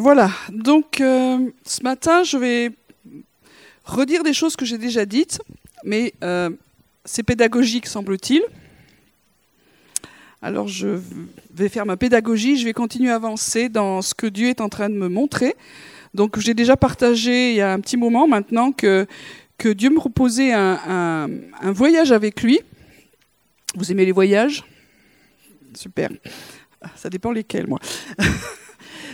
Voilà, 0.00 0.30
donc 0.52 1.00
euh, 1.00 1.50
ce 1.64 1.82
matin, 1.82 2.22
je 2.22 2.36
vais 2.36 2.70
redire 3.84 4.22
des 4.22 4.32
choses 4.32 4.54
que 4.54 4.64
j'ai 4.64 4.78
déjà 4.78 5.04
dites, 5.04 5.40
mais 5.82 6.14
euh, 6.22 6.50
c'est 7.04 7.24
pédagogique, 7.24 7.88
semble-t-il. 7.88 8.42
Alors 10.40 10.68
je 10.68 11.00
vais 11.52 11.68
faire 11.68 11.84
ma 11.84 11.96
pédagogie, 11.96 12.56
je 12.56 12.64
vais 12.64 12.72
continuer 12.72 13.10
à 13.10 13.16
avancer 13.16 13.68
dans 13.68 14.00
ce 14.00 14.14
que 14.14 14.28
Dieu 14.28 14.50
est 14.50 14.60
en 14.60 14.68
train 14.68 14.88
de 14.88 14.94
me 14.94 15.08
montrer. 15.08 15.56
Donc 16.14 16.38
j'ai 16.38 16.54
déjà 16.54 16.76
partagé 16.76 17.50
il 17.50 17.56
y 17.56 17.60
a 17.60 17.72
un 17.72 17.80
petit 17.80 17.96
moment 17.96 18.28
maintenant 18.28 18.70
que, 18.70 19.04
Dieu 19.64 19.90
me 19.90 19.96
proposait 19.96 20.52
un, 20.52 21.28
un 21.60 21.72
voyage 21.72 22.12
avec 22.12 22.44
lui. 22.44 22.60
Vous 23.74 23.90
aimez 23.90 24.04
les 24.04 24.12
voyages? 24.12 24.62
Super. 25.74 26.10
Ça 26.94 27.10
dépend 27.10 27.32
lesquels, 27.32 27.66
moi. 27.66 27.80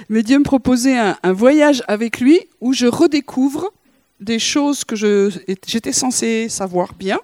Mais 0.08 0.22
Dieu 0.22 0.38
me 0.38 0.44
proposait 0.44 0.98
un, 0.98 1.32
voyage 1.32 1.82
avec 1.88 2.20
lui 2.20 2.40
où 2.60 2.72
je 2.72 2.86
redécouvre 2.86 3.72
des 4.20 4.38
choses 4.38 4.84
que 4.84 4.96
j'étais 4.96 5.92
censé 5.92 6.48
savoir 6.48 6.94
bien. 6.94 7.18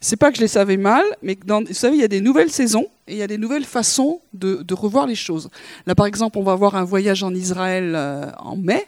C'est 0.00 0.16
pas 0.16 0.30
que 0.30 0.36
je 0.36 0.42
les 0.42 0.48
savais 0.48 0.76
mal, 0.76 1.04
mais 1.22 1.38
vous 1.46 1.72
savez, 1.72 1.96
il 1.96 2.00
y 2.00 2.04
a 2.04 2.08
des 2.08 2.20
nouvelles 2.20 2.50
saisons 2.50 2.88
et 3.06 3.12
il 3.12 3.18
y 3.18 3.22
a 3.22 3.26
des 3.26 3.38
nouvelles 3.38 3.64
façons 3.64 4.20
de, 4.34 4.74
revoir 4.74 5.06
les 5.06 5.14
choses. 5.14 5.48
Là, 5.86 5.94
par 5.94 6.06
exemple, 6.06 6.38
on 6.38 6.42
va 6.42 6.52
avoir 6.52 6.76
un 6.76 6.84
voyage 6.84 7.22
en 7.22 7.34
Israël 7.34 7.94
euh, 7.94 8.30
en 8.38 8.56
mai. 8.56 8.86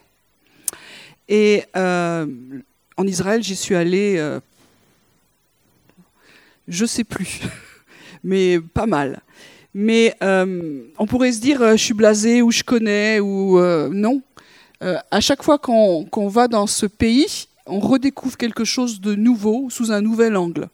Et 1.29 1.65
euh, 1.77 2.27
en 2.97 3.07
Israël, 3.07 3.43
j'y 3.43 3.57
suis 3.57 3.75
allé, 3.75 4.17
euh, 4.19 4.41
je 6.69 6.85
sais 6.85 7.05
plus, 7.05 7.41
mais 8.25 8.61
pas 8.61 8.87
mal. 8.87 9.23
Mais 9.79 10.15
euh, 10.23 10.85
on 10.97 11.07
pourrait 11.07 11.33
se 11.33 11.41
dire, 11.43 11.61
euh, 11.61 11.73
je 11.73 11.85
suis 11.85 11.93
blasé 11.93 12.41
ou 12.41 12.51
je 12.51 12.63
connais 12.63 13.21
ou 13.21 13.59
euh, 13.59 13.91
non. 13.93 14.23
à 14.81 15.21
chaque 15.21 15.43
fois 15.43 15.59
qu'on 15.59 16.29
va 16.29 16.49
dans 16.49 16.67
ce 16.67 16.87
pays, 16.87 17.49
on 17.67 17.79
redécouvre 17.79 18.39
quelque 18.39 18.65
chose 18.65 19.03
de 19.03 19.15
nouveau 19.15 19.69
sous 19.69 19.93
un 19.93 20.01
nouvel 20.01 20.35
angle. 20.39 20.71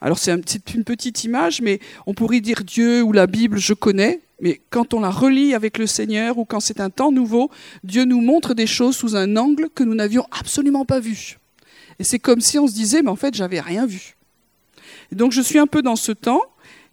Alors 0.00 0.18
c'est 0.18 0.32
une 0.74 0.82
petite 0.82 1.22
image, 1.22 1.62
mais 1.62 1.78
on 2.04 2.12
pourrait 2.12 2.40
dire 2.40 2.64
Dieu 2.64 3.00
ou 3.00 3.12
la 3.12 3.28
Bible, 3.28 3.58
je 3.58 3.74
connais, 3.74 4.18
mais 4.40 4.60
quand 4.70 4.92
on 4.92 5.00
la 5.00 5.10
relit 5.10 5.54
avec 5.54 5.78
le 5.78 5.86
Seigneur 5.86 6.36
ou 6.36 6.44
quand 6.44 6.58
c'est 6.58 6.80
un 6.80 6.90
temps 6.90 7.12
nouveau, 7.12 7.48
Dieu 7.84 8.04
nous 8.06 8.20
montre 8.20 8.54
des 8.54 8.66
choses 8.66 8.96
sous 8.96 9.14
un 9.14 9.36
angle 9.36 9.68
que 9.72 9.84
nous 9.84 9.94
n'avions 9.94 10.26
absolument 10.32 10.84
pas 10.84 10.98
vu. 10.98 11.38
Et 12.00 12.04
c'est 12.04 12.18
comme 12.18 12.40
si 12.40 12.58
on 12.58 12.66
se 12.66 12.74
disait, 12.74 13.02
mais 13.02 13.10
en 13.10 13.16
fait, 13.16 13.34
j'avais 13.34 13.60
rien 13.60 13.86
vu. 13.86 14.16
Donc 15.12 15.30
je 15.30 15.40
suis 15.40 15.60
un 15.60 15.68
peu 15.68 15.80
dans 15.80 15.96
ce 15.96 16.10
temps 16.10 16.42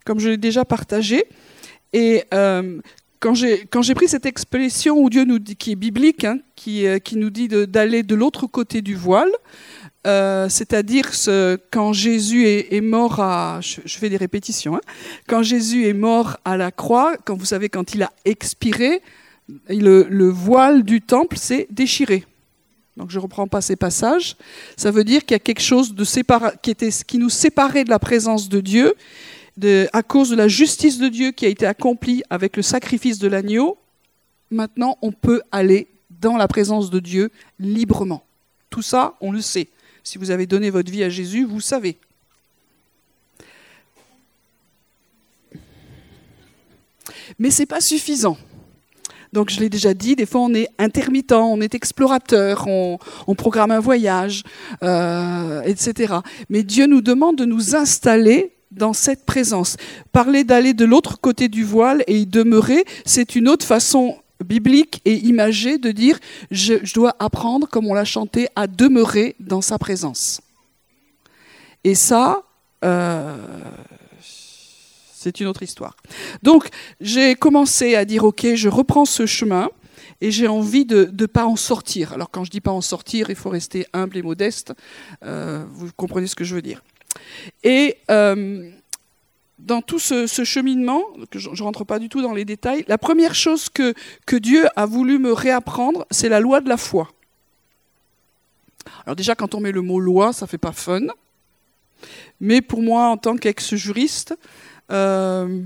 comme 0.08 0.20
je 0.20 0.30
l'ai 0.30 0.38
déjà 0.38 0.64
partagé. 0.64 1.26
Et 1.92 2.24
euh, 2.32 2.80
quand 3.20 3.34
j'ai 3.34 3.94
pris 3.94 4.08
cette 4.08 4.24
expression 4.24 4.96
où 4.96 5.10
Dieu 5.10 5.26
nous 5.26 5.38
dit, 5.38 5.54
qui 5.54 5.72
est 5.72 5.76
biblique, 5.76 6.24
hein, 6.24 6.38
qui, 6.56 6.86
euh, 6.86 6.98
qui, 6.98 7.16
nous 7.16 7.28
dit 7.28 7.46
d'aller 7.46 8.02
de, 8.02 8.14
l'autre 8.14 8.46
côté 8.46 8.80
du 8.80 8.94
voile, 8.94 9.30
euh, 10.06 10.48
c'est-à-dire 10.48 11.10
quand 11.70 11.92
Jésus 11.92 12.46
est, 12.46 12.80
mort 12.80 13.20
à, 13.20 13.60
je, 13.60 13.98
fais 13.98 14.08
des 14.08 14.16
répétitions, 14.16 14.76
hein, 14.76 14.80
quand 15.28 15.42
Jésus 15.42 15.86
est 15.86 15.92
mort 15.92 16.38
à 16.46 16.56
la 16.56 16.70
croix, 16.70 17.18
quand 17.26 17.36
vous 17.36 17.44
savez 17.44 17.68
quand 17.68 17.94
il 17.94 18.02
a 18.02 18.10
expiré, 18.24 19.02
le, 19.68 20.06
le 20.08 20.28
voile 20.30 20.84
du 20.84 21.02
temple 21.02 21.36
s'est 21.36 21.66
déchiré. 21.70 22.24
Donc 22.96 23.10
je 23.10 23.18
ne 23.18 23.22
reprends 23.22 23.46
pas 23.46 23.60
ces 23.60 23.76
passages. 23.76 24.36
Ça 24.78 24.90
veut 24.90 25.04
dire 25.04 25.20
qu'il 25.26 25.34
y 25.34 25.36
a 25.36 25.38
quelque 25.38 25.62
chose 25.62 25.94
de 25.94 26.04
qui, 26.62 26.70
était, 26.70 26.90
qui 27.06 27.18
nous 27.18 27.28
séparait 27.28 27.84
de 27.84 27.90
la 27.90 27.98
présence 27.98 28.48
de 28.48 28.62
Dieu 28.62 28.94
à 29.92 30.02
cause 30.02 30.30
de 30.30 30.36
la 30.36 30.48
justice 30.48 30.98
de 30.98 31.08
Dieu 31.08 31.32
qui 31.32 31.46
a 31.46 31.48
été 31.48 31.66
accomplie 31.66 32.22
avec 32.30 32.56
le 32.56 32.62
sacrifice 32.62 33.18
de 33.18 33.28
l'agneau, 33.28 33.78
maintenant 34.50 34.98
on 35.02 35.12
peut 35.12 35.42
aller 35.52 35.88
dans 36.10 36.36
la 36.36 36.48
présence 36.48 36.90
de 36.90 37.00
Dieu 37.00 37.30
librement. 37.58 38.24
Tout 38.70 38.82
ça, 38.82 39.14
on 39.20 39.32
le 39.32 39.40
sait. 39.40 39.68
Si 40.02 40.18
vous 40.18 40.30
avez 40.30 40.46
donné 40.46 40.70
votre 40.70 40.90
vie 40.90 41.04
à 41.04 41.08
Jésus, 41.08 41.44
vous 41.44 41.60
savez. 41.60 41.98
Mais 47.38 47.50
ce 47.50 47.62
n'est 47.62 47.66
pas 47.66 47.80
suffisant. 47.80 48.36
Donc 49.32 49.50
je 49.50 49.60
l'ai 49.60 49.68
déjà 49.68 49.92
dit, 49.92 50.16
des 50.16 50.24
fois 50.24 50.40
on 50.40 50.54
est 50.54 50.68
intermittent, 50.78 51.32
on 51.32 51.60
est 51.60 51.74
explorateur, 51.74 52.66
on, 52.66 52.98
programme 53.34 53.70
un 53.70 53.80
voyage, 53.80 54.42
euh, 54.82 55.60
etc. 55.62 56.14
Mais 56.48 56.62
Dieu 56.62 56.86
nous 56.86 57.02
demande 57.02 57.36
de 57.36 57.44
nous 57.44 57.76
installer 57.76 58.52
dans 58.70 58.92
cette 58.92 59.24
présence. 59.24 59.76
Parler 60.12 60.44
d'aller 60.44 60.74
de 60.74 60.84
l'autre 60.84 61.20
côté 61.20 61.48
du 61.48 61.64
voile 61.64 62.04
et 62.06 62.18
y 62.18 62.26
demeurer, 62.26 62.84
c'est 63.04 63.36
une 63.36 63.48
autre 63.48 63.66
façon 63.66 64.18
biblique 64.44 65.00
et 65.04 65.14
imagée 65.14 65.78
de 65.78 65.90
dire 65.90 66.18
je, 66.50 66.92
dois 66.94 67.16
apprendre, 67.18 67.68
comme 67.68 67.86
on 67.86 67.94
l'a 67.94 68.04
chanté, 68.04 68.48
à 68.56 68.66
demeurer 68.66 69.36
dans 69.40 69.60
sa 69.60 69.78
présence. 69.78 70.40
Et 71.84 71.94
ça, 71.94 72.42
euh, 72.84 73.36
c'est 74.20 75.40
une 75.40 75.46
autre 75.46 75.62
histoire. 75.62 75.96
Donc, 76.42 76.68
j'ai 77.00 77.34
commencé 77.34 77.94
à 77.94 78.04
dire, 78.04 78.24
OK, 78.24 78.46
je 78.54 78.68
reprends 78.68 79.04
ce 79.04 79.26
chemin 79.26 79.70
et 80.20 80.30
j'ai 80.30 80.48
envie 80.48 80.84
de 80.84 81.10
ne 81.12 81.26
pas 81.26 81.44
en 81.44 81.56
sortir. 81.56 82.12
Alors, 82.12 82.30
quand 82.30 82.44
je 82.44 82.50
dis 82.50 82.60
pas 82.60 82.72
en 82.72 82.80
sortir, 82.80 83.30
il 83.30 83.36
faut 83.36 83.50
rester 83.50 83.86
humble 83.92 84.16
et 84.16 84.22
modeste. 84.22 84.72
Euh, 85.24 85.64
vous 85.72 85.90
comprenez 85.96 86.26
ce 86.26 86.34
que 86.34 86.44
je 86.44 86.54
veux 86.54 86.62
dire. 86.62 86.82
Et 87.64 87.96
euh, 88.10 88.70
dans 89.58 89.82
tout 89.82 89.98
ce, 89.98 90.26
cheminement, 90.44 91.02
que 91.30 91.38
je 91.38 91.50
ne 91.50 91.62
rentre 91.62 91.84
pas 91.84 91.98
du 91.98 92.08
tout 92.08 92.22
dans 92.22 92.32
les 92.32 92.44
détails, 92.44 92.84
la 92.88 92.98
première 92.98 93.34
chose 93.34 93.68
que, 93.68 93.94
Dieu 94.38 94.66
a 94.76 94.86
voulu 94.86 95.18
me 95.18 95.32
réapprendre, 95.32 96.06
c'est 96.10 96.28
la 96.28 96.40
loi 96.40 96.60
de 96.60 96.68
la 96.68 96.76
foi. 96.76 97.10
Alors 99.04 99.16
déjà, 99.16 99.34
quand 99.34 99.54
on 99.54 99.60
met 99.60 99.72
le 99.72 99.82
mot 99.82 100.00
loi, 100.00 100.32
ça 100.32 100.46
fait 100.46 100.58
pas 100.58 100.72
fun. 100.72 101.06
Mais 102.40 102.60
pour 102.62 102.82
moi, 102.82 103.08
en 103.08 103.16
tant 103.16 103.36
qu'ex-juriste, 103.36 104.38
euh, 104.90 105.62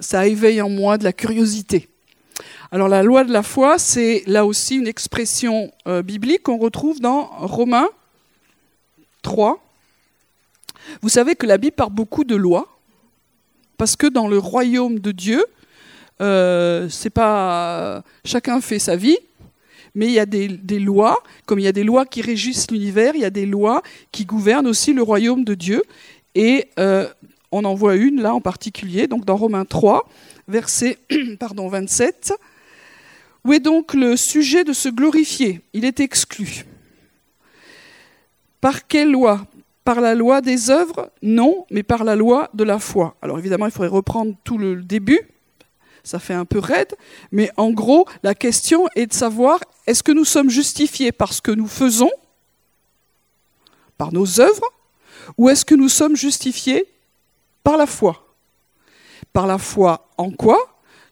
ça 0.00 0.26
éveille 0.26 0.60
en 0.60 0.68
moi 0.68 0.98
de 0.98 1.04
la 1.04 1.12
curiosité. 1.12 1.88
Alors 2.72 2.88
la 2.88 3.02
loi 3.02 3.24
de 3.24 3.32
la 3.32 3.42
foi, 3.42 3.78
c'est 3.78 4.24
là 4.26 4.44
aussi 4.44 4.76
une 4.76 4.88
expression 4.88 5.72
euh, 5.86 6.02
biblique 6.02 6.42
qu'on 6.42 6.58
retrouve 6.58 7.00
dans 7.00 7.24
Romains 7.38 7.88
3, 9.22 9.65
vous 11.02 11.08
savez 11.08 11.34
que 11.34 11.46
la 11.46 11.58
Bible 11.58 11.74
parle 11.74 11.92
beaucoup 11.92 12.24
de 12.24 12.36
lois, 12.36 12.78
parce 13.76 13.96
que 13.96 14.06
dans 14.06 14.28
le 14.28 14.38
royaume 14.38 14.98
de 14.98 15.12
Dieu, 15.12 15.44
euh, 16.20 16.88
c'est 16.88 17.10
pas 17.10 18.02
chacun 18.24 18.60
fait 18.60 18.78
sa 18.78 18.96
vie, 18.96 19.18
mais 19.94 20.06
il 20.06 20.12
y 20.12 20.18
a 20.18 20.26
des, 20.26 20.48
lois, 20.78 21.22
comme 21.46 21.58
il 21.58 21.64
y 21.64 21.68
a 21.68 21.72
des 21.72 21.84
lois 21.84 22.04
qui 22.04 22.20
régissent 22.20 22.70
l'univers, 22.70 23.14
il 23.14 23.22
y 23.22 23.24
a 23.24 23.30
des 23.30 23.46
lois 23.46 23.82
qui 24.12 24.26
gouvernent 24.26 24.66
aussi 24.66 24.92
le 24.92 25.02
royaume 25.02 25.42
de 25.42 25.54
Dieu. 25.54 25.82
Et 26.34 26.68
euh, 26.78 27.08
on 27.50 27.64
en 27.64 27.74
voit 27.74 27.96
une 27.96 28.20
là 28.20 28.34
en 28.34 28.42
particulier, 28.42 29.06
donc 29.06 29.24
dans 29.24 29.36
Romains 29.36 29.64
3, 29.64 30.06
verset 30.48 30.98
pardon, 31.40 31.68
27. 31.68 32.34
Où 33.44 33.52
est 33.52 33.60
donc 33.60 33.94
le 33.94 34.16
sujet 34.16 34.64
de 34.64 34.72
se 34.72 34.88
glorifier? 34.88 35.60
Il 35.72 35.84
est 35.84 36.00
exclu. 36.00 36.66
Par 38.60 38.86
quelle 38.86 39.12
loi? 39.12 39.46
Par 39.86 40.00
la 40.00 40.16
loi 40.16 40.40
des 40.40 40.68
œuvres 40.68 41.12
Non, 41.22 41.64
mais 41.70 41.84
par 41.84 42.02
la 42.02 42.16
loi 42.16 42.50
de 42.54 42.64
la 42.64 42.80
foi. 42.80 43.14
Alors 43.22 43.38
évidemment, 43.38 43.66
il 43.66 43.72
faudrait 43.72 43.88
reprendre 43.88 44.34
tout 44.42 44.58
le 44.58 44.82
début. 44.82 45.20
Ça 46.02 46.18
fait 46.18 46.34
un 46.34 46.44
peu 46.44 46.58
raide, 46.58 46.94
mais 47.30 47.50
en 47.56 47.70
gros, 47.70 48.04
la 48.24 48.34
question 48.34 48.88
est 48.96 49.06
de 49.06 49.12
savoir 49.12 49.60
est-ce 49.86 50.02
que 50.02 50.10
nous 50.10 50.24
sommes 50.24 50.50
justifiés 50.50 51.12
par 51.12 51.32
ce 51.32 51.40
que 51.40 51.52
nous 51.52 51.68
faisons, 51.68 52.10
par 53.96 54.12
nos 54.12 54.40
œuvres, 54.40 54.68
ou 55.38 55.48
est-ce 55.48 55.64
que 55.64 55.76
nous 55.76 55.88
sommes 55.88 56.16
justifiés 56.16 56.86
par 57.62 57.76
la 57.76 57.86
foi? 57.86 58.26
Par 59.32 59.46
la 59.46 59.58
foi 59.58 60.08
en 60.18 60.32
quoi? 60.32 60.58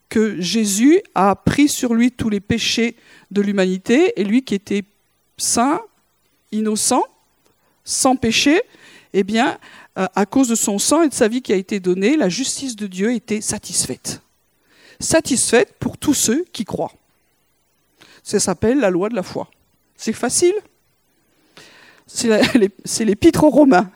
Que 0.08 0.40
Jésus 0.40 1.00
a 1.14 1.36
pris 1.36 1.68
sur 1.68 1.94
lui 1.94 2.10
tous 2.10 2.28
les 2.28 2.40
péchés 2.40 2.96
de 3.30 3.40
l'humanité, 3.40 4.20
et 4.20 4.24
lui 4.24 4.42
qui 4.42 4.54
était 4.54 4.84
saint, 5.36 5.80
innocent, 6.52 7.04
sans 7.84 8.16
péché, 8.16 8.62
eh 9.12 9.22
bien, 9.22 9.58
euh, 9.98 10.06
à 10.14 10.26
cause 10.26 10.48
de 10.48 10.54
son 10.54 10.78
sang 10.78 11.02
et 11.02 11.08
de 11.08 11.14
sa 11.14 11.28
vie 11.28 11.42
qui 11.42 11.52
a 11.52 11.56
été 11.56 11.80
donnée, 11.80 12.16
la 12.16 12.28
justice 12.28 12.76
de 12.76 12.86
Dieu 12.86 13.12
était 13.14 13.40
satisfaite. 13.40 14.20
Satisfaite 14.98 15.74
pour 15.78 15.98
tous 15.98 16.14
ceux 16.14 16.44
qui 16.52 16.64
croient. 16.64 16.92
Ça 18.22 18.40
s'appelle 18.40 18.78
la 18.78 18.90
loi 18.90 19.08
de 19.08 19.14
la 19.14 19.22
foi. 19.22 19.50
C'est 19.96 20.12
facile. 20.12 20.54
C'est 22.06 22.28
l'épître 23.04 23.44
aux 23.44 23.50
Romains. 23.50 23.90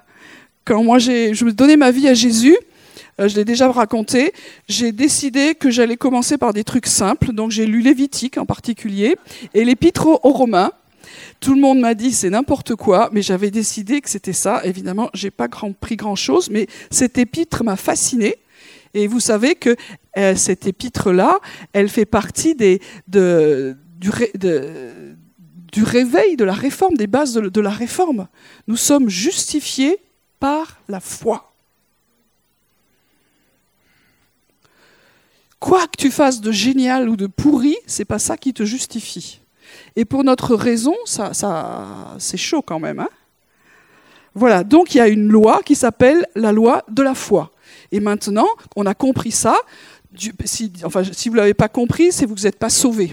Quand 0.64 0.84
moi 0.84 0.98
je 0.98 1.44
me 1.44 1.52
donnais 1.52 1.76
ma 1.76 1.90
vie 1.90 2.08
à 2.08 2.14
Jésus, 2.14 2.56
euh, 3.20 3.28
je 3.28 3.36
l'ai 3.36 3.44
déjà 3.44 3.70
raconté, 3.70 4.32
j'ai 4.68 4.92
décidé 4.92 5.54
que 5.54 5.70
j'allais 5.70 5.96
commencer 5.96 6.38
par 6.38 6.52
des 6.52 6.64
trucs 6.64 6.86
simples. 6.86 7.32
Donc 7.32 7.50
j'ai 7.50 7.66
lu 7.66 7.80
Lévitique 7.80 8.38
en 8.38 8.46
particulier 8.46 9.16
et 9.54 9.64
l'épître 9.64 10.06
aux 10.06 10.32
Romains. 10.32 10.72
Tout 11.40 11.54
le 11.54 11.60
monde 11.60 11.80
m'a 11.80 11.94
dit 11.94 12.12
c'est 12.12 12.30
n'importe 12.30 12.74
quoi, 12.74 13.10
mais 13.12 13.22
j'avais 13.22 13.50
décidé 13.50 14.00
que 14.00 14.10
c'était 14.10 14.32
ça. 14.32 14.60
Évidemment, 14.64 15.10
j'ai 15.14 15.30
pas 15.30 15.48
pris 15.80 15.96
grand 15.96 16.16
chose, 16.16 16.50
mais 16.50 16.66
cet 16.90 17.18
épître 17.18 17.64
m'a 17.64 17.76
fasciné. 17.76 18.36
Et 18.94 19.06
vous 19.06 19.20
savez 19.20 19.54
que 19.54 19.76
euh, 20.16 20.34
cette 20.34 20.66
épître-là, 20.66 21.38
elle 21.72 21.88
fait 21.88 22.06
partie 22.06 22.54
de, 22.54 22.78
du, 23.98 24.10
réveil, 25.82 26.36
de 26.36 26.44
la 26.44 26.54
réforme, 26.54 26.96
des 26.96 27.06
bases 27.06 27.34
de 27.34 27.60
la 27.60 27.70
réforme. 27.70 28.28
Nous 28.66 28.76
sommes 28.76 29.08
justifiés 29.08 29.98
par 30.40 30.80
la 30.88 31.00
foi. 31.00 31.52
Quoi 35.60 35.86
que 35.88 35.96
tu 35.98 36.10
fasses 36.10 36.40
de 36.40 36.52
génial 36.52 37.08
ou 37.08 37.16
de 37.16 37.26
pourri, 37.26 37.76
c'est 37.86 38.04
pas 38.04 38.18
ça 38.18 38.36
qui 38.36 38.54
te 38.54 38.64
justifie. 38.64 39.40
Et 39.98 40.04
pour 40.04 40.22
notre 40.22 40.54
raison, 40.54 40.94
ça, 41.04 41.34
ça 41.34 42.14
c'est 42.20 42.36
chaud 42.36 42.62
quand 42.62 42.78
même. 42.78 43.00
Hein 43.00 43.08
voilà, 44.32 44.62
donc 44.62 44.94
il 44.94 44.98
y 44.98 45.00
a 45.00 45.08
une 45.08 45.26
loi 45.26 45.60
qui 45.64 45.74
s'appelle 45.74 46.24
la 46.36 46.52
loi 46.52 46.84
de 46.88 47.02
la 47.02 47.16
foi. 47.16 47.50
Et 47.90 47.98
maintenant, 47.98 48.46
on 48.76 48.86
a 48.86 48.94
compris 48.94 49.32
ça. 49.32 49.56
Si, 50.44 50.72
enfin, 50.84 51.02
si 51.02 51.28
vous 51.28 51.34
ne 51.34 51.40
l'avez 51.40 51.52
pas 51.52 51.68
compris, 51.68 52.12
c'est 52.12 52.26
que 52.26 52.30
vous 52.30 52.44
n'êtes 52.44 52.60
pas 52.60 52.70
sauvé. 52.70 53.12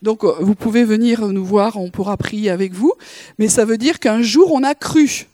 Donc, 0.00 0.24
euh, 0.24 0.32
vous 0.40 0.54
pouvez 0.54 0.84
venir 0.84 1.28
nous 1.28 1.44
voir, 1.44 1.76
on 1.76 1.90
pourra 1.90 2.16
prier 2.16 2.48
avec 2.48 2.72
vous. 2.72 2.94
Mais 3.38 3.48
ça 3.48 3.66
veut 3.66 3.76
dire 3.76 4.00
qu'un 4.00 4.22
jour, 4.22 4.50
on 4.50 4.62
a 4.62 4.74
cru. 4.74 5.26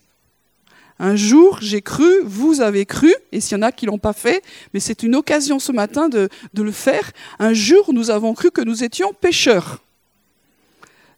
Un 1.02 1.17
jour, 1.17 1.58
j'ai 1.62 1.81
cru, 1.81 2.20
vous 2.25 2.61
avez 2.61 2.85
cru, 2.85 3.11
et 3.32 3.41
s'il 3.41 3.56
y 3.56 3.58
en 3.58 3.62
a 3.62 3.73
qui 3.73 3.87
l'ont 3.87 3.99
pas 3.99 4.12
fait, 4.12 4.44
mais 4.75 4.81
c'est 4.81 5.02
une 5.02 5.17
occasion 5.17 5.58
ce 5.58 5.73
matin 5.73 6.11
de, 6.11 6.29
le 6.55 6.73
faire. 6.73 7.12
Un 7.38 7.55
jour, 7.55 7.94
nous 7.94 8.11
avons 8.11 8.35
cru 8.35 8.50
que 8.50 8.61
nous 8.61 8.85
étions 8.85 9.14
pécheurs. 9.14 9.82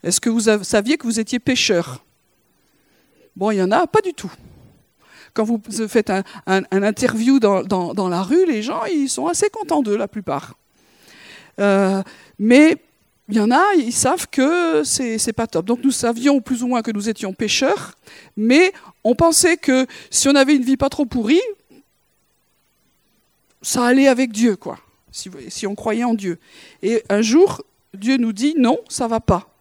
Est-ce 0.04 0.20
que 0.20 0.30
vous 0.30 0.42
saviez 0.62 0.96
que 0.96 1.02
vous 1.02 1.18
étiez 1.18 1.40
pécheur 1.40 2.04
Bon, 3.34 3.50
il 3.50 3.56
y 3.56 3.62
en 3.62 3.72
a, 3.72 3.88
pas 3.88 4.00
du 4.00 4.14
tout. 4.14 4.30
Quand 5.34 5.42
vous 5.42 5.60
faites 5.88 6.10
un, 6.10 6.62
interview 6.70 7.40
dans, 7.40 8.08
la 8.08 8.22
rue, 8.22 8.46
les 8.46 8.62
gens, 8.62 8.84
ils 8.84 9.08
sont 9.08 9.26
assez 9.26 9.50
contents 9.50 9.82
d'eux, 9.82 9.96
la 9.96 10.06
plupart. 10.06 10.54
Euh, 11.58 12.04
mais 12.38 12.76
il 13.28 13.36
y 13.36 13.40
en 13.40 13.50
a, 13.50 13.74
ils 13.76 13.92
savent 13.92 14.26
que 14.28 14.82
c'est 14.84 15.32
pas 15.32 15.46
top. 15.46 15.66
Donc 15.66 15.80
nous 15.82 15.90
savions 15.90 16.40
plus 16.40 16.62
ou 16.62 16.66
moins 16.66 16.82
que 16.82 16.90
nous 16.90 17.08
étions 17.08 17.32
pécheurs, 17.32 17.92
mais 18.36 18.72
on 19.04 19.14
pensait 19.14 19.56
que 19.56 19.86
si 20.10 20.28
on 20.28 20.34
avait 20.34 20.56
une 20.56 20.64
vie 20.64 20.76
pas 20.76 20.88
trop 20.88 21.06
pourrie, 21.06 21.40
ça 23.62 23.86
allait 23.86 24.08
avec 24.08 24.32
Dieu, 24.32 24.56
quoi. 24.56 24.78
Si, 25.12 25.30
si 25.48 25.66
on 25.66 25.74
croyait 25.74 26.04
en 26.04 26.14
Dieu. 26.14 26.38
Et 26.82 27.02
un 27.08 27.22
jour, 27.22 27.62
Dieu 27.94 28.16
nous 28.16 28.32
dit 28.32 28.54
non, 28.56 28.78
ça 28.88 29.06
va 29.06 29.20
pas 29.20 29.52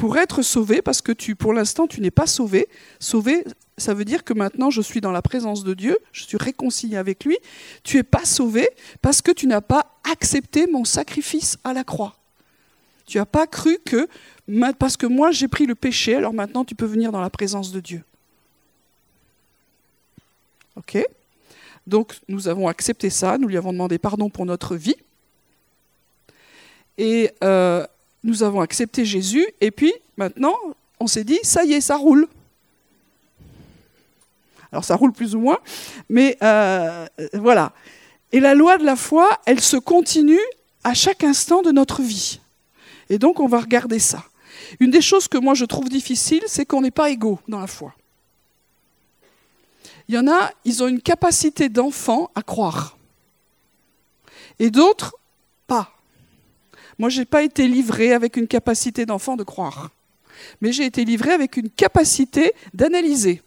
pour 0.00 0.16
être 0.16 0.40
sauvé, 0.40 0.80
parce 0.80 1.02
que 1.02 1.12
tu, 1.12 1.36
pour 1.36 1.52
l'instant, 1.52 1.86
tu 1.86 2.00
n'es 2.00 2.10
pas 2.10 2.26
sauvé. 2.26 2.68
Sauvé, 3.00 3.44
ça 3.76 3.92
veut 3.92 4.06
dire 4.06 4.24
que 4.24 4.32
maintenant, 4.32 4.70
je 4.70 4.80
suis 4.80 5.02
dans 5.02 5.12
la 5.12 5.20
présence 5.20 5.62
de 5.62 5.74
Dieu, 5.74 5.98
je 6.12 6.24
suis 6.24 6.38
réconcilié 6.38 6.96
avec 6.96 7.26
lui. 7.26 7.36
Tu 7.84 7.98
n'es 7.98 8.02
pas 8.02 8.24
sauvé 8.24 8.70
parce 9.02 9.20
que 9.20 9.30
tu 9.30 9.46
n'as 9.46 9.60
pas 9.60 10.00
accepté 10.10 10.66
mon 10.66 10.86
sacrifice 10.86 11.58
à 11.64 11.74
la 11.74 11.84
croix. 11.84 12.14
Tu 13.10 13.18
n'as 13.18 13.26
pas 13.26 13.48
cru 13.48 13.80
que, 13.84 14.08
parce 14.78 14.96
que 14.96 15.04
moi 15.04 15.32
j'ai 15.32 15.48
pris 15.48 15.66
le 15.66 15.74
péché, 15.74 16.14
alors 16.14 16.32
maintenant 16.32 16.64
tu 16.64 16.76
peux 16.76 16.86
venir 16.86 17.10
dans 17.10 17.20
la 17.20 17.28
présence 17.28 17.72
de 17.72 17.80
Dieu. 17.80 18.04
Ok 20.76 20.96
Donc 21.88 22.20
nous 22.28 22.46
avons 22.46 22.68
accepté 22.68 23.10
ça, 23.10 23.36
nous 23.36 23.48
lui 23.48 23.56
avons 23.56 23.72
demandé 23.72 23.98
pardon 23.98 24.30
pour 24.30 24.46
notre 24.46 24.76
vie. 24.76 24.94
Et 26.98 27.32
euh, 27.42 27.84
nous 28.22 28.44
avons 28.44 28.60
accepté 28.60 29.04
Jésus, 29.04 29.44
et 29.60 29.72
puis 29.72 29.92
maintenant, 30.16 30.54
on 31.00 31.08
s'est 31.08 31.24
dit, 31.24 31.40
ça 31.42 31.64
y 31.64 31.72
est, 31.72 31.80
ça 31.80 31.96
roule. 31.96 32.28
Alors 34.70 34.84
ça 34.84 34.94
roule 34.94 35.12
plus 35.12 35.34
ou 35.34 35.40
moins, 35.40 35.58
mais 36.08 36.38
euh, 36.44 37.08
voilà. 37.34 37.72
Et 38.30 38.38
la 38.38 38.54
loi 38.54 38.78
de 38.78 38.84
la 38.84 38.94
foi, 38.94 39.28
elle 39.46 39.60
se 39.60 39.78
continue 39.78 40.38
à 40.84 40.94
chaque 40.94 41.24
instant 41.24 41.62
de 41.62 41.72
notre 41.72 42.02
vie. 42.02 42.39
Et 43.10 43.18
donc 43.18 43.40
on 43.40 43.46
va 43.46 43.60
regarder 43.60 43.98
ça. 43.98 44.24
Une 44.78 44.90
des 44.90 45.02
choses 45.02 45.28
que 45.28 45.36
moi 45.36 45.54
je 45.54 45.66
trouve 45.66 45.88
difficile, 45.90 46.42
c'est 46.46 46.64
qu'on 46.64 46.80
n'est 46.80 46.90
pas 46.90 47.10
égaux 47.10 47.40
dans 47.48 47.60
la 47.60 47.66
foi. 47.66 47.94
Il 50.08 50.14
y 50.14 50.18
en 50.18 50.26
a, 50.26 50.50
ils 50.64 50.82
ont 50.82 50.88
une 50.88 51.02
capacité 51.02 51.68
d'enfant 51.68 52.30
à 52.34 52.42
croire. 52.42 52.96
Et 54.58 54.70
d'autres, 54.70 55.14
pas. 55.66 55.92
Moi, 56.98 57.08
je 57.08 57.20
n'ai 57.20 57.24
pas 57.24 57.42
été 57.42 57.68
livré 57.68 58.12
avec 58.12 58.36
une 58.36 58.48
capacité 58.48 59.06
d'enfant 59.06 59.36
de 59.36 59.44
croire, 59.44 59.90
mais 60.60 60.72
j'ai 60.72 60.84
été 60.84 61.04
livré 61.04 61.30
avec 61.30 61.56
une 61.56 61.70
capacité 61.70 62.52
d'analyser. 62.74 63.40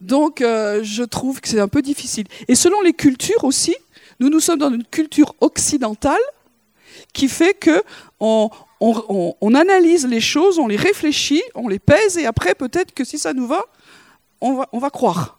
Donc, 0.00 0.40
euh, 0.40 0.82
je 0.82 1.02
trouve 1.04 1.40
que 1.40 1.48
c'est 1.48 1.60
un 1.60 1.68
peu 1.68 1.80
difficile. 1.80 2.26
Et 2.48 2.54
selon 2.54 2.80
les 2.80 2.92
cultures 2.92 3.44
aussi, 3.44 3.76
nous 4.18 4.28
nous 4.28 4.40
sommes 4.40 4.58
dans 4.58 4.72
une 4.72 4.84
culture 4.84 5.34
occidentale 5.40 6.20
qui 7.12 7.28
fait 7.28 7.54
que 7.54 7.82
on, 8.20 9.54
analyse 9.54 10.06
les 10.06 10.20
choses, 10.20 10.58
on 10.58 10.66
les 10.66 10.76
réfléchit, 10.76 11.42
on 11.54 11.68
les 11.68 11.78
pèse, 11.78 12.18
et 12.18 12.26
après, 12.26 12.54
peut-être 12.54 12.92
que 12.92 13.04
si 13.04 13.18
ça 13.18 13.32
nous 13.32 13.46
va, 13.46 13.64
on 14.40 14.78
va, 14.78 14.90
croire. 14.90 15.38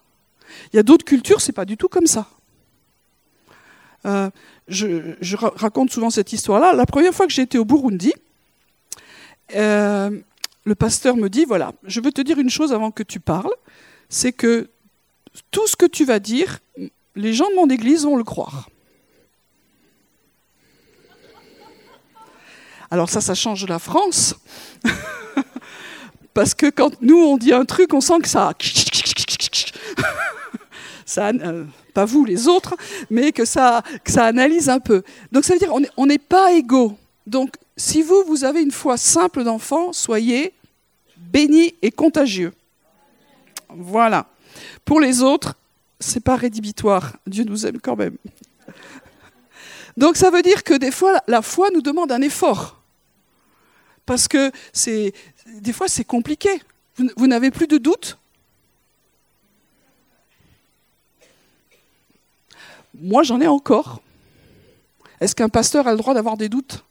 Il 0.72 0.76
y 0.76 0.78
a 0.78 0.82
d'autres 0.82 1.04
cultures, 1.04 1.40
c'est 1.40 1.52
pas 1.52 1.64
du 1.64 1.76
tout 1.76 1.88
comme 1.88 2.06
ça. 2.06 2.28
Euh, 4.06 4.30
je, 4.68 5.36
raconte 5.36 5.90
souvent 5.90 6.10
cette 6.10 6.32
histoire-là. 6.32 6.72
La 6.72 6.86
première 6.86 7.12
fois 7.12 7.26
que 7.26 7.32
j'ai 7.32 7.42
été 7.42 7.58
au 7.58 7.64
Burundi, 7.64 8.12
euh, 9.54 10.20
le 10.64 10.74
pasteur 10.74 11.16
me 11.16 11.28
dit, 11.28 11.44
voilà, 11.44 11.72
je 11.84 12.00
veux 12.00 12.12
te 12.12 12.20
dire 12.20 12.38
une 12.38 12.50
chose 12.50 12.72
avant 12.72 12.90
que 12.90 13.02
tu 13.02 13.18
parles, 13.18 13.54
c'est 14.08 14.32
que 14.32 14.70
tout 15.50 15.66
ce 15.66 15.76
que 15.76 15.86
tu 15.86 16.04
vas 16.04 16.18
dire, 16.18 16.60
les 17.16 17.32
gens 17.32 17.48
de 17.50 17.56
mon 17.56 17.68
église 17.68 18.04
vont 18.04 18.16
le 18.16 18.24
croire. 18.24 18.68
Alors 22.92 23.08
ça, 23.08 23.22
ça 23.22 23.34
change 23.34 23.66
la 23.66 23.78
France. 23.78 24.34
Parce 26.34 26.52
que 26.52 26.68
quand 26.68 27.00
nous, 27.00 27.16
on 27.16 27.38
dit 27.38 27.54
un 27.54 27.64
truc, 27.64 27.94
on 27.94 28.02
sent 28.02 28.18
que 28.22 28.28
ça... 28.28 28.52
ça 31.06 31.28
euh, 31.28 31.64
pas 31.94 32.04
vous 32.04 32.26
les 32.26 32.48
autres, 32.48 32.76
mais 33.08 33.32
que 33.32 33.46
ça, 33.46 33.82
que 34.04 34.12
ça 34.12 34.26
analyse 34.26 34.68
un 34.68 34.78
peu. 34.78 35.02
Donc 35.32 35.46
ça 35.46 35.54
veut 35.54 35.58
dire 35.58 35.72
on 35.96 36.06
n'est 36.06 36.18
pas 36.18 36.52
égaux. 36.52 36.98
Donc 37.26 37.54
si 37.78 38.02
vous, 38.02 38.24
vous 38.26 38.44
avez 38.44 38.60
une 38.60 38.70
foi 38.70 38.98
simple 38.98 39.42
d'enfant, 39.42 39.94
soyez 39.94 40.52
bénis 41.16 41.74
et 41.80 41.92
contagieux. 41.92 42.52
Voilà. 43.70 44.26
Pour 44.84 45.00
les 45.00 45.22
autres, 45.22 45.54
c'est 45.98 46.22
pas 46.22 46.36
rédhibitoire. 46.36 47.16
Dieu 47.26 47.44
nous 47.44 47.64
aime 47.64 47.80
quand 47.80 47.96
même. 47.96 48.18
Donc 49.96 50.18
ça 50.18 50.28
veut 50.28 50.42
dire 50.42 50.62
que 50.62 50.74
des 50.74 50.90
fois, 50.90 51.22
la 51.26 51.40
foi 51.40 51.70
nous 51.72 51.80
demande 51.80 52.12
un 52.12 52.20
effort. 52.20 52.81
Parce 54.12 54.28
que 54.28 54.52
c'est, 54.74 55.14
des 55.46 55.72
fois, 55.72 55.88
c'est 55.88 56.04
compliqué. 56.04 56.50
vous 57.16 57.26
n'avez 57.26 57.50
plus 57.50 57.66
de 57.66 57.78
doute? 57.78 58.18
Moi, 62.92 63.22
j'en 63.22 63.40
ai 63.40 63.46
encore. 63.46 64.02
Est-ce 65.18 65.34
qu'un 65.34 65.48
pasteur 65.48 65.88
a 65.88 65.92
le 65.92 65.96
droit 65.96 66.12
d'avoir 66.12 66.36
des 66.36 66.50
doutes? 66.50 66.84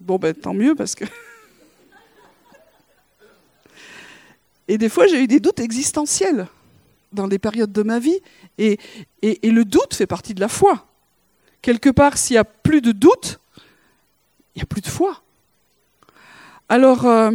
Bon, 0.00 0.18
ben 0.18 0.34
tant 0.34 0.54
mieux 0.54 0.74
parce 0.74 0.96
que... 0.96 1.04
Et 4.66 4.76
des 4.76 4.88
fois, 4.88 5.06
j'ai 5.06 5.22
eu 5.22 5.28
des 5.28 5.38
doutes 5.38 5.60
existentiels 5.60 6.48
dans 7.12 7.28
des 7.28 7.38
périodes 7.38 7.70
de 7.70 7.84
ma 7.84 8.00
vie. 8.00 8.18
Et, 8.58 8.80
et, 9.22 9.52
le 9.52 9.64
doute 9.64 9.94
fait 9.94 10.08
partie 10.08 10.34
de 10.34 10.40
la 10.40 10.48
foi. 10.48 10.88
Quelque 11.62 11.90
part, 11.90 12.18
s'il 12.18 12.34
n'y 12.34 12.38
a 12.38 12.44
plus 12.44 12.80
de 12.80 12.90
doute, 12.90 13.38
il 14.56 14.58
n'y 14.58 14.62
a 14.62 14.66
plus 14.66 14.80
de 14.80 14.88
foi. 14.88 15.22
Alors, 16.68 17.06
euh, 17.06 17.30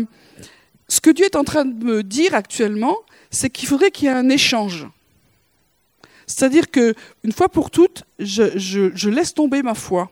ce 0.88 1.00
que 1.00 1.10
Dieu 1.10 1.26
est 1.26 1.36
en 1.36 1.44
train 1.44 1.66
de 1.66 1.86
me 1.86 2.04
dire 2.04 2.36
actuellement, 2.36 2.98
c'est 3.30 3.50
qu'il 3.50 3.68
faudrait 3.68 3.92
qu'il 3.92 4.06
y 4.06 4.08
ait 4.08 4.16
un 4.16 4.30
échange. 4.30 4.88
C'est-à-dire 6.28 6.70
que 6.70 6.94
une 7.24 7.32
fois 7.32 7.50
pour 7.50 7.72
toutes, 7.72 8.04
je, 8.20 9.10
laisse 9.10 9.34
tomber 9.34 9.64
ma 9.64 9.74
foi. 9.74 10.12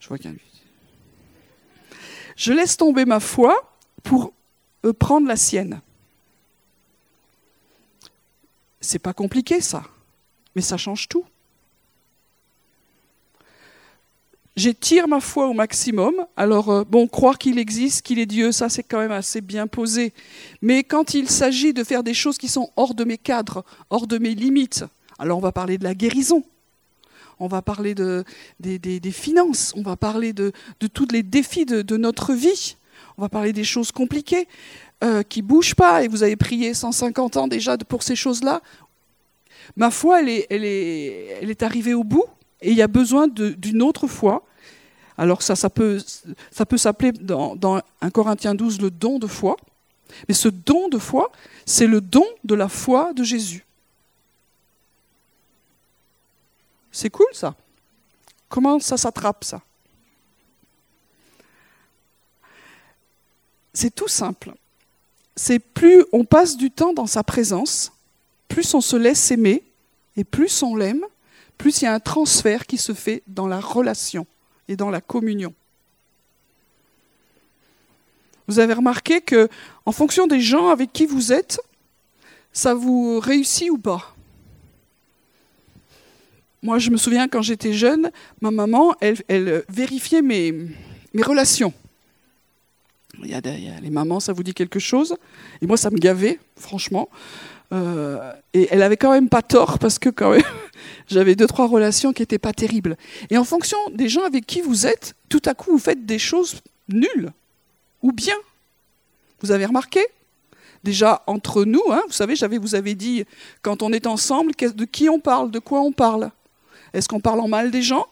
Je 0.00 0.08
vois 0.08 0.18
qu'il 0.18 0.38
Je 2.36 2.52
laisse 2.52 2.76
tomber 2.76 3.04
ma 3.04 3.20
foi 3.20 3.74
pour 4.02 4.32
euh, 4.84 4.92
prendre 4.92 5.26
la 5.26 5.36
sienne. 5.36 5.80
C'est 8.80 8.98
pas 8.98 9.12
compliqué 9.12 9.60
ça, 9.60 9.84
mais 10.54 10.62
ça 10.62 10.78
change 10.78 11.08
tout. 11.08 11.24
J'étire 14.60 15.08
ma 15.08 15.20
foi 15.20 15.48
au 15.48 15.54
maximum. 15.54 16.14
Alors, 16.36 16.70
euh, 16.70 16.84
bon, 16.84 17.08
croire 17.08 17.38
qu'il 17.38 17.58
existe, 17.58 18.02
qu'il 18.02 18.18
est 18.18 18.26
Dieu, 18.26 18.52
ça 18.52 18.68
c'est 18.68 18.82
quand 18.82 18.98
même 18.98 19.10
assez 19.10 19.40
bien 19.40 19.66
posé. 19.66 20.12
Mais 20.60 20.84
quand 20.84 21.14
il 21.14 21.28
s'agit 21.28 21.72
de 21.72 21.82
faire 21.82 22.02
des 22.02 22.14
choses 22.14 22.38
qui 22.38 22.48
sont 22.48 22.70
hors 22.76 22.94
de 22.94 23.04
mes 23.04 23.18
cadres, 23.18 23.64
hors 23.88 24.06
de 24.06 24.18
mes 24.18 24.34
limites, 24.34 24.84
alors 25.18 25.38
on 25.38 25.40
va 25.40 25.52
parler 25.52 25.78
de 25.78 25.84
la 25.84 25.94
guérison, 25.94 26.44
on 27.38 27.48
va 27.48 27.62
parler 27.62 27.94
de, 27.94 28.24
des, 28.60 29.00
finances, 29.10 29.72
on 29.76 29.82
va 29.82 29.96
parler 29.96 30.34
de, 30.34 30.52
tous 30.92 31.08
les 31.10 31.22
défis 31.22 31.64
de, 31.64 31.96
notre 31.96 32.34
vie, 32.34 32.76
on 33.16 33.22
va 33.22 33.28
parler 33.28 33.52
des 33.52 33.64
choses 33.64 33.92
compliquées. 33.92 34.46
euh, 35.02 35.22
qui 35.22 35.40
bouge 35.40 35.74
pas, 35.74 36.04
et 36.04 36.08
vous 36.08 36.22
avez 36.22 36.36
prié 36.36 36.74
150 36.74 37.38
ans 37.38 37.48
déjà 37.48 37.78
pour 37.78 38.02
ces 38.02 38.16
choses-là, 38.16 38.60
ma 39.74 39.90
foi, 39.90 40.20
elle 40.20 40.28
est, 40.28 40.46
elle, 40.50 40.64
est, 40.66 41.38
elle 41.40 41.50
est 41.50 41.62
arrivée 41.62 41.94
au 41.94 42.04
bout, 42.04 42.26
et 42.60 42.70
il 42.70 42.76
y 42.76 42.82
a 42.82 42.88
besoin 42.88 43.26
d'une 43.26 43.80
autre 43.80 44.06
foi. 44.06 44.44
Alors 45.20 45.42
ça, 45.42 45.68
peut 45.68 45.98
s'appeler 46.78 47.12
dans, 47.12 47.54
dans 47.54 47.82
1 48.00 48.10
Corinthiens 48.10 48.54
12 48.54 48.80
le 48.80 48.90
don 48.90 49.18
de 49.18 49.26
foi, 49.26 49.54
mais 50.26 50.34
ce 50.34 50.48
don 50.48 50.88
de 50.88 50.98
foi, 50.98 51.30
c'est 51.66 51.86
le 51.86 52.00
don 52.00 52.24
de 52.42 52.54
la 52.54 52.70
foi 52.70 53.12
de 53.12 53.22
Jésus. 53.22 53.66
C'est 56.90 57.10
cool 57.10 57.26
ça. 57.34 57.54
Comment 58.48 58.80
ça 58.80 58.96
s'attrape 58.96 59.44
ça? 59.44 59.60
C'est 63.74 63.94
tout 63.94 64.08
simple. 64.08 64.54
C'est 65.36 65.58
plus 65.58 66.02
on 66.12 66.24
passe 66.24 66.56
du 66.56 66.70
temps 66.70 66.94
dans 66.94 67.06
sa 67.06 67.22
présence, 67.22 67.92
plus 68.48 68.72
on 68.72 68.80
se 68.80 68.96
laisse 68.96 69.30
aimer, 69.30 69.64
et 70.16 70.24
plus 70.24 70.62
on 70.62 70.76
l'aime, 70.76 71.04
plus 71.58 71.82
il 71.82 71.84
y 71.84 71.88
a 71.88 71.92
un 71.92 72.00
transfert 72.00 72.66
qui 72.66 72.78
se 72.78 72.94
fait 72.94 73.22
dans 73.26 73.46
la 73.46 73.60
relation 73.60 74.26
et 74.70 74.76
dans 74.76 74.88
la 74.88 75.00
communion. 75.00 75.52
Vous 78.46 78.60
avez 78.60 78.72
remarqué 78.72 79.20
que, 79.20 79.48
en 79.84 79.92
fonction 79.92 80.26
des 80.26 80.40
gens 80.40 80.68
avec 80.68 80.92
qui 80.92 81.06
vous 81.06 81.32
êtes, 81.32 81.60
ça 82.52 82.72
vous 82.74 83.20
réussit 83.20 83.70
ou 83.70 83.78
pas? 83.78 84.14
Moi, 86.62 86.78
je 86.78 86.90
me 86.90 86.96
souviens 86.96 87.26
quand 87.26 87.42
j'étais 87.42 87.72
jeune, 87.72 88.10
ma 88.40 88.50
maman, 88.50 88.94
elle, 89.00 89.64
vérifiait 89.68 90.22
mes, 90.22 90.54
relations. 91.14 91.72
Il 93.22 93.30
y, 93.30 93.34
a 93.34 93.40
les 93.40 93.90
mamans, 93.90 94.20
ça 94.20 94.32
vous 94.32 94.42
dit 94.42 94.54
quelque 94.54 94.78
chose? 94.78 95.16
Et 95.60 95.66
moi, 95.66 95.76
ça 95.76 95.90
me 95.90 95.98
gavait, 95.98 96.38
franchement. 96.56 97.08
Euh, 97.72 98.32
et 98.52 98.68
elle 98.70 98.82
avait 98.82 98.96
quand 98.96 99.12
même 99.12 99.28
pas 99.28 99.42
tort 99.42 99.78
parce 99.78 99.98
que 99.98 100.08
quand 100.08 100.30
même, 100.30 100.42
j'avais 101.06 101.36
deux 101.36 101.46
trois 101.46 101.66
relations 101.66 102.12
qui 102.12 102.22
n'étaient 102.22 102.38
pas 102.38 102.52
terribles. 102.52 102.96
Et 103.30 103.38
en 103.38 103.44
fonction 103.44 103.78
des 103.92 104.08
gens 104.08 104.24
avec 104.24 104.46
qui 104.46 104.60
vous 104.60 104.86
êtes, 104.86 105.14
tout 105.28 105.42
à 105.46 105.54
coup, 105.54 105.72
vous 105.72 105.78
faites 105.78 106.04
des 106.04 106.18
choses 106.18 106.60
nulles 106.88 107.32
ou 108.02 108.12
bien. 108.12 108.36
Vous 109.40 109.52
avez 109.52 109.66
remarqué? 109.66 110.00
Déjà 110.82 111.22
entre 111.26 111.64
nous, 111.64 111.82
hein, 111.90 112.02
vous 112.06 112.12
savez, 112.12 112.36
j'avais, 112.36 112.58
vous 112.58 112.74
avez 112.74 112.94
dit 112.94 113.24
quand 113.62 113.82
on 113.82 113.92
est 113.92 114.06
ensemble, 114.06 114.52
de 114.54 114.84
qui 114.84 115.08
on 115.08 115.20
parle, 115.20 115.50
de 115.50 115.58
quoi 115.58 115.80
on 115.80 115.92
parle? 115.92 116.30
Est-ce 116.92 117.08
qu'on 117.08 117.20
parle 117.20 117.40
en 117.40 117.48
mal 117.48 117.70
des 117.70 117.82
gens? 117.82 118.06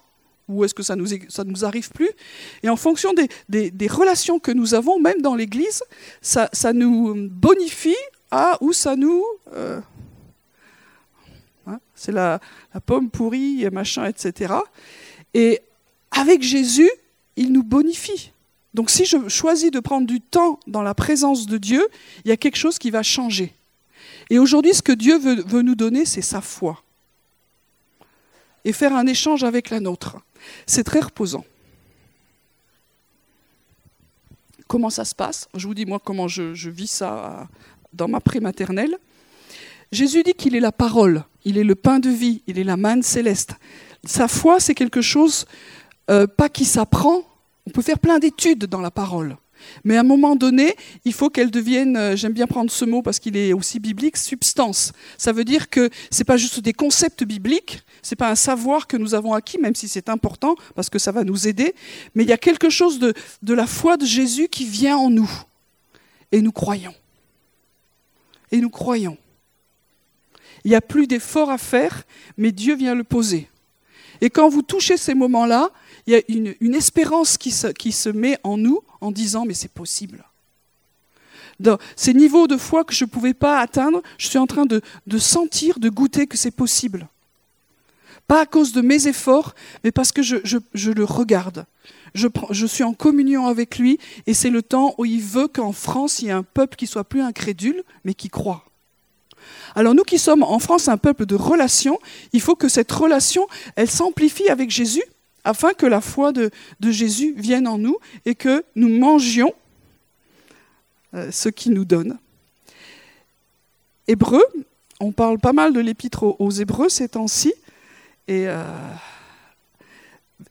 Ou 0.49 0.65
est-ce 0.65 0.75
que 0.75 0.83
ça 0.83 0.97
nous, 0.97 1.07
ça 1.29 1.45
nous 1.45 1.65
arrive 1.65 1.91
plus? 1.91 2.11
Et 2.63 2.69
en 2.69 2.77
fonction 2.77 3.13
des, 3.49 3.71
des, 3.71 3.87
relations 3.87 4.39
que 4.39 4.51
nous 4.51 4.75
avons, 4.75 4.99
même 4.99 5.21
dans 5.21 5.35
l'Église, 5.35 5.83
ça, 6.23 6.49
ça, 6.53 6.73
nous 6.73 7.29
bonifie 7.31 7.97
à, 8.31 8.59
ou 8.63 8.73
ça 8.73 8.97
nous... 8.97 9.25
Euh, 9.53 9.81
hein, 11.67 11.81
c'est 11.95 12.13
la, 12.13 12.41
pomme 12.87 13.11
pourrie, 13.11 13.69
machin, 13.71 14.07
etc. 14.07 14.55
Et 15.35 15.61
avec 16.11 16.43
Jésus, 16.43 16.91
il 17.37 17.53
nous 17.53 17.63
bonifie. 17.63 18.33
Donc 18.75 18.91
si 18.91 19.05
je 19.05 19.29
choisis 19.29 19.71
de 19.71 19.81
prendre 19.81 20.07
du 20.07 20.21
temps 20.21 20.61
dans 20.67 20.83
la 20.83 20.95
présence 20.95 21.47
de 21.47 21.59
Dieu, 21.59 21.87
il 22.25 22.29
y 22.29 22.33
a 22.33 22.37
quelque 22.37 22.57
chose 22.57 22.79
qui 22.79 22.91
va 22.91 23.03
changer. 23.03 23.55
Et 24.31 24.39
aujourd'hui, 24.39 24.75
ce 24.75 24.83
que 24.83 24.93
Dieu 24.93 25.19
veut 25.19 25.63
nous 25.63 25.75
donner, 25.75 26.05
c'est 26.05 26.23
sa 26.23 26.41
foi 26.41 26.83
et 28.69 28.73
faire 28.73 28.95
un 28.95 29.07
échange 29.07 29.45
avec 29.45 29.71
la 29.71 29.81
nôtre. 29.81 30.19
C'est 30.67 30.85
très 30.85 31.01
reposant. 31.01 31.45
Comment 34.67 34.91
ça 34.91 35.07
se 35.07 35.15
passe? 35.15 35.49
Je 35.55 35.67
vous 35.67 35.73
dis 35.73 35.87
moi 35.87 35.99
comment 35.99 36.29
je, 36.29 36.69
vis 36.69 36.91
ça 36.91 37.49
dans 37.93 38.09
ma 38.09 38.21
prématernelle. 38.21 38.97
Jésus 39.93 40.23
dit 40.23 40.35
qu'il 40.35 40.55
est 40.55 40.61
la 40.61 40.73
parole, 40.73 41.25
il 41.45 41.57
est 41.57 41.65
le 41.65 41.75
pain 41.75 41.99
de 41.99 42.11
vie, 42.11 42.43
il 42.47 42.59
est 42.59 42.65
la 42.65 42.77
manne 42.77 43.03
céleste. 43.03 43.55
Sa 44.05 44.29
foi, 44.29 44.61
c'est 44.61 44.75
quelque 44.75 45.01
chose, 45.01 45.47
euh, 46.11 46.27
pas 46.27 46.49
qui 46.49 46.65
s'apprend. 46.65 47.23
On 47.67 47.71
peut 47.71 47.83
faire 47.83 47.99
plein 47.99 48.19
d'études 48.19 48.67
dans 48.67 48.81
la 48.81 48.91
parole. 48.91 49.37
Mais 49.85 49.97
à 49.97 50.01
un 50.01 50.05
moment 50.05 50.37
donné, 50.37 50.77
il 51.05 51.13
faut 51.13 51.31
qu'elle 51.31 51.51
devienne, 51.51 51.97
euh, 51.97 52.17
j'aime 52.17 52.33
bien 52.33 52.47
prendre 52.47 52.71
ce 52.71 52.85
mot 52.85 53.03
parce 53.03 53.19
qu'il 53.19 53.37
est 53.37 53.53
aussi 53.53 53.81
biblique, 53.81 54.17
substance. 54.17 54.93
Ça 55.17 55.33
veut 55.33 55.45
dire 55.45 55.69
que 55.69 55.91
ce 56.11 56.19
n'est 56.19 56.25
pas 56.25 56.37
juste 56.37 56.61
des 56.61 56.73
concepts 56.73 57.25
bibliques, 57.25 57.81
ce 58.03 58.13
n'est 58.13 58.17
pas 58.17 58.31
un 58.31 58.35
savoir 58.35 58.87
que 58.87 58.97
nous 58.97 59.15
avons 59.15 59.33
acquis, 59.33 59.59
même 59.59 59.75
si 59.75 59.89
c'est 59.89 60.09
important 60.09 60.55
parce 60.75 60.91
que 60.91 60.99
ça 60.99 61.13
va 61.13 61.25
nous 61.25 61.49
aider, 61.49 61.75
mais 62.15 62.23
il 62.23 62.29
y 62.29 62.33
a 62.33 62.39
quelque 62.39 62.71
chose 62.71 62.99
de, 62.99 63.15
de 63.43 63.55
la 63.55 63.67
foi 63.67 63.97
de 63.97 64.05
Jésus 64.05 64.49
qui 64.49 64.65
vient 64.65 64.97
en 64.97 65.11
nous. 65.11 65.31
Et 66.31 66.43
nous 66.43 66.53
croyons. 66.53 66.95
Et 68.51 68.61
nous 68.61 68.71
croyons. 68.71 69.17
Il 70.65 70.71
n'y 70.71 70.77
a 70.77 70.81
plus 70.81 71.07
d'effort 71.07 71.51
à 71.51 71.59
faire, 71.59 72.05
mais 72.37 72.53
Dieu 72.53 72.75
vient 72.75 72.95
le 72.95 73.05
poser. 73.05 73.49
Et 74.21 74.31
quand 74.31 74.49
vous 74.49 74.63
touchez 74.63 74.97
ces 74.97 75.15
moments-là, 75.15 75.71
il 76.07 76.15
y 76.15 76.17
a 76.17 76.23
une, 76.29 76.75
espérance 76.75 77.37
qui 77.37 77.53
se, 77.53 78.09
met 78.09 78.39
en 78.43 78.57
nous 78.57 78.81
en 79.01 79.13
disant 79.13 79.45
mais 79.45 79.55
c'est 79.55 79.73
possible. 79.73 80.25
Ces 81.97 82.15
niveaux 82.15 82.47
de 82.47 82.57
foi 82.57 82.85
que 82.85 82.95
je 82.95 83.05
ne 83.05 83.11
pouvais 83.11 83.35
pas 83.35 83.59
atteindre, 83.61 84.03
je 84.17 84.29
suis 84.29 84.39
en 84.39 84.47
train 84.47 84.65
de, 84.65 84.81
sentir, 85.19 85.79
de 85.79 85.89
goûter 85.89 86.27
que 86.27 86.37
c'est 86.37 86.51
possible. 86.51 87.09
Pas 88.29 88.43
à 88.43 88.47
cause 88.47 88.73
de 88.73 88.83
mes 88.83 89.09
efforts, 89.09 89.55
mais 89.83 89.91
parce 89.91 90.13
que 90.13 90.23
je, 90.23 90.37
le 90.37 91.05
regarde. 91.05 91.67
Je, 92.15 92.67
suis 92.67 92.85
en 92.85 92.95
communion 92.95 93.47
avec 93.47 93.79
lui 93.79 93.99
et 94.27 94.35
c'est 94.35 94.51
le 94.51 94.63
temps 94.63 94.95
où 94.99 95.05
il 95.05 95.23
veut 95.23 95.49
qu'en 95.49 95.73
France, 95.73 96.21
il 96.21 96.27
y 96.27 96.29
ait 96.29 96.33
un 96.33 96.43
peuple 96.43 96.77
qui 96.77 96.87
soit 96.87 97.05
plus 97.05 97.23
incrédule, 97.23 97.83
mais 98.05 98.15
qui 98.15 98.29
croit. 98.29 98.65
Alors 99.75 99.95
nous 99.95 100.03
qui 100.03 100.19
sommes 100.19 100.43
en 100.43 100.59
France 100.59 100.89
un 100.89 100.99
peuple 100.99 101.27
de 101.27 101.35
relations, 101.35 101.99
il 102.33 102.41
faut 102.41 102.55
que 102.55 102.69
cette 102.69 102.93
relation, 102.93 103.47
elle 103.77 103.91
s'amplifie 103.91 104.49
avec 104.49 104.71
Jésus 104.71 105.05
afin 105.45 105.73
que 105.73 105.87
la 105.87 106.03
foi 106.03 106.33
de, 106.33 106.51
Jésus 106.83 107.35
vienne 107.37 107.67
en 107.67 107.79
nous 107.79 107.97
et 108.27 108.35
que 108.35 108.65
nous 108.75 108.91
mangions 108.91 109.55
euh, 111.15 111.31
ce 111.31 111.49
qu'il 111.49 111.73
nous 111.73 111.87
donne. 111.87 112.19
Hébreu, 114.07 114.45
on 115.01 115.13
parle 115.13 115.39
pas 115.39 115.53
mal 115.53 115.73
de 115.73 115.81
l'épître 115.81 116.25
aux, 116.39 116.51
Hébreux 116.51 116.89
ces 116.89 117.09
temps-ci, 117.09 117.55
et 118.29 118.47
euh, 118.47 118.63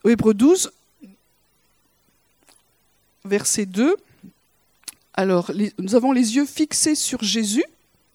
Hébreu 0.05 0.33
12, 0.33 0.71
verset 3.23 3.65
2, 3.65 3.95
alors 5.13 5.51
nous 5.77 5.95
avons 5.95 6.11
les 6.11 6.35
yeux 6.35 6.45
fixés 6.45 6.95
sur 6.95 7.23
Jésus, 7.23 7.63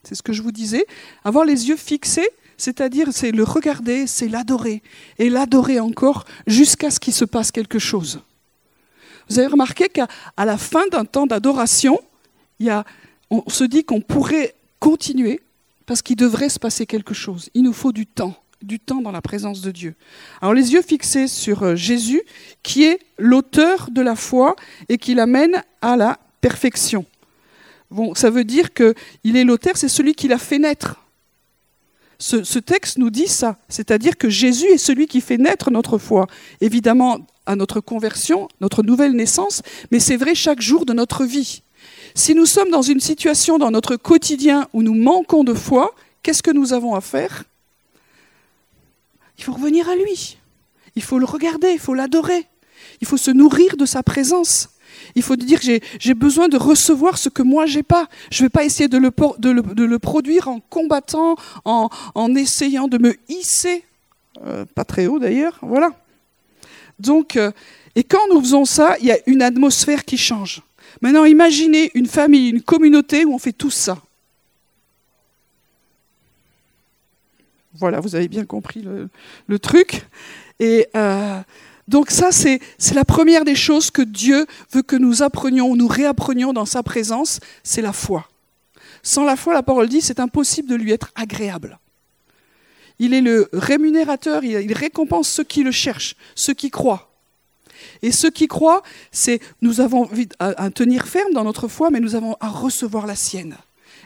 c'est 0.02 0.14
ce 0.14 0.22
que 0.22 0.32
je 0.32 0.42
vous 0.42 0.52
disais, 0.52 0.84
avoir 1.24 1.44
les 1.44 1.68
yeux 1.68 1.76
fixés 1.76 2.28
c'est-à-dire, 2.62 3.08
c'est 3.10 3.32
le 3.32 3.42
regarder, 3.42 4.06
c'est 4.06 4.28
l'adorer, 4.28 4.82
et 5.18 5.28
l'adorer 5.28 5.80
encore 5.80 6.24
jusqu'à 6.46 6.92
ce 6.92 7.00
qu'il 7.00 7.12
se 7.12 7.24
passe 7.24 7.50
quelque 7.50 7.80
chose. 7.80 8.20
Vous 9.28 9.40
avez 9.40 9.48
remarqué 9.48 9.88
qu'à 9.88 10.06
la 10.38 10.56
fin 10.56 10.86
d'un 10.86 11.04
temps 11.04 11.26
d'adoration, 11.26 12.00
on 13.30 13.42
se 13.48 13.64
dit 13.64 13.82
qu'on 13.82 14.00
pourrait 14.00 14.54
continuer 14.78 15.40
parce 15.86 16.02
qu'il 16.02 16.14
devrait 16.14 16.50
se 16.50 16.60
passer 16.60 16.86
quelque 16.86 17.14
chose. 17.14 17.50
Il 17.54 17.64
nous 17.64 17.72
faut 17.72 17.90
du 17.90 18.06
temps, 18.06 18.36
du 18.62 18.80
temps 18.80 19.00
dans 19.00 19.12
la 19.12 19.22
présence 19.22 19.60
de 19.60 19.70
Dieu. 19.70 19.94
Alors 20.40 20.54
les 20.54 20.72
yeux 20.72 20.82
fixés 20.82 21.26
sur 21.26 21.62
euh, 21.62 21.76
Jésus, 21.76 22.22
qui 22.62 22.84
est 22.84 22.98
l'auteur 23.18 23.88
de 23.90 24.02
la 24.02 24.16
foi 24.16 24.56
et 24.88 24.98
qui 24.98 25.14
l'amène 25.14 25.62
à 25.80 25.96
la 25.96 26.18
perfection. 26.40 27.04
Bon, 27.90 28.14
ça 28.14 28.30
veut 28.30 28.44
dire 28.44 28.72
qu'il 28.72 29.36
est 29.36 29.44
l'auteur, 29.44 29.76
c'est 29.76 29.88
celui 29.88 30.14
qui 30.14 30.28
l'a 30.28 30.38
fait 30.38 30.58
naître 30.58 31.02
ce, 32.22 32.58
texte 32.58 32.98
nous 32.98 33.10
dit 33.10 33.26
ça, 33.26 33.56
c'est-à-dire 33.68 34.16
que 34.16 34.30
Jésus 34.30 34.66
est 34.66 34.78
celui 34.78 35.06
qui 35.06 35.20
fait 35.20 35.38
naître 35.38 35.70
notre 35.70 35.98
foi. 35.98 36.26
Évidemment, 36.60 37.18
à 37.46 37.56
notre 37.56 37.80
conversion, 37.80 38.48
notre 38.60 38.82
nouvelle 38.82 39.12
naissance, 39.12 39.62
mais 39.90 39.98
c'est 39.98 40.16
vrai 40.16 40.34
chaque 40.34 40.60
jour 40.60 40.86
de 40.86 40.92
notre 40.92 41.24
vie. 41.24 41.62
Si 42.14 42.34
nous 42.34 42.46
sommes 42.46 42.70
dans 42.70 42.82
une 42.82 43.00
situation 43.00 43.58
dans 43.58 43.70
notre 43.70 43.96
quotidien 43.96 44.68
où 44.72 44.82
nous 44.82 44.94
manquons 44.94 45.42
de 45.42 45.54
foi, 45.54 45.94
qu'est-ce 46.22 46.42
que 46.42 46.52
nous 46.52 46.72
avons 46.72 46.94
à 46.94 47.00
faire? 47.00 47.44
Il 49.38 49.44
faut 49.44 49.52
revenir 49.52 49.88
à 49.88 49.96
lui. 49.96 50.38
Il 50.94 51.02
faut 51.02 51.18
le 51.18 51.24
regarder, 51.24 51.70
il 51.72 51.78
faut 51.78 51.94
l'adorer. 51.94 52.46
Il 53.00 53.06
faut 53.06 53.16
se 53.16 53.30
nourrir 53.30 53.76
de 53.76 53.86
sa 53.86 54.02
présence. 54.02 54.68
Il 55.14 55.22
faut 55.22 55.36
dire 55.36 55.60
j'ai 55.62 56.14
besoin 56.14 56.48
de 56.48 56.56
recevoir 56.56 57.18
ce 57.18 57.28
que 57.28 57.42
moi 57.42 57.66
j'ai 57.66 57.82
pas. 57.82 58.08
Je 58.30 58.42
ne 58.42 58.46
vais 58.46 58.50
pas 58.50 58.64
essayer 58.64 58.88
de 58.88 58.98
le, 58.98 59.98
produire 59.98 60.48
en 60.48 60.60
combattant, 60.60 61.36
en, 61.64 61.88
en, 62.14 62.34
essayant 62.34 62.88
de 62.88 62.98
me 62.98 63.14
hisser, 63.28 63.84
euh, 64.44 64.64
pas 64.74 64.84
très 64.84 65.06
haut 65.06 65.18
d'ailleurs, 65.18 65.58
voilà. 65.62 65.90
Donc, 66.98 67.36
euh, 67.36 67.50
et 67.94 68.04
quand 68.04 68.26
nous 68.32 68.40
faisons 68.40 68.64
ça, 68.64 68.96
il 69.00 69.06
y 69.06 69.12
a 69.12 69.18
une 69.26 69.42
atmosphère 69.42 70.04
qui 70.04 70.16
change. 70.16 70.62
Maintenant, 71.00 71.24
imaginez 71.24 71.90
une 71.94 72.06
famille, 72.06 72.50
une 72.50 72.62
communauté 72.62 73.24
où 73.24 73.34
on 73.34 73.38
fait 73.38 73.52
tout 73.52 73.70
ça. 73.70 73.98
Voilà, 77.82 77.98
vous 77.98 78.14
avez 78.14 78.28
bien 78.28 78.44
compris 78.44 78.86
le, 79.48 79.58
truc. 79.58 80.06
Et 80.60 80.86
euh, 80.94 81.40
Donc 81.88 82.12
ça, 82.12 82.30
c'est 82.30 82.60
la 82.94 83.04
première 83.04 83.44
des 83.44 83.56
choses 83.56 83.90
que 83.90 84.02
Dieu 84.02 84.46
veut 84.70 84.82
que 84.82 84.94
nous 84.94 85.24
apprenions, 85.24 85.74
nous 85.74 85.88
réapprenions 85.88 86.52
dans 86.52 86.64
sa 86.64 86.84
présence, 86.84 87.40
c'est 87.64 87.82
la 87.82 87.92
foi. 87.92 88.28
Sans 89.02 89.24
la 89.24 89.34
foi, 89.34 89.52
la 89.52 89.64
parole 89.64 89.88
dit, 89.88 90.00
c'est 90.00 90.20
impossible 90.20 90.68
de 90.68 90.76
lui 90.76 90.92
être 90.92 91.10
agréable. 91.16 91.80
Il 93.00 93.14
est 93.14 93.20
le 93.20 93.48
rémunérateur, 93.52 94.44
il 94.44 94.72
récompense 94.72 95.28
ceux 95.28 95.42
qui 95.42 95.64
le 95.64 95.72
cherchent, 95.72 96.14
ceux 96.36 96.54
qui 96.54 96.70
croient. 96.70 97.10
Et 98.00 98.12
ceux 98.12 98.30
qui 98.30 98.46
croient, 98.46 98.84
c'est 99.10 99.40
nous 99.60 99.80
avons 99.80 100.08
à, 100.38 100.70
tenir 100.70 101.08
ferme 101.08 101.32
dans 101.32 101.42
notre 101.42 101.66
foi, 101.66 101.90
mais 101.90 101.98
nous 101.98 102.14
avons 102.14 102.36
à 102.38 102.46
recevoir 102.46 103.08
la 103.08 103.16
sienne. 103.16 103.56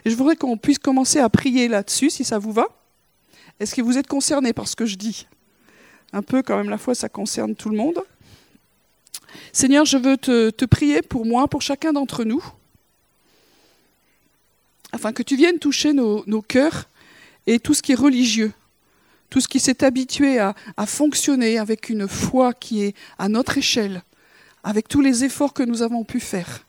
Et 0.03 0.09
je 0.09 0.15
voudrais 0.15 0.35
qu'on 0.35 0.57
puisse 0.57 0.79
commencer 0.79 1.19
à 1.19 1.29
prier 1.29 1.67
là-dessus, 1.67 2.09
si 2.09 2.23
ça 2.23 2.39
vous 2.39 2.53
va. 2.53 2.69
Est-ce 3.59 3.75
que 3.75 3.81
vous 3.81 3.97
êtes 3.97 4.07
concernés 4.07 4.53
par 4.53 4.67
ce 4.67 4.75
que 4.75 4.85
je 4.85 4.95
dis? 4.95 5.27
Un 6.13 6.21
peu 6.21 6.41
quand 6.41 6.57
même, 6.57 6.69
la 6.69 6.77
foi, 6.77 6.95
ça 6.95 7.09
concerne 7.09 7.55
tout 7.55 7.69
le 7.69 7.77
monde. 7.77 7.99
Seigneur, 9.51 9.85
je 9.85 9.97
veux 9.97 10.17
te, 10.17 10.65
prier 10.65 11.01
pour 11.01 11.25
moi, 11.25 11.47
pour 11.47 11.61
chacun 11.61 11.93
d'entre 11.93 12.23
nous, 12.23 12.43
afin 14.91 15.11
que 15.11 15.23
tu 15.23 15.35
viennes 15.35 15.59
toucher 15.59 15.93
nos, 15.93 16.23
nos 16.27 16.41
cœurs 16.41 16.87
et 17.45 17.59
tout 17.59 17.73
ce 17.73 17.81
qui 17.81 17.91
est 17.91 17.95
religieux, 17.95 18.53
tout 19.29 19.41
ce 19.41 19.47
qui 19.47 19.59
s'est 19.59 19.83
habitué 19.83 20.39
à, 20.39 20.53
fonctionner 20.85 21.57
avec 21.57 21.89
une 21.89 22.07
foi 22.07 22.53
qui 22.53 22.83
est 22.83 22.95
à 23.17 23.29
notre 23.29 23.57
échelle, 23.57 24.03
avec 24.63 24.87
tous 24.87 25.01
les 25.01 25.23
efforts 25.23 25.53
que 25.53 25.63
nous 25.63 25.81
avons 25.81 26.03
pu 26.03 26.19
faire. 26.19 26.65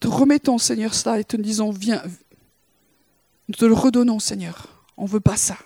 Te 0.00 0.08
remettons, 0.08 0.58
Seigneur, 0.58 0.94
cela 0.94 1.20
et 1.20 1.24
te 1.24 1.36
disons, 1.36 1.70
viens, 1.70 2.02
nous 3.48 3.54
te 3.54 3.64
le 3.64 3.74
redonnons, 3.74 4.18
Seigneur. 4.18 4.71
On 4.96 5.04
ne 5.04 5.08
veut 5.08 5.20
pas 5.20 5.36
ça. 5.36 5.56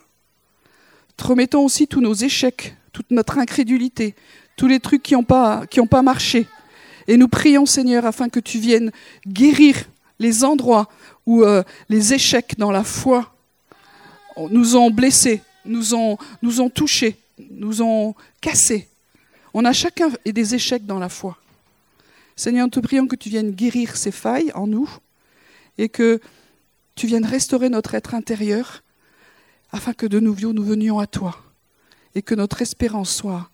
Te 1.16 1.26
remettons 1.26 1.64
aussi 1.64 1.86
tous 1.86 2.00
nos 2.00 2.14
échecs, 2.14 2.76
toute 2.92 3.10
notre 3.10 3.38
incrédulité, 3.38 4.14
tous 4.56 4.66
les 4.66 4.80
trucs 4.80 5.02
qui 5.02 5.14
n'ont 5.14 5.24
pas, 5.24 5.64
pas 5.90 6.02
marché. 6.02 6.46
Et 7.08 7.16
nous 7.16 7.28
prions, 7.28 7.66
Seigneur, 7.66 8.04
afin 8.04 8.28
que 8.28 8.40
tu 8.40 8.58
viennes 8.58 8.90
guérir 9.26 9.76
les 10.18 10.44
endroits 10.44 10.88
où 11.24 11.42
euh, 11.42 11.62
les 11.88 12.14
échecs 12.14 12.54
dans 12.58 12.70
la 12.70 12.84
foi 12.84 13.34
nous 14.50 14.76
ont 14.76 14.90
blessés, 14.90 15.42
nous 15.64 15.94
ont, 15.94 16.18
nous 16.42 16.60
ont 16.60 16.68
touchés, 16.68 17.16
nous 17.50 17.82
ont 17.82 18.14
cassés. 18.40 18.88
On 19.54 19.64
a 19.64 19.72
chacun 19.72 20.10
des 20.24 20.54
échecs 20.54 20.84
dans 20.84 20.98
la 20.98 21.08
foi. 21.08 21.38
Seigneur, 22.34 22.66
nous 22.66 22.70
te 22.70 22.80
prions 22.80 23.06
que 23.06 23.16
tu 23.16 23.30
viennes 23.30 23.52
guérir 23.52 23.96
ces 23.96 24.10
failles 24.10 24.52
en 24.54 24.66
nous 24.66 24.90
et 25.78 25.88
que 25.88 26.20
tu 26.94 27.06
viennes 27.06 27.24
restaurer 27.24 27.70
notre 27.70 27.94
être 27.94 28.14
intérieur 28.14 28.82
afin 29.70 29.92
que 29.92 30.06
de 30.06 30.20
nouveau 30.20 30.52
nous 30.52 30.64
venions 30.64 30.98
à 30.98 31.06
toi 31.06 31.36
et 32.14 32.22
que 32.22 32.34
notre 32.34 32.62
espérance 32.62 33.14
soit, 33.14 33.50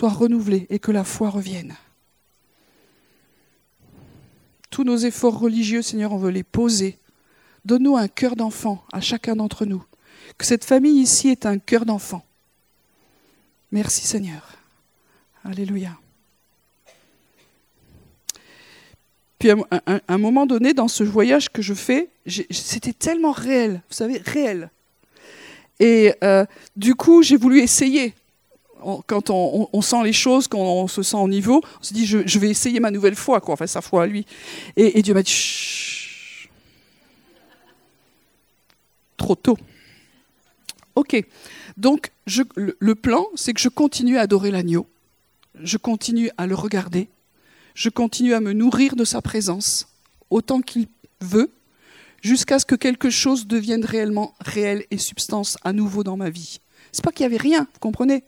renouvelée 0.00 0.66
et 0.70 0.78
que 0.78 0.92
la 0.92 1.04
foi 1.04 1.30
revienne. 1.30 1.74
Tous 4.70 4.84
nos 4.84 4.96
efforts 4.96 5.38
religieux, 5.38 5.82
Seigneur, 5.82 6.12
on 6.12 6.18
veut 6.18 6.30
les 6.30 6.42
poser. 6.42 6.98
Donne-nous 7.64 7.96
un 7.96 8.08
cœur 8.08 8.36
d'enfant 8.36 8.84
à 8.92 9.00
chacun 9.00 9.36
d'entre 9.36 9.64
nous 9.64 9.84
que 10.38 10.44
cette 10.44 10.64
famille 10.64 11.00
ici 11.00 11.28
est 11.28 11.46
un 11.46 11.58
cœur 11.58 11.86
d'enfant. 11.86 12.24
Merci 13.72 14.06
Seigneur. 14.06 14.56
Alléluia. 15.44 15.96
Puis 19.38 19.50
à 19.50 19.56
un, 20.08 20.18
moment 20.18 20.46
donné, 20.46 20.72
dans 20.72 20.88
ce 20.88 21.04
voyage 21.04 21.50
que 21.50 21.62
je 21.62 21.74
fais, 21.74 22.08
c'était 22.26 22.94
tellement 22.94 23.32
réel, 23.32 23.82
vous 23.88 23.94
savez, 23.94 24.18
réel. 24.18 24.70
Et 25.80 26.12
euh, 26.24 26.44
du 26.74 26.94
coup, 26.94 27.22
j'ai 27.22 27.36
voulu 27.36 27.60
essayer. 27.60 28.14
Quand 29.06 29.30
on, 29.30 29.82
sent 29.82 30.04
les 30.04 30.12
choses, 30.12 30.46
quand 30.46 30.60
on 30.60 30.86
se 30.86 31.02
sent 31.02 31.16
au 31.16 31.28
niveau, 31.28 31.60
on 31.80 31.82
se 31.82 31.92
dit, 31.92 32.06
je, 32.06 32.38
vais 32.38 32.50
essayer 32.50 32.78
ma 32.78 32.92
nouvelle 32.92 33.16
foi, 33.16 33.40
quoi, 33.40 33.54
enfin 33.54 33.66
sa 33.66 33.80
foi 33.80 34.04
à 34.04 34.06
lui. 34.06 34.26
Et, 34.76 35.02
Dieu 35.02 35.12
m'a 35.12 35.22
dit, 35.22 36.48
trop 39.16 39.34
tôt. 39.34 39.58
Ok. 40.94 41.20
Donc, 41.76 42.12
le, 42.54 42.94
plan, 42.94 43.26
c'est 43.34 43.54
que 43.54 43.60
je 43.60 43.68
continue 43.68 44.18
à 44.18 44.22
adorer 44.22 44.52
l'agneau. 44.52 44.86
Je 45.60 45.78
continue 45.78 46.30
à 46.36 46.46
le 46.46 46.54
regarder. 46.54 47.08
Je 47.74 47.88
continue 47.88 48.34
à 48.34 48.40
me 48.40 48.52
nourrir 48.52 48.94
de 48.94 49.04
sa 49.04 49.20
présence 49.20 49.88
autant 50.30 50.60
qu'il 50.60 50.86
veut, 51.20 51.50
jusqu'à 52.26 52.58
ce 52.58 52.66
que 52.66 52.74
quelque 52.74 53.08
chose 53.08 53.46
devienne 53.46 53.84
réellement 53.84 54.34
réel 54.40 54.84
et 54.90 54.98
substance 54.98 55.56
à 55.62 55.72
nouveau 55.72 56.02
dans 56.02 56.16
ma 56.16 56.28
vie. 56.28 56.60
C'est 56.92 57.04
pas 57.04 57.12
qu'il 57.12 57.24
y 57.24 57.26
avait 57.26 57.36
rien, 57.36 57.68
vous 57.72 57.80
comprenez? 57.80 58.24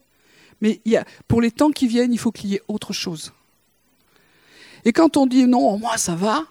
Mais 0.61 0.81
pour 1.27 1.41
les 1.41 1.51
temps 1.51 1.71
qui 1.71 1.87
viennent, 1.87 2.13
il 2.13 2.19
faut 2.19 2.33
qu'il 2.33 2.51
y 2.51 2.55
ait 2.55 2.63
autre 2.69 2.93
chose. 2.93 3.33
Et 4.85 4.93
quand 4.93 5.17
on 5.17 5.27
dit 5.27 5.47
non, 5.47 5.77
moi 5.79 5.97
ça 5.97 6.15
va, 6.15 6.45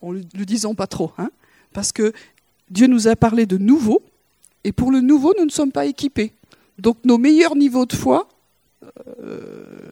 en 0.00 0.12
le, 0.12 0.22
le 0.34 0.44
disant 0.44 0.74
pas 0.74 0.86
trop, 0.86 1.12
hein, 1.18 1.30
parce 1.72 1.92
que 1.92 2.12
Dieu 2.70 2.86
nous 2.86 3.08
a 3.08 3.16
parlé 3.16 3.46
de 3.46 3.58
nouveau, 3.58 4.02
et 4.62 4.72
pour 4.72 4.92
le 4.92 5.00
nouveau, 5.00 5.34
nous 5.38 5.44
ne 5.44 5.50
sommes 5.50 5.72
pas 5.72 5.86
équipés. 5.86 6.32
Donc 6.78 6.98
nos 7.04 7.18
meilleurs 7.18 7.56
niveaux 7.56 7.86
de 7.86 7.94
foi 7.94 8.28
euh, 9.22 9.89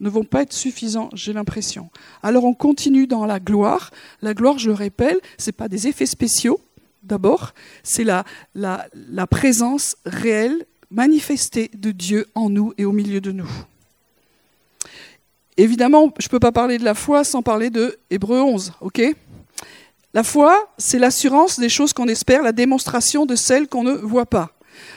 ne 0.00 0.08
vont 0.08 0.24
pas 0.24 0.42
être 0.42 0.52
suffisants, 0.52 1.08
j'ai 1.14 1.32
l'impression. 1.32 1.90
Alors 2.22 2.44
on 2.44 2.54
continue 2.54 3.06
dans 3.06 3.26
la 3.26 3.40
gloire. 3.40 3.90
La 4.22 4.34
gloire, 4.34 4.58
je 4.58 4.68
le 4.68 4.74
répète, 4.74 5.18
ce 5.38 5.46
n'est 5.46 5.52
pas 5.52 5.68
des 5.68 5.86
effets 5.86 6.06
spéciaux, 6.06 6.60
d'abord, 7.02 7.52
c'est 7.82 8.04
la, 8.04 8.24
la, 8.54 9.26
présence 9.26 9.96
réelle, 10.04 10.66
manifestée 10.90 11.70
de 11.74 11.90
Dieu 11.90 12.26
en 12.34 12.50
nous 12.50 12.72
et 12.78 12.84
au 12.84 12.92
milieu 12.92 13.20
de 13.20 13.32
nous. 13.32 13.50
Évidemment, 15.56 16.12
je 16.18 16.26
ne 16.26 16.30
peux 16.30 16.40
pas 16.40 16.52
parler 16.52 16.78
de 16.78 16.84
la 16.84 16.94
foi 16.94 17.24
sans 17.24 17.42
parler 17.42 17.70
de 17.70 17.98
Hébreu 18.10 18.40
11, 18.40 18.72
ok? 18.80 19.02
La 20.12 20.22
foi, 20.22 20.68
c'est 20.78 20.98
l'assurance 20.98 21.58
des 21.58 21.68
choses 21.68 21.92
qu'on 21.92 22.08
espère, 22.08 22.42
la 22.42 22.52
démonstration 22.52 23.26
de 23.26 23.34
celles 23.34 23.68
qu'on 23.68 23.82
ne 23.82 23.92
voit 23.92 24.26
pas. 24.26 24.50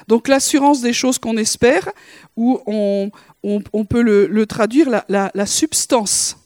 Donc 0.08 0.28
l'assurance 0.28 0.82
des 0.82 0.94
choses 0.94 1.20
qu'on 1.20 1.38
espère, 1.38 1.90
ou 2.36 2.60
on, 2.66 3.12
peut 3.90 4.02
le, 4.02 4.46
traduire 4.46 4.90
la, 4.90 5.32
la, 5.34 5.46
substance 5.46 6.38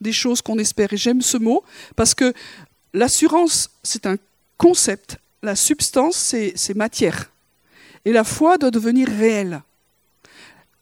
des 0.00 0.12
choses 0.12 0.42
qu'on 0.42 0.58
espère. 0.58 0.92
Et 0.92 0.96
j'aime 0.96 1.22
ce 1.22 1.36
mot 1.36 1.64
parce 1.96 2.14
que 2.14 2.32
l'assurance, 2.92 3.70
c'est 3.82 4.06
un 4.06 4.16
concept, 4.56 5.18
la 5.42 5.56
substance, 5.56 6.16
c'est 6.54 6.76
matière. 6.76 7.30
Et 8.04 8.12
la 8.12 8.24
foi 8.24 8.58
doit 8.58 8.70
devenir 8.70 9.08
réelle 9.08 9.62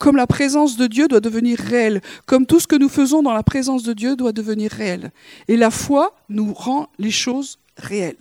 comme 0.03 0.17
la 0.17 0.27
présence 0.27 0.77
de 0.77 0.89
Dieu 0.89 1.07
doit 1.07 1.21
devenir 1.21 1.61
réelle, 1.61 2.01
comme 2.27 2.45
tout 2.45 2.59
ce 2.59 2.67
que 2.67 2.75
nous 2.75 2.89
faisons 2.89 3.23
dans 3.23 3.33
la 3.33 3.45
présence 3.45 3.85
de 3.85 3.93
Dieu 3.93 4.17
doit 4.17 4.33
devenir 4.33 4.73
réel. 4.73 5.13
Et 5.47 5.57
la 5.57 5.71
foi 5.71 6.13
nous 6.29 6.53
rend 6.53 6.89
les 6.99 7.13
choses 7.13 7.61
réelles. 7.77 8.17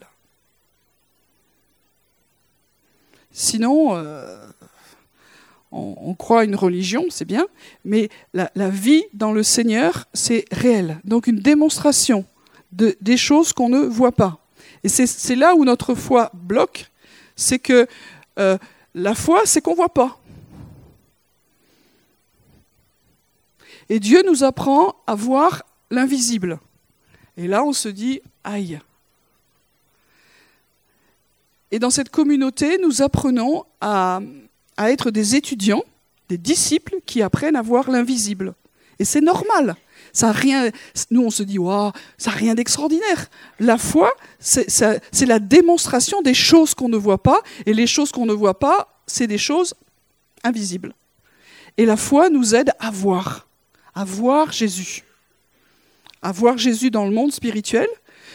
Sinon, 3.32 3.96
euh, 3.96 4.46
on, 5.72 6.14
croit 6.16 6.42
à 6.42 6.44
une 6.44 6.56
religion, 6.56 7.06
c'est 7.10 7.26
bien, 7.26 7.48
mais 7.86 8.10
la, 8.34 8.70
vie 8.70 9.04
dans 9.14 9.32
le 9.32 9.44
Seigneur, 9.44 10.06
c'est 10.14 10.46
réel. 10.52 11.00
Donc 11.06 11.28
une 11.28 11.40
démonstration 11.40 12.26
de, 12.72 12.96
des 13.02 13.18
choses 13.18 13.54
qu'on 13.54 13.70
ne 13.70 13.80
voit 13.80 14.12
pas. 14.12 14.40
Et 14.84 14.90
c'est 14.90 15.36
là 15.36 15.56
où 15.56 15.64
notre 15.64 15.96
foi 15.96 16.32
bloque, 16.34 16.92
c'est 17.36 17.60
que 17.60 17.88
euh, 18.40 18.58
la 18.94 19.16
foi, 19.16 19.42
c'est 19.46 19.62
qu'on 19.62 19.72
ne 19.72 19.78
voit 19.78 19.94
pas. 19.94 20.20
Et 23.90 24.00
Dieu 24.00 24.24
nous 24.26 24.44
apprend 24.44 24.96
à 25.08 25.16
voir 25.16 25.64
l'invisible. 25.90 26.60
Et 27.38 27.48
là, 27.48 27.64
on 27.64 27.74
se 27.74 27.90
dit, 27.90 28.22
aïe. 28.44 28.80
Et 31.72 31.80
dans 31.80 31.90
cette 31.90 32.10
communauté, 32.10 32.78
nous 32.78 33.02
apprenons 33.02 33.66
à, 33.80 34.20
être 34.78 35.12
des 35.12 35.36
étudiants, 35.36 35.84
des 36.30 36.38
disciples 36.38 36.96
qui 37.06 37.22
apprennent 37.22 37.56
à 37.56 37.62
voir 37.62 37.90
l'invisible. 37.90 38.54
Et 39.00 39.06
c'est 39.06 39.22
normal. 39.22 39.76
Ça 40.14 40.32
rien, 40.32 40.70
nous, 41.10 41.24
on 41.24 41.30
se 41.30 41.44
dit, 41.44 41.58
wow, 41.58 41.92
ça 42.18 42.32
n'a 42.32 42.38
rien 42.38 42.56
d'extraordinaire. 42.56 43.30
La 43.60 43.78
foi, 43.78 44.12
c'est 44.40 45.26
la 45.26 45.40
démonstration 45.40 46.22
des 46.22 46.34
choses 46.34 46.74
qu'on 46.74 46.90
ne 46.90 46.98
voit 46.98 47.22
pas. 47.22 47.42
Et 47.66 47.74
les 47.74 47.88
choses 47.88 48.12
qu'on 48.12 48.26
ne 48.26 48.34
voit 48.34 48.60
pas, 48.60 49.02
c'est 49.08 49.28
des 49.28 49.38
choses 49.38 49.74
invisibles. 50.44 50.94
Et 51.78 51.86
la 51.86 51.98
foi 51.98 52.30
nous 52.30 52.56
aide 52.56 52.72
à 52.80 52.92
voir 52.92 53.48
à 53.94 54.04
voir 54.04 54.52
Jésus, 54.52 55.04
à 56.22 56.32
voir 56.32 56.58
Jésus 56.58 56.92
dans 56.92 57.06
le 57.06 57.12
monde 57.12 57.32
spirituel. 57.32 57.88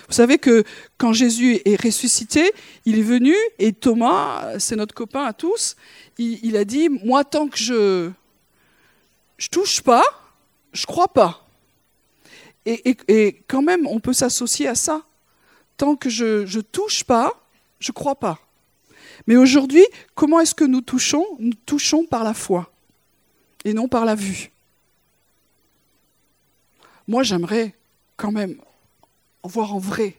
Vous 0.08 0.14
savez 0.14 0.38
que 0.38 0.64
quand 0.98 1.12
Jésus 1.12 1.60
est 1.64 1.80
ressuscité, 1.80 2.52
il 2.84 2.98
est 2.98 3.02
venu 3.02 3.34
et 3.58 3.72
Thomas, 3.72 4.58
c'est 4.58 4.76
notre 4.76 4.94
copain 4.94 5.24
à 5.24 5.32
tous, 5.32 5.76
il, 6.18 6.56
a 6.56 6.64
dit 6.64 6.88
moi 6.88 7.24
tant 7.24 7.48
que 7.48 7.58
je 7.58 8.10
je 9.36 9.48
touche 9.48 9.82
pas, 9.82 10.04
je 10.72 10.86
crois 10.86 11.08
pas. 11.08 11.46
Et, 12.64 12.96
et, 13.08 13.42
quand 13.46 13.62
même, 13.62 13.86
on 13.86 14.00
peut 14.00 14.12
s'associer 14.12 14.66
à 14.66 14.74
ça. 14.74 15.02
Tant 15.76 15.94
que 15.94 16.08
je 16.08 16.56
ne 16.56 16.60
touche 16.62 17.04
pas, 17.04 17.32
je 17.78 17.92
crois 17.92 18.16
pas. 18.16 18.40
Mais 19.26 19.36
aujourd'hui, 19.36 19.84
comment 20.14 20.40
est-ce 20.40 20.54
que 20.54 20.64
nous 20.64 20.80
touchons? 20.80 21.24
Nous 21.38 21.54
touchons 21.66 22.04
par 22.04 22.24
la 22.24 22.34
foi 22.34 22.72
et 23.64 23.72
non 23.72 23.88
par 23.88 24.04
la 24.04 24.14
vue. 24.14 24.50
Moi, 27.06 27.22
j'aimerais 27.22 27.74
quand 28.16 28.32
même 28.32 28.56
voir 29.46 29.74
en 29.74 29.78
vrai. 29.78 30.16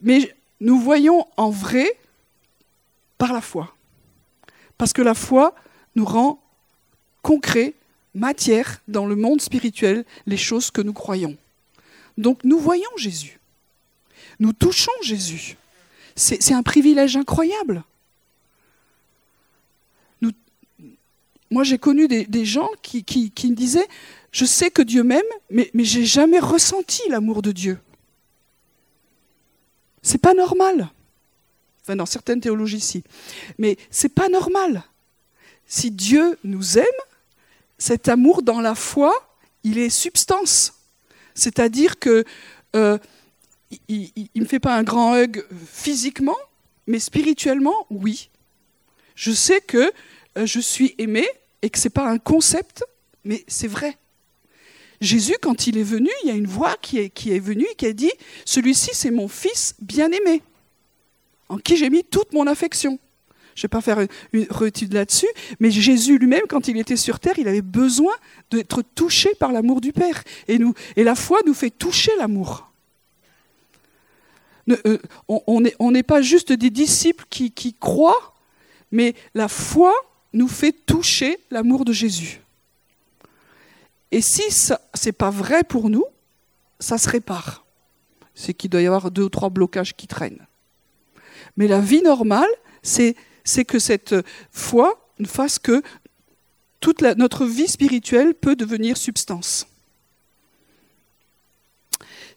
Mais 0.00 0.34
nous 0.60 0.78
voyons 0.78 1.26
en 1.36 1.50
vrai 1.50 1.86
par 3.18 3.32
la 3.32 3.40
foi. 3.40 3.74
Parce 4.78 4.92
que 4.92 5.02
la 5.02 5.14
foi 5.14 5.54
nous 5.94 6.04
rend 6.04 6.42
concret, 7.22 7.74
matière 8.14 8.80
dans 8.88 9.06
le 9.06 9.16
monde 9.16 9.40
spirituel, 9.40 10.04
les 10.26 10.36
choses 10.36 10.70
que 10.70 10.82
nous 10.82 10.92
croyons. 10.92 11.36
Donc 12.18 12.42
nous 12.44 12.58
voyons 12.58 12.90
Jésus. 12.96 13.40
Nous 14.40 14.52
touchons 14.52 14.92
Jésus. 15.02 15.56
C'est 16.16 16.52
un 16.52 16.62
privilège 16.62 17.16
incroyable. 17.16 17.84
moi, 21.54 21.62
j'ai 21.62 21.78
connu 21.78 22.08
des, 22.08 22.44
gens 22.44 22.68
qui, 22.82 23.04
me 23.44 23.54
disaient, 23.54 23.86
je 24.34 24.44
sais 24.44 24.72
que 24.72 24.82
Dieu 24.82 25.04
m'aime, 25.04 25.22
mais, 25.48 25.70
mais 25.74 25.84
j'ai 25.84 26.04
jamais 26.04 26.40
ressenti 26.40 27.00
l'amour 27.08 27.40
de 27.40 27.52
Dieu. 27.52 27.78
C'est 30.02 30.18
pas 30.18 30.34
normal. 30.34 30.90
Enfin, 31.80 31.94
dans 31.94 32.04
certaines 32.04 32.40
théologies, 32.40 32.80
si. 32.80 33.04
Mais 33.58 33.76
c'est 33.90 34.08
pas 34.12 34.28
normal. 34.28 34.82
Si 35.66 35.92
Dieu 35.92 36.36
nous 36.42 36.78
aime, 36.78 36.84
cet 37.78 38.08
amour 38.08 38.42
dans 38.42 38.60
la 38.60 38.74
foi, 38.74 39.14
il 39.62 39.78
est 39.78 39.88
substance. 39.88 40.74
C'est-à-dire 41.36 42.00
que 42.00 42.24
euh, 42.74 42.98
il 43.86 44.10
ne 44.34 44.40
me 44.40 44.46
fait 44.46 44.58
pas 44.58 44.76
un 44.76 44.82
grand 44.82 45.16
hug 45.16 45.46
physiquement, 45.64 46.36
mais 46.88 46.98
spirituellement, 46.98 47.86
oui. 47.88 48.30
Je 49.14 49.30
sais 49.30 49.60
que 49.60 49.92
euh, 50.36 50.44
je 50.44 50.58
suis 50.58 50.96
aimé 50.98 51.24
et 51.62 51.70
que 51.70 51.78
ce 51.78 51.84
n'est 51.84 51.90
pas 51.92 52.08
un 52.08 52.18
concept, 52.18 52.82
mais 53.22 53.44
c'est 53.46 53.68
vrai. 53.68 53.96
Jésus, 55.04 55.36
quand 55.40 55.66
il 55.66 55.78
est 55.78 55.84
venu, 55.84 56.10
il 56.22 56.28
y 56.28 56.30
a 56.32 56.34
une 56.34 56.46
voix 56.46 56.76
qui 56.80 56.98
est, 56.98 57.10
qui 57.10 57.38
venue 57.38 57.66
et 57.70 57.74
qui 57.74 57.86
a 57.86 57.92
dit, 57.92 58.10
celui-ci 58.44 58.90
c'est 58.92 59.10
mon 59.10 59.28
fils 59.28 59.74
bien-aimé, 59.80 60.42
en 61.48 61.58
qui 61.58 61.76
j'ai 61.76 61.90
mis 61.90 62.04
toute 62.04 62.32
mon 62.32 62.46
affection. 62.46 62.98
Je 63.54 63.60
ne 63.60 63.62
vais 63.62 63.68
pas 63.68 63.80
faire 63.80 63.98
une 64.32 64.46
réétude 64.50 64.92
là-dessus, 64.92 65.28
mais 65.60 65.70
Jésus 65.70 66.18
lui-même, 66.18 66.42
quand 66.48 66.66
il 66.66 66.76
était 66.76 66.96
sur 66.96 67.20
terre, 67.20 67.38
il 67.38 67.46
avait 67.46 67.62
besoin 67.62 68.12
d'être 68.50 68.82
touché 68.82 69.30
par 69.38 69.52
l'amour 69.52 69.80
du 69.80 69.92
Père. 69.92 70.24
Et, 70.48 70.58
nous, 70.58 70.74
et 70.96 71.04
la 71.04 71.14
foi 71.14 71.38
nous 71.46 71.54
fait 71.54 71.70
toucher 71.70 72.10
l'amour. 72.18 72.72
Euh, 74.70 74.98
on 75.28 75.90
n'est 75.90 76.02
pas 76.02 76.20
juste 76.20 76.52
des 76.52 76.70
disciples 76.70 77.26
qui 77.28 77.76
croient, 77.78 78.34
mais 78.90 79.14
la 79.34 79.46
foi 79.46 79.92
nous 80.32 80.48
fait 80.48 80.72
toucher 80.72 81.38
l'amour 81.50 81.84
de 81.84 81.92
Jésus. 81.92 82.40
Et 84.14 84.20
si 84.20 84.48
ce 84.52 84.74
n'est 85.04 85.12
pas 85.12 85.30
vrai 85.30 85.64
pour 85.64 85.90
nous, 85.90 86.04
ça 86.78 86.98
se 86.98 87.10
répare. 87.10 87.64
C'est 88.36 88.54
qu'il 88.54 88.70
doit 88.70 88.80
y 88.80 88.86
avoir 88.86 89.10
deux 89.10 89.24
ou 89.24 89.28
trois 89.28 89.50
blocages 89.50 89.96
qui 89.96 90.06
traînent. 90.06 90.46
Mais 91.56 91.66
la 91.66 91.80
vie 91.80 92.00
normale, 92.00 92.48
c'est 92.84 93.16
que 93.66 93.80
cette 93.80 94.14
foi 94.52 95.10
fasse 95.24 95.58
que 95.58 95.82
toute 96.78 97.02
notre 97.02 97.44
vie 97.44 97.66
spirituelle 97.66 98.34
peut 98.34 98.54
devenir 98.54 98.96
substance. 98.96 99.66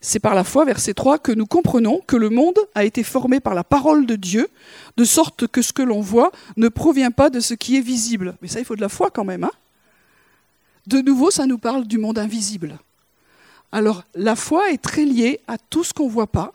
C'est 0.02 0.20
par 0.20 0.34
la 0.34 0.44
foi, 0.44 0.66
verset 0.66 0.96
3, 0.96 1.20
que 1.20 1.32
nous 1.32 1.46
comprenons 1.46 2.02
que 2.08 2.16
le 2.16 2.32
monde 2.32 2.58
a 2.74 2.86
été 2.86 3.04
formé 3.04 3.40
par 3.40 3.54
la 3.54 3.64
parole 3.64 4.08
de 4.08 4.16
Dieu, 4.16 4.50
de 4.98 5.06
sorte 5.06 5.46
que 5.46 5.62
ce 5.62 5.74
que 5.74 5.84
l'on 5.84 6.02
voit 6.02 6.32
ne 6.56 6.70
provient 6.70 7.12
pas 7.12 7.30
de 7.30 7.40
ce 7.40 7.54
qui 7.54 7.78
est 7.78 7.82
visible. 7.82 8.36
Mais 8.42 8.48
ça, 8.48 8.58
il 8.58 8.66
faut 8.66 8.76
de 8.76 8.82
la 8.82 8.90
foi 8.90 9.12
quand 9.12 9.26
même. 9.26 9.44
Hein 9.44 9.52
de 10.88 11.00
nouveau, 11.02 11.32
ça 11.32 11.46
nous 11.46 11.58
parle 11.58 11.86
du 11.86 11.98
monde 11.98 12.18
invisible. 12.18 12.80
Alors, 13.72 14.04
la 14.16 14.36
foi 14.36 14.72
est 14.72 14.82
très 14.82 15.04
liée 15.04 15.42
à 15.48 15.58
tout 15.58 15.84
ce 15.84 15.94
qu'on 15.94 16.06
ne 16.06 16.12
voit 16.12 16.32
pas, 16.32 16.54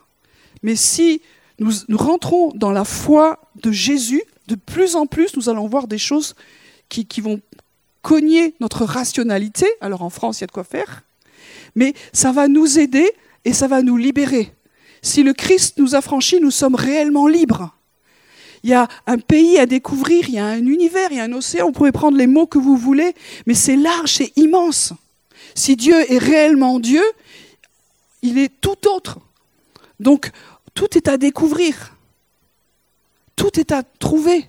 mais 0.62 0.74
si 0.74 1.20
nous, 1.58 1.72
rentrons 1.96 2.50
dans 2.54 2.72
la 2.72 2.84
foi 2.84 3.38
de 3.62 3.70
Jésus, 3.70 4.22
de 4.48 4.54
plus 4.54 4.96
en 4.96 5.06
plus, 5.06 5.36
nous 5.36 5.48
allons 5.48 5.68
voir 5.68 5.86
des 5.86 5.98
choses 5.98 6.34
qui, 6.88 7.04
qui 7.04 7.20
vont 7.20 7.40
cogner 8.00 8.54
notre 8.58 8.84
rationalité. 8.84 9.66
Alors, 9.80 10.02
en 10.02 10.10
France, 10.10 10.38
il 10.38 10.42
y 10.42 10.44
a 10.44 10.46
de 10.46 10.52
quoi 10.52 10.64
faire. 10.64 11.02
Mais 11.74 11.94
ça 12.12 12.32
va 12.32 12.48
nous 12.48 12.78
aider 12.78 13.10
et 13.44 13.52
ça 13.52 13.68
va 13.68 13.82
nous 13.82 13.96
libérer. 13.96 14.52
Si 15.02 15.22
le 15.22 15.34
Christ 15.34 15.78
nous 15.78 15.94
a 15.94 16.00
franchis, 16.00 16.40
nous 16.40 16.50
sommes 16.50 16.74
réellement 16.74 17.28
libres. 17.28 17.74
Il 18.62 18.70
y 18.70 18.74
a 18.74 18.88
un 19.06 19.18
pays 19.18 19.58
à 19.58 19.66
découvrir, 19.66 20.28
il 20.28 20.34
y 20.34 20.38
a 20.38 20.46
un 20.46 20.66
univers, 20.66 21.10
il 21.10 21.16
y 21.16 21.20
a 21.20 21.24
un 21.24 21.32
océan, 21.32 21.66
vous 21.66 21.72
pouvez 21.72 21.92
prendre 21.92 22.16
les 22.16 22.28
mots 22.28 22.46
que 22.46 22.58
vous 22.58 22.76
voulez, 22.76 23.14
mais 23.46 23.54
c'est 23.54 23.76
large, 23.76 24.12
c'est 24.12 24.32
immense. 24.36 24.92
Si 25.54 25.76
Dieu 25.76 26.10
est 26.10 26.18
réellement 26.18 26.78
Dieu, 26.78 27.02
il 28.22 28.38
est 28.38 28.60
tout 28.60 28.88
autre. 28.88 29.18
Donc, 29.98 30.30
tout 30.74 30.96
est 30.96 31.08
à 31.08 31.16
découvrir. 31.16 31.96
Tout 33.36 33.58
est 33.58 33.72
à 33.72 33.82
trouver. 33.82 34.48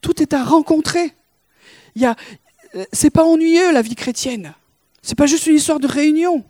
Tout 0.00 0.22
est 0.22 0.34
à 0.34 0.44
rencontrer. 0.44 1.14
Il 1.94 2.02
y 2.02 2.06
a, 2.06 2.16
c'est 2.92 3.10
pas 3.10 3.24
ennuyeux 3.24 3.72
la 3.72 3.82
vie 3.82 3.94
chrétienne. 3.94 4.54
C'est 5.02 5.14
pas 5.14 5.26
juste 5.26 5.46
une 5.46 5.56
histoire 5.56 5.80
de 5.80 5.86
réunion. 5.86 6.44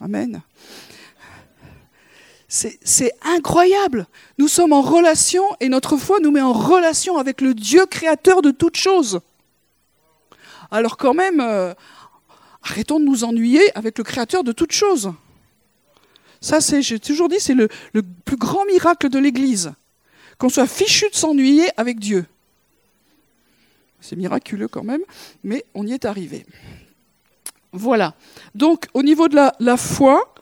Amen. 0.00 0.42
C'est 2.48 3.12
incroyable. 3.22 4.06
Nous 4.38 4.48
sommes 4.48 4.72
en 4.72 4.80
relation 4.80 5.42
et 5.60 5.68
notre 5.68 5.96
foi 5.98 6.18
nous 6.20 6.30
met 6.30 6.40
en 6.40 6.54
relation 6.54 7.18
avec 7.18 7.42
le 7.42 7.54
Dieu 7.54 7.84
créateur 7.86 8.40
de 8.40 8.50
toutes 8.50 8.76
choses. 8.76 9.20
Alors 10.70 10.96
quand 10.96 11.14
même, 11.14 11.40
euh, 11.40 11.74
arrêtons 12.62 13.00
de 13.00 13.04
nous 13.04 13.24
ennuyer 13.24 13.62
avec 13.76 13.98
le 13.98 14.04
créateur 14.04 14.44
de 14.44 14.52
toutes 14.52 14.72
choses. 14.72 15.12
Ça, 16.40 16.60
c'est, 16.60 16.82
j'ai 16.82 16.98
toujours 16.98 17.28
dit, 17.28 17.40
c'est 17.40 17.54
le, 17.54 17.68
le 17.92 18.02
plus 18.02 18.36
grand 18.36 18.64
miracle 18.64 19.08
de 19.08 19.18
l'Église. 19.18 19.72
Qu'on 20.38 20.48
soit 20.48 20.66
fichu 20.66 21.10
de 21.10 21.14
s'ennuyer 21.16 21.68
avec 21.76 21.98
Dieu. 21.98 22.24
C'est 24.00 24.16
miraculeux 24.16 24.68
quand 24.68 24.84
même, 24.84 25.02
mais 25.42 25.64
on 25.74 25.86
y 25.86 25.92
est 25.92 26.04
arrivé. 26.04 26.46
Voilà. 27.72 28.14
Donc, 28.54 28.86
au 28.94 29.02
niveau 29.02 29.28
de 29.28 29.36
la, 29.58 29.76
foi, 29.76 30.34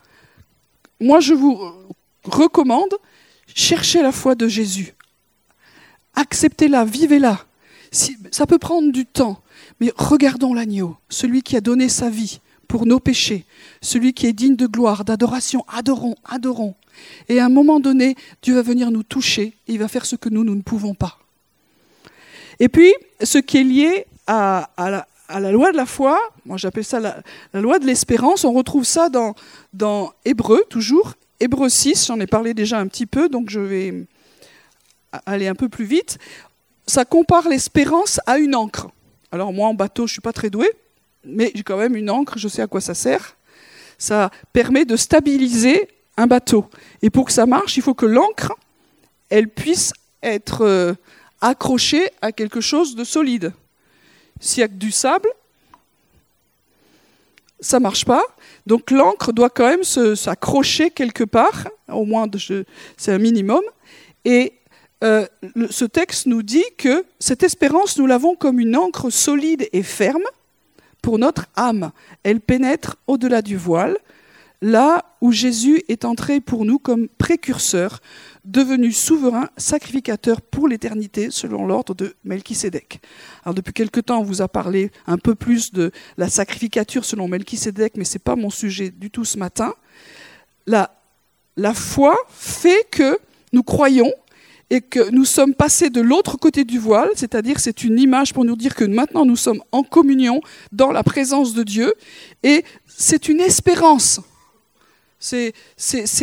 moi, 1.01 1.21
je 1.21 1.35
vous 1.35 1.59
recommande, 2.27 2.95
cherchez 3.55 4.03
la 4.03 4.13
foi 4.13 4.35
de 4.35 4.49
Jésus. 4.49 4.95
Acceptez-la, 6.15 6.85
vivez-la. 6.85 7.45
ça 8.31 8.47
peut 8.47 8.59
prendre 8.59 8.91
du 8.91 9.07
temps, 9.07 9.43
mais 9.81 9.93
regardons 9.97 10.55
l'agneau, 10.55 10.97
celui 11.09 11.43
qui 11.43 11.57
a 11.57 11.61
donné 11.61 11.89
sa 11.89 12.09
vie 12.09 12.41
pour 12.69 12.87
nos 12.87 13.01
péchés, 13.01 13.45
celui 13.81 14.13
qui 14.13 14.27
est 14.27 14.33
digne 14.33 14.57
de 14.57 14.67
gloire, 14.67 15.05
d'adoration. 15.05 15.65
Adorons, 15.69 16.17
adorons. 16.25 16.75
Et 17.29 17.39
à 17.39 17.47
un 17.47 17.49
moment 17.49 17.81
donné, 17.81 18.17
Dieu 18.43 18.55
va 18.55 18.63
venir 18.63 18.91
nous 18.91 19.03
toucher 19.03 19.55
et 19.69 19.73
il 19.73 19.79
va 19.79 19.89
faire 19.89 20.07
ce 20.07 20.17
que 20.17 20.29
nous, 20.29 20.45
nous 20.45 20.55
ne 20.55 20.63
pouvons 20.63 20.95
pas. 20.95 21.19
Et 22.59 22.69
puis, 22.69 22.95
ce 23.23 23.39
qui 23.39 23.59
est 23.59 23.65
lié 23.65 24.07
à, 24.27 24.71
la, 24.79 25.53
loi 25.53 25.73
de 25.73 25.77
la 25.77 25.87
foi, 25.87 26.19
moi 26.45 26.57
j'appelle 26.57 26.85
ça 26.85 26.99
la, 26.99 27.23
loi 27.53 27.79
de 27.79 27.87
l'espérance, 27.87 28.45
on 28.45 28.53
retrouve 28.53 28.85
ça 28.85 29.09
dans 29.73 30.13
Hébreu 30.25 30.65
toujours, 30.71 31.15
Hébreu 31.39 31.69
6, 31.69 32.07
j'en 32.07 32.19
ai 32.21 32.27
parlé 32.27 32.55
déjà 32.55 32.79
un 32.79 32.87
petit 32.87 33.07
peu, 33.07 33.29
donc 33.29 33.51
je 33.51 33.61
vais 33.61 34.07
aller 35.27 35.49
un 35.49 35.55
peu 35.55 35.69
plus 35.69 35.85
vite. 35.85 36.19
Ça 36.87 37.05
compare 37.05 37.49
l'espérance 37.49 38.21
à 38.27 38.39
une 38.39 38.55
encre. 38.55 38.89
Alors 39.33 39.53
moi 39.53 39.69
en 39.69 39.75
bateau 39.75 40.07
je 40.07 40.13
ne 40.13 40.15
suis 40.15 40.23
pas 40.23 40.33
très 40.33 40.49
doué, 40.49 40.71
mais 41.25 41.53
j'ai 41.55 41.63
quand 41.63 41.77
même 41.77 41.95
une 41.97 42.09
encre, 42.09 42.39
je 42.39 42.49
sais 42.49 42.63
à 42.63 42.67
quoi 42.67 42.81
ça 42.81 42.95
sert. 42.95 43.37
Ça 43.99 44.31
permet 44.53 44.85
de 44.85 44.97
stabiliser 44.97 45.89
un 46.17 46.27
bateau. 46.27 46.67
Et 47.03 47.11
pour 47.11 47.27
que 47.27 47.33
ça 47.33 47.45
marche, 47.45 47.77
il 47.77 47.83
faut 47.83 47.95
que 47.95 48.07
l'encre, 48.07 48.53
elle 49.29 49.49
puisse 49.49 49.93
être 50.23 50.63
euh, 50.63 50.95
accrochée 51.41 52.11
à 52.23 52.33
quelque 52.33 52.61
chose 52.61 52.95
de 52.97 53.05
solide. 53.05 53.53
S'il 54.41 54.61
y 54.61 54.65
a 54.65 54.69
que 54.69 54.75
du 54.75 54.91
sable, 54.91 55.29
ça 57.61 57.81
marche 57.81 58.05
pas. 58.05 58.23
Donc 58.67 58.91
l'encre 58.91 59.33
doit 59.33 59.51
quand 59.51 59.69
même 59.69 59.85
s'accrocher 59.85 60.91
quelque 60.91 61.25
part, 61.25 61.69
au 61.89 62.05
moins 62.05 62.27
c'est 62.97 63.13
un 63.13 63.19
minimum. 63.19 63.63
Et 64.25 64.55
euh, 65.05 65.27
ce 65.71 65.85
texte 65.85 66.27
nous 66.27 66.43
dit 66.43 66.65
que 66.79 67.05
cette 67.19 67.43
espérance, 67.43 67.99
nous 67.99 68.07
l'avons 68.07 68.35
comme 68.35 68.59
une 68.59 68.77
encre 68.77 69.11
solide 69.11 69.69
et 69.73 69.83
ferme 69.83 70.25
pour 71.03 71.19
notre 71.19 71.47
âme. 71.55 71.93
Elle 72.23 72.41
pénètre 72.41 72.97
au-delà 73.07 73.43
du 73.43 73.57
voile, 73.57 73.97
là 74.63 75.05
où 75.21 75.33
Jésus 75.33 75.83
est 75.89 76.05
entré 76.05 76.41
pour 76.41 76.65
nous 76.65 76.79
comme 76.79 77.09
précurseur 77.09 78.01
devenu 78.45 78.93
souverain 78.93 79.49
sacrificateur 79.57 80.41
pour 80.41 80.69
l'éternité 80.69 81.31
selon 81.31 81.67
l'ordre 81.67 81.95
de 81.95 82.15
Melchisédek. 82.25 83.01
Alors 83.45 83.55
depuis 83.55 83.73
quelque 83.73 84.01
temps, 84.01 84.21
on 84.21 84.25
vous 84.25 84.43
a 84.43 84.49
parlé 84.49 84.91
un 85.07 85.19
peu 85.19 85.35
plus 85.35 85.73
de 85.73 85.91
la 86.17 86.29
sacrificature 86.29 87.05
selon 87.05 87.29
Melchisédek, 87.29 87.97
mais 87.97 88.05
ce 88.05 88.15
n'est 88.15 88.21
pas 88.23 88.37
mon 88.37 88.51
sujet 88.51 88.91
du 88.91 89.11
tout 89.11 89.25
ce 89.25 89.39
matin. 89.39 89.75
La 90.67 90.93
la 91.57 91.75
foi 91.75 92.17
fait 92.29 92.87
que 92.91 93.19
nous 93.53 93.63
croyons 93.63 94.13
et 94.69 94.81
que 94.81 95.11
nous 95.11 95.25
sommes 95.25 95.55
passés 95.55 95.91
de 95.91 96.01
l'autre 96.01 96.37
côté 96.37 96.65
du 96.65 96.79
voile, 96.79 97.11
c'est-à-dire 97.15 97.61
c'est 97.61 97.85
une 97.85 97.99
image 97.99 98.35
pour 98.35 98.45
nous 98.45 98.57
dire 98.57 98.75
que 98.75 98.85
maintenant 98.85 99.25
nous 99.25 99.37
sommes 99.37 99.63
en 99.73 99.83
communion 99.83 100.41
dans 100.73 100.91
la 100.91 101.03
présence 101.03 101.55
de 101.55 101.63
Dieu, 101.63 101.95
et 102.43 102.65
c'est 102.87 103.29
une 103.29 103.41
espérance. 103.41 104.21
C'est 105.19 105.53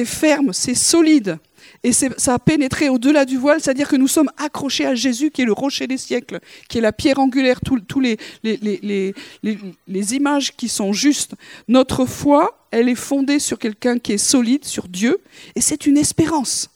ferme, 0.06 0.54
c'est 0.54 0.76
solide. 0.76 1.40
Et 1.84 1.92
ça 1.92 2.34
a 2.34 2.40
pénétré 2.40 2.88
au-delà 2.88 3.26
du 3.26 3.38
voile, 3.38 3.62
c'est-à-dire 3.62 3.90
que 3.90 3.98
nous 3.98 4.08
sommes 4.08 4.32
accrochés 4.38 4.86
à 4.86 4.96
Jésus, 4.96 5.32
qui 5.32 5.42
est 5.42 5.46
le 5.46 5.52
rocher 5.52 5.86
des 5.86 5.98
siècles, 5.98 6.40
qui 6.70 6.78
est 6.78 6.82
la 6.82 6.94
pierre 6.94 7.20
angulaire, 7.20 7.60
tous 7.62 8.00
les, 8.00 8.18
les, 8.44 9.14
les, 9.44 10.16
images 10.16 10.56
qui 10.56 10.70
sont 10.70 10.94
justes. 10.94 11.34
Notre 11.68 12.06
foi, 12.06 12.68
elle 12.72 12.88
est 12.88 12.96
fondée 12.96 13.40
sur 13.40 13.60
quelqu'un 13.60 14.00
qui 14.00 14.14
est 14.14 14.18
solide, 14.18 14.64
sur 14.64 14.88
Dieu, 14.88 15.20
et 15.56 15.62
c'est 15.62 15.86
une 15.86 15.98
espérance. 15.98 16.70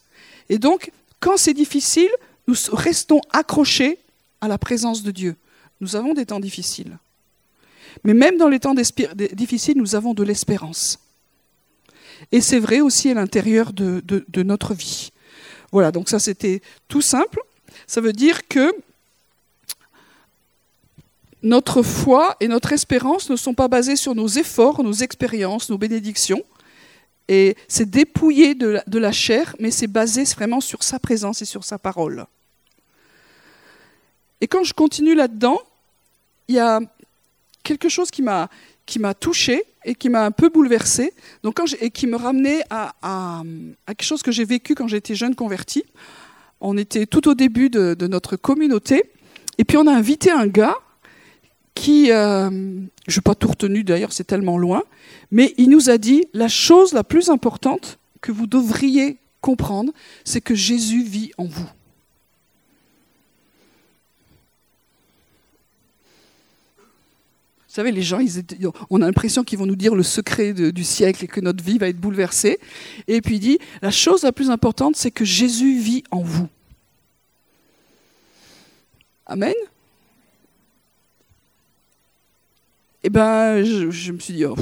Et 0.49 0.58
donc, 0.58 0.91
quand 1.21 1.38
c'est 1.38 1.53
difficile, 1.53 2.12
nous 2.47 2.56
restons 2.73 3.21
accrochés 3.32 3.99
à 4.41 4.49
la 4.49 4.58
présence 4.58 5.03
de 5.03 5.12
Dieu. 5.12 5.36
Nous 5.80 5.95
avons 5.95 6.13
des 6.13 6.25
temps 6.25 6.39
difficiles. 6.39 6.97
Mais 8.03 8.13
même 8.13 8.38
dans 8.38 8.49
les 8.49 8.60
temps 8.60 8.75
difficiles, 8.75 9.77
nous 9.77 9.95
avons 9.95 10.13
de 10.13 10.23
l'espérance. 10.23 10.99
Et 12.32 12.41
c'est 12.41 12.60
vrai 12.60 12.82
aussi 12.82 13.10
à 13.10 13.13
l'intérieur 13.13 13.73
de, 13.73 14.43
notre 14.43 14.73
vie. 14.73 15.12
Voilà, 15.71 15.91
donc 15.91 16.10
ça 16.10 16.19
c'était 16.19 16.62
tout 16.88 17.01
simple. 17.01 17.41
Ça 17.86 18.01
veut 18.01 18.13
dire 18.13 18.47
que 18.47 18.73
notre 21.43 21.84
foi 21.84 22.36
et 22.39 22.47
notre 22.47 22.73
espérance 22.73 23.30
ne 23.30 23.36
sont 23.36 23.53
pas 23.53 23.67
basées 23.67 23.95
sur 23.95 24.15
nos 24.15 24.27
efforts, 24.27 24.84
nos 24.84 24.93
expériences, 24.93 25.69
nos 25.69 25.77
bénédictions. 25.77 26.43
Et 27.27 27.56
c'est 27.67 27.89
dépouillé 27.89 28.56
de 28.56 28.97
la, 28.97 29.12
chair, 29.12 29.56
mais 29.60 29.71
c'est 29.71 29.88
basé 29.88 30.23
vraiment 30.23 30.62
sur 30.62 30.84
sa 30.84 30.97
présence 30.97 31.41
et 31.41 31.45
sur 31.45 31.63
sa 31.63 31.77
parole. 31.77 32.25
Et 34.39 34.47
quand 34.47 34.63
je 34.63 34.73
continue 34.73 35.15
là-dedans, 35.15 35.60
il 36.47 36.56
y 36.56 36.60
a 36.60 36.80
quelque 37.63 37.89
chose 37.89 38.12
qui 38.12 38.21
m'a 38.21 38.49
qui 38.88 38.97
m'a 38.97 39.13
touché 39.13 39.63
et 39.86 39.93
qui 39.93 40.10
m'a 40.10 40.26
un 40.26 40.32
peu 40.32 40.50
bouleversé, 40.50 41.13
donc 41.43 41.60
et 41.80 41.91
qui 41.91 42.08
me 42.08 42.15
ramenait 42.15 42.63
à, 42.71 43.43
quelque 43.86 44.04
chose 44.04 44.23
que 44.23 44.32
j'ai 44.32 44.45
vécu 44.45 44.73
quand 44.73 44.88
j'étais 44.88 45.13
jeune 45.13 45.36
converti. 45.36 45.84
On 46.60 46.76
était 46.78 47.06
tout 47.06 47.30
au 47.30 47.36
début 47.36 47.69
de, 47.69 48.08
notre 48.08 48.36
communauté, 48.36 49.04
et 49.60 49.63
puis 49.63 49.78
on 49.78 49.86
a 49.86 49.93
invité 49.93 50.32
un 50.32 50.47
gars 50.47 50.76
qui, 51.76 52.12
euh, 52.12 52.50
je 53.08 53.19
n'ai 53.19 53.21
pas 53.23 53.36
tout 53.36 53.50
retenu 53.50 53.84
d'ailleurs, 53.84 54.12
c'est 54.12 54.23
tellement 54.23 54.58
loin, 54.58 54.82
mais 55.30 55.54
il 55.58 55.69
nous 55.69 55.91
a 55.91 56.00
dit 56.00 56.26
la 56.34 56.47
chose 56.47 56.93
la 56.93 57.04
plus 57.04 57.30
importante 57.30 58.00
que 58.21 58.32
vous 58.32 58.47
devriez 58.47 59.19
comprendre, 59.41 59.93
c'est 60.23 60.41
que 60.41 60.56
Jésus 60.56 61.04
vit 61.04 61.32
en 61.38 61.45
vous. 61.45 61.69
Savez, 67.78 67.92
les 67.92 68.02
gens, 68.02 68.20
on 68.90 69.02
a 69.02 69.06
l'impression 69.06 69.44
qu'ils 69.44 69.60
vont 69.60 69.68
nous 69.68 69.76
dire 69.76 69.94
le 69.94 70.02
secret 70.02 70.52
du 70.54 70.84
siècle 70.84 71.24
et 71.24 71.28
que 71.28 71.40
notre 71.40 71.63
vie 71.63 71.78
va 71.78 71.88
être 71.88 72.00
bouleversée. 72.00 72.60
Et 73.08 73.22
puis 73.22 73.36
il 73.36 73.40
dit, 73.40 73.60
la 73.84 73.92
chose 73.92 74.24
la 74.24 74.32
plus 74.32 74.50
importante, 74.50 74.96
c'est 74.96 75.12
que 75.12 75.24
Jésus 75.24 75.78
vit 75.78 76.04
en 76.10 76.22
vous. 76.22 76.48
Amen. 79.28 79.54
Eh 83.04 83.10
bien, 83.10 83.63
je, 83.63 84.12
me 84.12 84.20
suis 84.20 84.34
dit, 84.34 84.46
oh, 84.46 84.56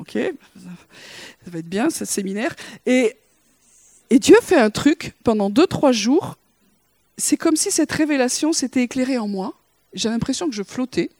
ok, 0.00 0.12
ça 0.14 1.50
va 1.50 1.58
être 1.58 1.68
bien, 1.68 1.90
ce 1.90 2.06
séminaire. 2.06 2.56
Et, 2.86 3.14
et 4.08 4.18
Dieu 4.18 4.36
fait 4.40 4.58
un 4.58 4.70
truc 4.70 5.12
pendant 5.22 5.50
deux, 5.50 5.66
trois 5.66 5.92
jours. 5.92 6.38
C'est 7.18 7.36
comme 7.36 7.56
si 7.56 7.70
cette 7.70 7.92
révélation 7.92 8.54
s'était 8.54 8.82
éclairée 8.82 9.18
en 9.18 9.28
moi. 9.28 9.52
J'ai 9.92 10.08
l'impression 10.08 10.48
que 10.48 10.54
je 10.54 10.62
flottais 10.62 11.10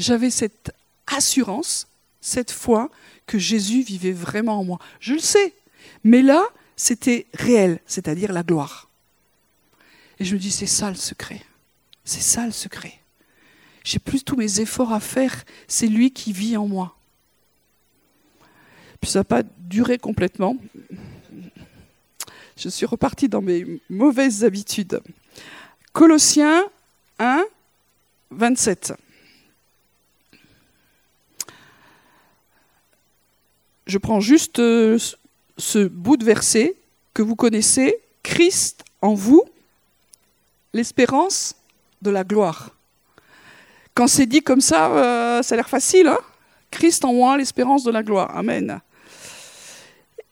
j'avais 0.00 0.30
cette 0.30 0.72
assurance, 1.06 1.86
cette 2.20 2.50
foi 2.50 2.90
que 3.26 3.38
Jésus 3.38 3.82
vivait 3.82 4.12
vraiment 4.12 4.58
en 4.58 4.64
moi. 4.64 4.78
Je 4.98 5.14
le 5.14 5.20
sais, 5.20 5.54
mais 6.04 6.22
là, 6.22 6.42
c'était 6.76 7.26
réel, 7.34 7.80
c'est-à-dire 7.86 8.32
la 8.32 8.42
gloire. 8.42 8.88
Et 10.18 10.24
je 10.24 10.34
me 10.34 10.40
dis, 10.40 10.50
c'est 10.50 10.66
ça 10.66 10.88
le 10.88 10.96
secret. 10.96 11.42
C'est 12.04 12.22
ça 12.22 12.46
le 12.46 12.52
secret. 12.52 12.94
J'ai 13.84 13.98
plus 13.98 14.24
tous 14.24 14.36
mes 14.36 14.60
efforts 14.60 14.92
à 14.92 15.00
faire, 15.00 15.44
c'est 15.68 15.86
lui 15.86 16.10
qui 16.10 16.32
vit 16.32 16.56
en 16.56 16.66
moi. 16.66 16.96
Puis 19.00 19.10
ça 19.10 19.20
n'a 19.20 19.24
pas 19.24 19.42
duré 19.58 19.98
complètement. 19.98 20.56
Je 22.56 22.68
suis 22.68 22.84
repartie 22.84 23.28
dans 23.28 23.40
mes 23.40 23.80
mauvaises 23.88 24.44
habitudes. 24.44 25.00
Colossiens 25.92 26.64
1, 27.18 27.44
27. 28.30 28.94
Je 33.90 33.98
prends 33.98 34.20
juste 34.20 34.60
euh, 34.60 34.98
ce 35.58 35.86
bout 35.86 36.16
de 36.16 36.24
verset 36.24 36.76
que 37.12 37.22
vous 37.22 37.36
connaissez, 37.36 37.96
Christ 38.22 38.84
en 39.02 39.14
vous, 39.14 39.42
l'espérance 40.72 41.56
de 42.00 42.10
la 42.10 42.24
gloire. 42.24 42.70
Quand 43.94 44.06
c'est 44.06 44.26
dit 44.26 44.42
comme 44.42 44.60
ça, 44.60 44.90
euh, 44.92 45.42
ça 45.42 45.54
a 45.54 45.56
l'air 45.56 45.68
facile. 45.68 46.06
Hein? 46.06 46.18
Christ 46.70 47.04
en 47.04 47.12
moi, 47.12 47.36
l'espérance 47.36 47.82
de 47.82 47.90
la 47.90 48.02
gloire. 48.02 48.34
Amen. 48.36 48.80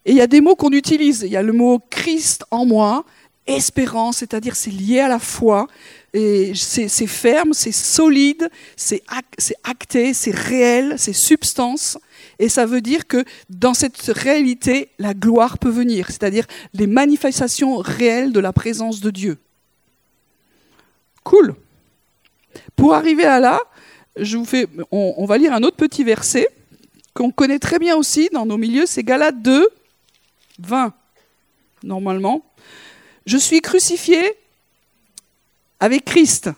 Et 0.04 0.12
il 0.12 0.16
y 0.16 0.20
a 0.20 0.28
des 0.28 0.40
mots 0.40 0.54
qu'on 0.54 0.70
utilise. 0.70 1.22
Il 1.22 1.32
y 1.32 1.36
a 1.36 1.42
le 1.42 1.52
mot 1.52 1.80
Christ 1.90 2.44
en 2.52 2.64
moi, 2.64 3.04
espérance, 3.46 4.18
c'est-à-dire 4.18 4.54
c'est 4.54 4.70
lié 4.70 5.00
à 5.00 5.08
la 5.08 5.18
foi, 5.18 5.66
et 6.14 6.52
c'est 6.54 6.88
ferme, 7.06 7.52
c'est 7.52 7.72
solide, 7.72 8.48
c'est 8.76 9.02
acté, 9.64 10.14
c'est 10.14 10.34
réel, 10.34 10.94
c'est 10.96 11.12
substance. 11.12 11.98
Et 12.38 12.48
ça 12.48 12.66
veut 12.66 12.80
dire 12.80 13.06
que 13.06 13.24
dans 13.50 13.74
cette 13.74 14.00
réalité, 14.06 14.90
la 14.98 15.14
gloire 15.14 15.58
peut 15.58 15.70
venir, 15.70 16.06
c'est-à-dire 16.06 16.46
les 16.72 16.86
manifestations 16.86 17.78
réelles 17.78 18.32
de 18.32 18.40
la 18.40 18.52
présence 18.52 19.00
de 19.00 19.10
Dieu. 19.10 19.38
Cool. 21.24 21.54
Pour 22.76 22.94
arriver 22.94 23.24
à 23.24 23.40
là, 23.40 23.60
on, 24.90 25.24
va 25.26 25.38
lire 25.38 25.52
un 25.52 25.62
autre 25.62 25.76
petit 25.76 26.04
verset 26.04 26.48
qu'on 27.14 27.30
connaît 27.30 27.58
très 27.58 27.78
bien 27.78 27.96
aussi 27.96 28.28
dans 28.32 28.46
nos 28.46 28.56
milieux, 28.56 28.86
c'est 28.86 29.02
Galates 29.02 29.42
2, 29.42 29.68
20, 30.60 30.92
normalement. 31.82 32.44
Je 33.26 33.36
suis 33.36 33.60
crucifié 33.60 34.34
avec 35.80 36.04
Christ. 36.04 36.50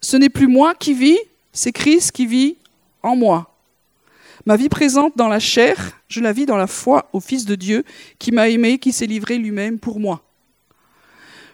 Ce 0.00 0.16
n'est 0.16 0.28
plus 0.28 0.48
moi 0.48 0.74
qui 0.74 0.92
vis, 0.92 1.18
c'est 1.52 1.72
Christ 1.72 2.12
qui 2.12 2.26
vit 2.26 2.56
en 3.02 3.16
moi. 3.16 3.53
Ma 4.46 4.56
vie 4.56 4.68
présente 4.68 5.16
dans 5.16 5.28
la 5.28 5.40
chair, 5.40 5.92
je 6.08 6.20
la 6.20 6.32
vis 6.32 6.44
dans 6.44 6.56
la 6.56 6.66
foi 6.66 7.08
au 7.12 7.20
Fils 7.20 7.46
de 7.46 7.54
Dieu 7.54 7.84
qui 8.18 8.30
m'a 8.30 8.48
aimé, 8.48 8.78
qui 8.78 8.92
s'est 8.92 9.06
livré 9.06 9.38
lui-même 9.38 9.78
pour 9.78 9.98
moi. 9.98 10.22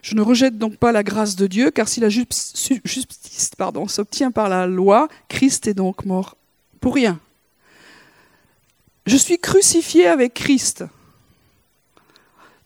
Je 0.03 0.15
ne 0.15 0.23
rejette 0.23 0.59
donc 0.59 0.77
pas 0.77 0.93
la 0.93 1.03
grâce 1.03 1.37
de 1.37 1.47
Dieu, 1.47 1.71
car 1.71 1.87
si 1.87 2.01
la 2.01 2.09
justice 2.09 3.51
s'obtient 3.87 4.31
par 4.31 4.49
la 4.49 4.67
loi, 4.67 5.09
Christ 5.29 5.67
est 5.69 5.75
donc 5.75 6.05
mort 6.05 6.37
pour 6.81 6.95
rien. 6.95 7.21
Je 9.07 9.17
suis 9.17 9.39
crucifié 9.39 10.07
avec 10.07 10.35
Christ. 10.35 10.85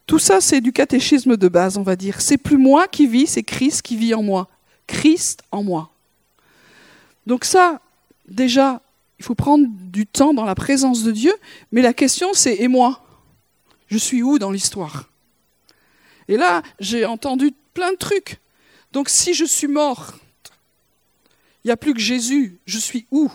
Tout 0.07 0.19
ça, 0.19 0.41
c'est 0.41 0.61
du 0.61 0.73
catéchisme 0.73 1.37
de 1.37 1.49
base, 1.49 1.77
on 1.77 1.83
va 1.83 1.97
dire. 1.97 2.21
C'est 2.21 2.37
plus 2.39 2.59
moi 2.59 2.87
qui 2.87 3.07
vis, 3.07 3.27
c'est 3.27 3.43
Christ 3.43 3.83
qui 3.83 3.97
vit 3.97 4.15
en 4.15 4.23
moi. 4.23 4.49
Christ 4.87 5.43
en 5.51 5.63
moi. 5.63 5.91
Donc 7.27 7.45
ça, 7.45 7.81
déjà, 8.29 8.81
il 9.25 9.29
faut 9.29 9.35
prendre 9.35 9.67
du 9.71 10.07
temps 10.07 10.35
dans 10.35 10.45
la 10.45 10.55
présence 10.55 11.03
de 11.03 11.11
Dieu, 11.11 11.33
mais 11.73 11.81
la 11.81 11.95
question 11.95 12.35
c'est 12.35 12.57
et 12.57 12.69
moi? 12.69 13.03
Je 13.87 13.97
suis 13.97 14.23
où 14.23 14.39
dans 14.39 14.51
l'histoire? 14.51 15.09
Et 16.29 16.37
là, 16.37 16.63
j'ai 16.79 17.07
entendu 17.07 17.53
plein 17.73 17.93
de 17.93 17.97
trucs. 17.97 18.39
Donc 18.93 19.09
si 19.09 19.33
je 19.33 19.47
suis 19.47 19.67
mort, 19.67 20.13
il 21.65 21.69
n'y 21.69 21.71
a 21.71 21.79
plus 21.79 21.95
que 21.95 22.01
Jésus, 22.01 22.59
je 22.67 22.79
suis 22.79 23.07
où? 23.11 23.33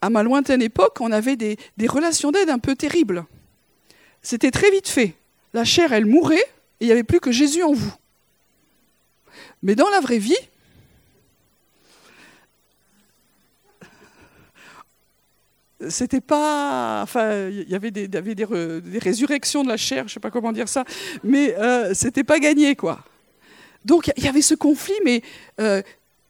À 0.00 0.10
ma 0.10 0.22
lointaine 0.22 0.62
époque, 0.62 1.00
on 1.00 1.10
avait 1.10 1.34
des, 1.34 1.56
des 1.76 1.88
relations 1.88 2.30
d'aide 2.30 2.50
un 2.50 2.60
peu 2.60 2.76
terribles. 2.76 3.24
C'était 4.22 4.52
très 4.52 4.70
vite 4.70 4.86
fait. 4.86 5.16
La 5.54 5.64
chair, 5.64 5.92
elle 5.92 6.06
mourait, 6.06 6.36
et 6.38 6.82
il 6.82 6.86
n'y 6.86 6.92
avait 6.92 7.02
plus 7.02 7.18
que 7.18 7.32
Jésus 7.32 7.64
en 7.64 7.72
vous. 7.72 7.92
Mais 9.62 9.74
dans 9.74 9.88
la 9.90 10.00
vraie 10.00 10.18
vie, 10.18 10.34
c'était 15.88 16.20
pas. 16.20 17.00
Enfin, 17.02 17.48
il 17.48 17.68
y 17.68 17.74
avait 17.74 17.90
des, 17.90 18.08
résurrections 18.98 19.62
de 19.62 19.68
la 19.68 19.76
chair, 19.76 20.04
je 20.08 20.12
ne 20.12 20.14
sais 20.14 20.20
pas 20.20 20.30
comment 20.30 20.52
dire 20.52 20.68
ça, 20.68 20.84
mais 21.22 21.54
euh, 21.56 21.94
c'était 21.94 22.24
pas 22.24 22.38
gagné, 22.38 22.76
quoi. 22.76 23.04
Donc 23.84 24.10
il 24.16 24.24
y 24.24 24.28
avait 24.28 24.42
ce 24.42 24.54
conflit, 24.54 24.94
mais 25.04 25.22
euh, 25.60 25.82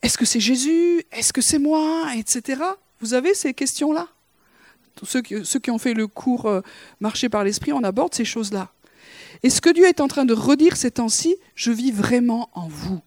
est-ce 0.03 0.17
que 0.17 0.25
c'est 0.25 0.41
Jésus? 0.41 1.05
Est-ce 1.13 1.33
que 1.33 1.43
c'est 1.43 1.59
moi? 1.59 2.07
Etc. 2.17 2.63
Vous 3.01 3.15
avez 3.15 3.35
ces 3.35 3.53
questions-là 3.53 4.09
ceux 5.03 5.23
ceux 5.45 5.59
qui, 5.59 5.71
ont 5.71 5.79
fait 5.79 5.95
le 5.95 6.07
cours 6.07 6.47
euh, 6.47 6.61
Marcher 7.01 7.29
par 7.29 7.45
l'Esprit, 7.45 7.73
on 7.73 7.83
aborde 7.83 8.15
ces 8.15 8.25
choses-là. 8.25 8.73
Et 9.43 9.51
ce 9.51 9.61
que 9.61 9.71
Dieu 9.71 9.87
est 9.87 10.01
en 10.01 10.09
train 10.09 10.25
de 10.25 10.35
redire 10.35 10.77
ces 10.77 10.93
temps-ci, 10.93 11.37
je 11.55 11.73
vis 11.73 11.91
vraiment 11.91 12.51
en 12.55 12.69
vous? 12.69 13.01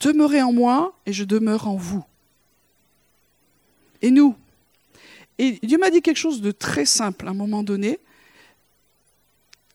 Demeurez 0.00 0.42
en 0.42 0.52
moi 0.52 0.96
et 1.06 1.12
je 1.12 1.24
demeure 1.24 1.68
en 1.68 1.76
vous. 1.76 2.04
Et 4.02 4.10
nous 4.10 4.36
Et 5.38 5.58
Dieu 5.62 5.78
m'a 5.78 5.90
dit 5.90 6.02
quelque 6.02 6.16
chose 6.16 6.40
de 6.40 6.52
très 6.52 6.86
simple 6.86 7.26
à 7.26 7.30
un 7.30 7.34
moment 7.34 7.62
donné. 7.62 7.98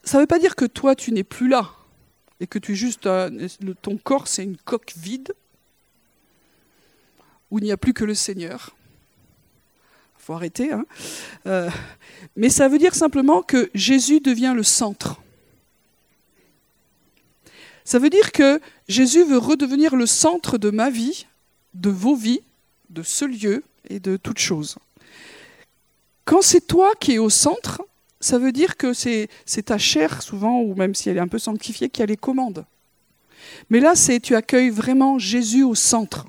Ça 0.04 0.18
ne 0.18 0.24
veut 0.24 0.28
pas 0.28 0.40
dire 0.40 0.56
que 0.56 0.66
toi, 0.66 0.96
tu 0.96 1.12
n'es 1.12 1.24
plus 1.24 1.48
là 1.48 1.72
et 2.40 2.48
que 2.48 2.60
tu 2.60 2.74
es 2.74 2.76
juste. 2.76 3.08
ton 3.82 3.98
corps, 3.98 4.28
c'est 4.28 4.44
une 4.44 4.58
coque 4.58 4.94
vide 4.98 5.34
où 7.52 7.60
il 7.60 7.64
n'y 7.64 7.72
a 7.72 7.78
plus 7.78 7.94
que 7.94 8.04
le 8.04 8.16
Seigneur. 8.16 8.76
Il 10.20 10.26
faut 10.26 10.34
arrêter. 10.34 10.72
Hein. 10.72 10.86
Euh, 11.48 11.70
mais 12.36 12.50
ça 12.50 12.68
veut 12.68 12.80
dire 12.80 12.96
simplement 12.96 13.42
que 13.42 13.70
Jésus 13.74 14.22
devient 14.22 14.54
le 14.56 14.64
centre. 14.64 15.22
Ça 17.86 18.00
veut 18.00 18.10
dire 18.10 18.32
que 18.32 18.60
Jésus 18.88 19.24
veut 19.24 19.38
redevenir 19.38 19.96
le 19.96 20.06
centre 20.06 20.58
de 20.58 20.70
ma 20.70 20.90
vie, 20.90 21.26
de 21.74 21.90
vos 21.90 22.16
vies, 22.16 22.42
de 22.90 23.04
ce 23.04 23.26
lieu 23.26 23.64
et 23.90 24.00
de 24.00 24.18
toute 24.18 24.40
chose. 24.40 24.78
Quand 26.26 26.42
c'est 26.42 26.66
toi 26.66 26.92
qui 27.00 27.14
es 27.14 27.18
au 27.18 27.30
centre, 27.30 27.82
ça 28.20 28.38
veut 28.38 28.54
dire 28.54 28.78
que 28.78 28.94
c'est 28.94 29.28
ta 29.66 29.78
chair, 29.78 30.22
souvent, 30.22 30.62
ou 30.62 30.76
même 30.76 30.96
si 30.96 31.10
elle 31.10 31.18
est 31.18 31.22
un 31.22 31.28
peu 31.28 31.40
sanctifiée, 31.40 31.90
qui 31.90 32.02
a 32.02 32.06
les 32.06 32.16
commandes. 32.16 32.66
Mais 33.70 33.82
là, 33.82 33.96
c'est 33.96 34.22
tu 34.22 34.36
accueilles 34.36 34.70
vraiment 34.70 35.20
Jésus 35.20 35.64
au 35.64 35.76
centre. 35.76 36.26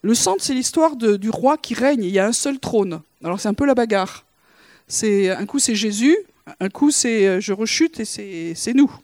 Le 0.00 0.14
centre, 0.14 0.42
c'est 0.42 0.54
l'histoire 0.54 0.96
du 0.96 1.30
roi 1.30 1.58
qui 1.58 1.74
règne. 1.74 2.04
Il 2.04 2.10
y 2.10 2.18
a 2.18 2.26
un 2.26 2.32
seul 2.32 2.58
trône. 2.58 3.02
Alors 3.22 3.40
c'est 3.40 3.48
un 3.48 3.54
peu 3.54 3.66
la 3.66 3.74
bagarre. 3.74 4.24
C'est 4.86 5.30
un 5.30 5.46
coup 5.46 5.58
c'est 5.58 5.74
Jésus, 5.74 6.16
un 6.60 6.68
coup 6.68 6.90
c'est 6.90 7.26
euh, 7.26 7.40
je 7.40 7.54
rechute 7.54 8.00
et 8.00 8.54
c'est 8.54 8.74
nous. 8.74 8.94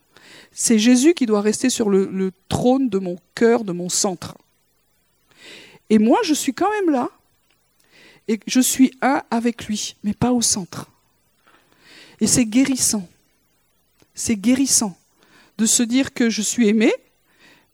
C'est 0.52 0.78
Jésus 0.78 1.14
qui 1.14 1.26
doit 1.26 1.40
rester 1.40 1.70
sur 1.70 1.88
le 1.90 2.32
trône 2.48 2.88
de 2.88 2.98
mon 2.98 3.16
cœur, 3.34 3.64
de 3.64 3.72
mon 3.72 3.88
centre. 3.88 4.36
Et 5.90 5.98
moi, 5.98 6.18
je 6.22 6.34
suis 6.34 6.54
quand 6.54 6.70
même 6.70 6.90
là, 6.90 7.10
et 8.28 8.38
je 8.46 8.60
suis 8.60 8.92
un 9.02 9.22
avec 9.30 9.66
lui, 9.66 9.96
mais 10.04 10.14
pas 10.14 10.32
au 10.32 10.40
centre. 10.40 10.88
Et 12.20 12.26
c'est 12.26 12.46
guérissant. 12.46 13.08
C'est 14.14 14.36
guérissant 14.36 14.96
de 15.58 15.66
se 15.66 15.82
dire 15.82 16.14
que 16.14 16.30
je 16.30 16.42
suis 16.42 16.68
aimé, 16.68 16.92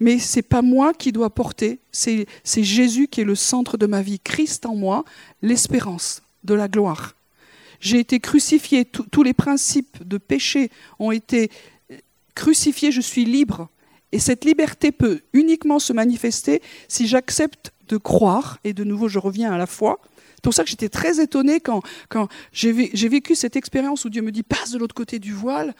mais 0.00 0.18
c'est 0.18 0.42
pas 0.42 0.62
moi 0.62 0.94
qui 0.94 1.12
dois 1.12 1.30
porter, 1.30 1.78
c'est 1.92 2.26
Jésus 2.56 3.08
qui 3.08 3.20
est 3.20 3.24
le 3.24 3.34
centre 3.34 3.76
de 3.76 3.86
ma 3.86 4.02
vie, 4.02 4.20
Christ 4.20 4.66
en 4.66 4.74
moi, 4.74 5.04
l'espérance 5.42 6.22
de 6.44 6.54
la 6.54 6.68
gloire. 6.68 7.14
J'ai 7.80 7.98
été 7.98 8.20
crucifié, 8.20 8.86
tous 8.86 9.22
les 9.22 9.34
principes 9.34 10.06
de 10.06 10.16
péché 10.16 10.70
ont 10.98 11.10
été 11.10 11.50
crucifiés, 12.36 12.92
je 12.92 13.00
suis 13.00 13.24
libre. 13.24 13.68
Et 14.12 14.20
cette 14.20 14.44
liberté 14.44 14.92
peut 14.92 15.22
uniquement 15.32 15.80
se 15.80 15.92
manifester 15.92 16.62
si 16.86 17.08
j'accepte 17.08 17.72
de 17.88 17.96
croire, 17.96 18.58
et 18.62 18.72
de 18.72 18.84
nouveau 18.84 19.08
je 19.08 19.18
reviens 19.18 19.52
à 19.52 19.58
la 19.58 19.66
foi, 19.66 20.00
c'est 20.36 20.42
pour 20.42 20.54
ça 20.54 20.62
que 20.62 20.70
j'étais 20.70 20.88
très 20.88 21.20
étonnée 21.20 21.60
quand, 21.60 21.82
j'ai 22.52 22.72
vécu 23.08 23.34
cette 23.34 23.56
expérience 23.56 24.04
où 24.04 24.10
Dieu 24.10 24.22
me 24.22 24.30
dit 24.30 24.44
passe 24.44 24.70
de 24.70 24.78
l'autre 24.78 24.94
côté 24.94 25.18
du 25.18 25.32
voile. 25.32 25.74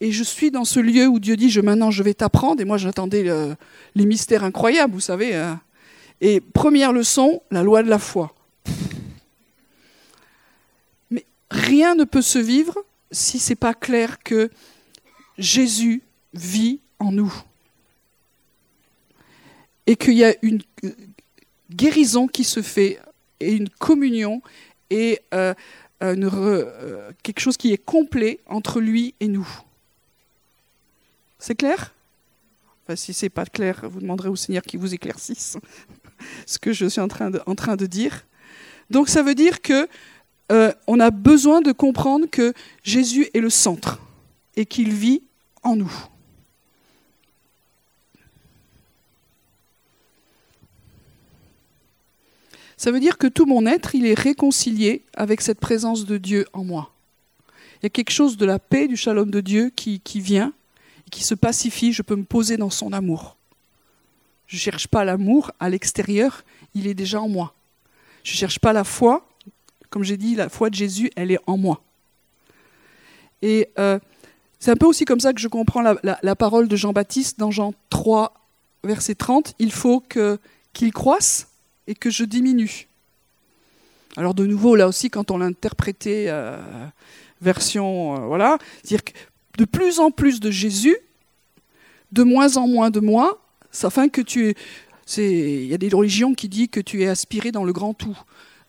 Et 0.00 0.12
je 0.12 0.22
suis 0.22 0.50
dans 0.50 0.64
ce 0.64 0.78
lieu 0.78 1.06
où 1.06 1.18
Dieu 1.18 1.36
dit 1.36 1.50
je, 1.50 1.60
maintenant 1.60 1.90
je 1.90 2.02
vais 2.02 2.14
t'apprendre. 2.14 2.62
Et 2.62 2.64
moi 2.64 2.78
j'attendais 2.78 3.24
les 3.94 4.06
mystères 4.06 4.44
incroyables, 4.44 4.94
vous 4.94 5.00
savez. 5.00 5.34
Hein. 5.34 5.60
Et 6.20 6.40
première 6.40 6.92
leçon, 6.92 7.42
la 7.50 7.62
loi 7.62 7.82
de 7.82 7.90
la 7.90 7.98
foi. 7.98 8.34
Mais 11.10 11.26
rien 11.50 11.94
ne 11.94 12.04
peut 12.04 12.22
se 12.22 12.38
vivre 12.38 12.78
si 13.10 13.38
c'est 13.38 13.54
pas 13.54 13.74
clair 13.74 14.22
que 14.22 14.50
Jésus 15.38 16.02
vit 16.34 16.80
en 16.98 17.12
nous. 17.12 17.32
Et 19.86 19.96
qu'il 19.96 20.14
y 20.14 20.24
a 20.24 20.34
une 20.42 20.62
guérison 21.70 22.26
qui 22.26 22.44
se 22.44 22.62
fait 22.62 23.00
et 23.40 23.52
une 23.52 23.68
communion 23.68 24.42
et 24.90 25.20
euh, 25.34 25.54
euh, 26.02 27.10
quelque 27.22 27.40
chose 27.40 27.56
qui 27.56 27.72
est 27.72 27.82
complet 27.82 28.40
entre 28.46 28.80
lui 28.80 29.14
et 29.20 29.28
nous. 29.28 29.48
C'est 31.38 31.54
clair? 31.54 31.92
Enfin, 32.84 32.96
Si 32.96 33.12
c'est 33.12 33.28
pas 33.28 33.46
clair, 33.46 33.88
vous 33.88 34.00
demanderez 34.00 34.28
au 34.28 34.36
Seigneur 34.36 34.62
qu'il 34.62 34.80
vous 34.80 34.94
éclaircisse 34.94 35.56
ce 36.46 36.58
que 36.58 36.72
je 36.72 36.86
suis 36.86 37.00
en 37.00 37.08
train 37.08 37.30
de, 37.30 37.86
dire. 37.86 38.26
Donc 38.90 39.08
ça 39.08 39.22
veut 39.22 39.34
dire 39.34 39.62
que 39.62 39.88
euh, 40.52 40.72
a 41.00 41.10
besoin 41.10 41.60
de 41.60 41.72
comprendre 41.72 42.26
que 42.30 42.52
Jésus 42.82 43.28
est 43.34 43.40
le 43.40 43.50
centre 43.50 44.00
et 44.54 44.64
qu'il 44.64 44.92
vit 44.92 45.22
nous. 45.74 45.92
Ça 52.76 52.92
veut 52.92 53.00
dire 53.00 53.16
que 53.18 53.26
tout 53.26 53.46
mon 53.46 53.66
être, 53.66 53.94
il 53.94 54.06
est 54.06 54.18
réconcilié 54.18 55.02
avec 55.14 55.40
cette 55.40 55.58
présence 55.58 56.04
de 56.04 56.18
Dieu 56.18 56.46
en 56.52 56.62
moi. 56.62 56.92
Il 57.76 57.84
y 57.84 57.86
a 57.86 57.90
quelque 57.90 58.12
chose 58.12 58.36
de 58.36 58.46
la 58.46 58.58
paix, 58.58 58.86
du 58.86 58.96
shalom 58.96 59.30
de 59.30 59.40
Dieu 59.40 59.72
qui, 59.74 60.00
qui 60.00 60.20
vient 60.20 60.52
et 61.06 61.10
qui 61.10 61.24
se 61.24 61.34
pacifie. 61.34 61.92
Je 61.92 62.02
peux 62.02 62.16
me 62.16 62.24
poser 62.24 62.56
dans 62.56 62.70
son 62.70 62.92
amour. 62.92 63.36
Je 64.46 64.56
ne 64.56 64.60
cherche 64.60 64.86
pas 64.86 65.04
l'amour 65.04 65.50
à 65.58 65.68
l'extérieur, 65.70 66.44
il 66.74 66.86
est 66.86 66.94
déjà 66.94 67.20
en 67.20 67.28
moi. 67.28 67.54
Je 68.22 68.32
ne 68.32 68.36
cherche 68.36 68.58
pas 68.58 68.72
la 68.72 68.84
foi. 68.84 69.26
Comme 69.90 70.04
j'ai 70.04 70.16
dit, 70.16 70.34
la 70.34 70.48
foi 70.48 70.70
de 70.70 70.74
Jésus, 70.74 71.10
elle 71.16 71.30
est 71.30 71.40
en 71.46 71.56
moi. 71.56 71.82
Et 73.42 73.68
euh, 73.78 73.98
c'est 74.58 74.70
un 74.70 74.76
peu 74.76 74.86
aussi 74.86 75.04
comme 75.04 75.20
ça 75.20 75.32
que 75.32 75.40
je 75.40 75.48
comprends 75.48 75.82
la, 75.82 76.36
parole 76.36 76.68
de 76.68 76.76
Jean-Baptiste 76.76 77.38
dans 77.38 77.50
Jean 77.50 77.74
3, 77.90 78.32
verset 78.84 79.14
30. 79.14 79.54
Il 79.58 79.72
faut 79.72 80.02
qu'il 80.72 80.92
croisse 80.92 81.48
et 81.86 81.94
que 81.94 82.10
je 82.10 82.24
diminue. 82.24 82.88
Alors 84.16 84.34
de 84.34 84.46
nouveau, 84.46 84.76
là 84.76 84.88
aussi, 84.88 85.10
quand 85.10 85.30
on 85.30 85.38
l'interprétait 85.38 86.26
euh, 86.28 86.56
version, 87.42 88.16
euh, 88.16 88.26
voilà, 88.26 88.56
dire 88.84 89.04
que 89.04 89.12
de 89.58 89.66
plus 89.66 90.00
en 90.00 90.10
plus 90.10 90.40
de 90.40 90.50
Jésus, 90.50 90.96
de 92.12 92.22
moins 92.22 92.56
en 92.56 92.66
moins 92.66 92.90
de 92.90 93.00
moi, 93.00 93.38
afin 93.82 94.08
que 94.08 94.20
tu 94.20 94.48
es... 94.48 94.54
Il 95.18 95.66
y 95.66 95.74
a 95.74 95.78
des 95.78 95.88
religions 95.90 96.34
qui 96.34 96.48
disent 96.48 96.68
que 96.72 96.80
tu 96.80 97.02
es 97.02 97.08
aspiré 97.08 97.52
dans 97.52 97.62
le 97.62 97.72
grand 97.72 97.94
tout. 97.94 98.18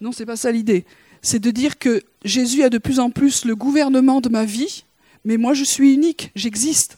Non, 0.01 0.11
c'est 0.11 0.25
pas 0.25 0.35
ça 0.35 0.51
l'idée. 0.51 0.85
C'est 1.23 1.39
de 1.39 1.49
dire 1.49 1.79
que 1.79 2.03
Jésus 2.23 2.61
a 2.61 2.69
de 2.69 2.77
plus 2.77 2.99
en 2.99 3.09
plus 3.09 3.43
le 3.43 3.55
gouvernement 3.55 4.21
de 4.21 4.29
ma 4.29 4.45
vie, 4.45 4.85
mais 5.27 5.35
moi 5.35 5.53
je 5.53 5.65
suis 5.65 5.93
unique, 5.93 6.31
j'existe. 6.35 6.97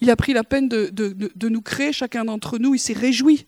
Il 0.00 0.10
a 0.10 0.16
pris 0.16 0.32
la 0.32 0.42
peine 0.42 0.68
de, 0.68 1.48
nous 1.48 1.62
créer, 1.62 1.92
chacun 1.92 2.24
d'entre 2.24 2.58
nous, 2.58 2.74
il 2.74 2.78
s'est 2.78 2.92
réjoui 2.92 3.46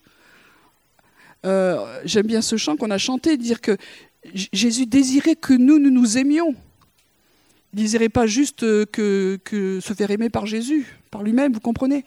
euh, 1.45 2.01
j'aime 2.05 2.25
bien 2.25 2.41
ce 2.41 2.55
chant 2.55 2.77
qu'on 2.77 2.89
a 2.89 2.97
chanté, 2.97 3.35
dire 3.35 3.59
que 3.59 3.75
Jésus 4.33 4.85
désirait 4.85 5.35
que 5.35 5.51
nous, 5.51 5.77
nous 5.77 5.89
nous 5.89 6.17
aimions. 6.17 6.55
Il 7.73 7.79
ne 7.79 7.81
désirait 7.81 8.07
pas 8.07 8.27
juste 8.27 8.63
euh, 8.63 8.85
que, 8.85 9.79
se 9.81 9.93
faire 9.93 10.09
aimer 10.11 10.29
par 10.29 10.45
Jésus, 10.45 10.87
par 11.11 11.21
lui-même, 11.21 11.51
vous 11.51 11.59
comprenez? 11.59 12.05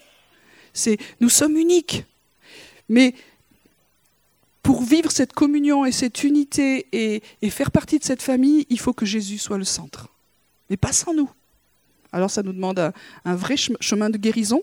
C'est 0.73 0.97
Nous 1.21 1.29
sommes 1.29 1.59
uniques. 1.59 2.07
Mais 2.89 3.15
pour 4.63 4.83
vivre 4.83 5.11
cette 5.11 5.35
communion 5.35 5.85
et 5.85 5.93
cette 5.93 6.25
unité 6.25 6.87
et, 6.93 7.51
faire 7.51 7.71
partie 7.71 7.99
de 7.99 8.05
cette 8.05 8.23
famille, 8.23 8.65
il 8.71 8.81
faut 8.81 8.95
que 8.95 9.05
Jésus 9.05 9.37
soit 9.37 9.59
le 9.59 9.65
centre. 9.65 10.09
Mais 10.71 10.79
pas 10.79 10.95
sans 10.95 11.13
nous. 11.13 11.31
Alors 12.13 12.31
ça 12.31 12.43
nous 12.43 12.53
demande 12.53 12.93
un, 13.25 13.35
vrai 13.35 13.57
chemin 13.57 14.11
de 14.11 14.19
guérison, 14.19 14.63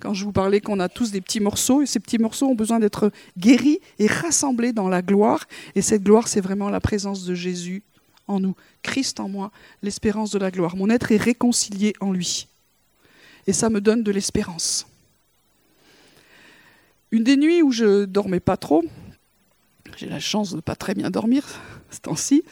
quand 0.00 0.14
je 0.14 0.24
vous 0.24 0.32
parlais 0.32 0.60
qu'on 0.60 0.80
a 0.80 0.88
tous 0.88 1.10
des 1.10 1.20
petits 1.20 1.40
morceaux, 1.40 1.82
et 1.82 1.86
ces 1.86 2.00
petits 2.00 2.18
morceaux 2.18 2.46
ont 2.46 2.54
besoin 2.54 2.78
d'être 2.78 3.12
guéris 3.38 3.80
et 3.98 4.06
rassemblés 4.06 4.72
dans 4.72 4.88
la 4.88 5.02
gloire. 5.02 5.46
Et 5.74 5.82
cette 5.82 6.02
gloire, 6.02 6.26
c'est 6.26 6.40
vraiment 6.40 6.70
la 6.70 6.80
présence 6.80 7.24
de 7.24 7.34
Jésus 7.34 7.82
en 8.26 8.40
nous, 8.40 8.54
Christ 8.82 9.20
en 9.20 9.28
moi, 9.28 9.50
l'espérance 9.82 10.30
de 10.30 10.38
la 10.38 10.50
gloire. 10.50 10.76
Mon 10.76 10.88
être 10.88 11.12
est 11.12 11.16
réconcilié 11.16 11.92
en 12.00 12.12
lui. 12.12 12.48
Et 13.46 13.52
ça 13.52 13.68
me 13.68 13.80
donne 13.80 14.02
de 14.02 14.10
l'espérance. 14.10 14.86
Une 17.10 17.24
des 17.24 17.36
nuits 17.36 17.62
où 17.62 17.72
je 17.72 18.04
dormais 18.04 18.40
pas 18.40 18.56
trop, 18.56 18.84
j'ai 19.96 20.08
la 20.08 20.20
chance 20.20 20.50
de 20.50 20.56
ne 20.56 20.60
pas 20.60 20.76
très 20.76 20.94
bien 20.94 21.10
dormir 21.10 21.44
ce 21.90 22.00
temps-ci, 22.00 22.44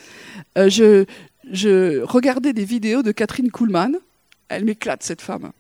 euh, 0.57 0.68
je, 0.68 1.05
je 1.51 2.03
regardais 2.03 2.53
des 2.53 2.64
vidéos 2.64 3.03
de 3.03 3.12
Catherine 3.12 3.51
Kuhlmann. 3.51 3.97
Elle 4.49 4.64
m'éclate, 4.64 5.03
cette 5.03 5.22
femme. 5.22 5.53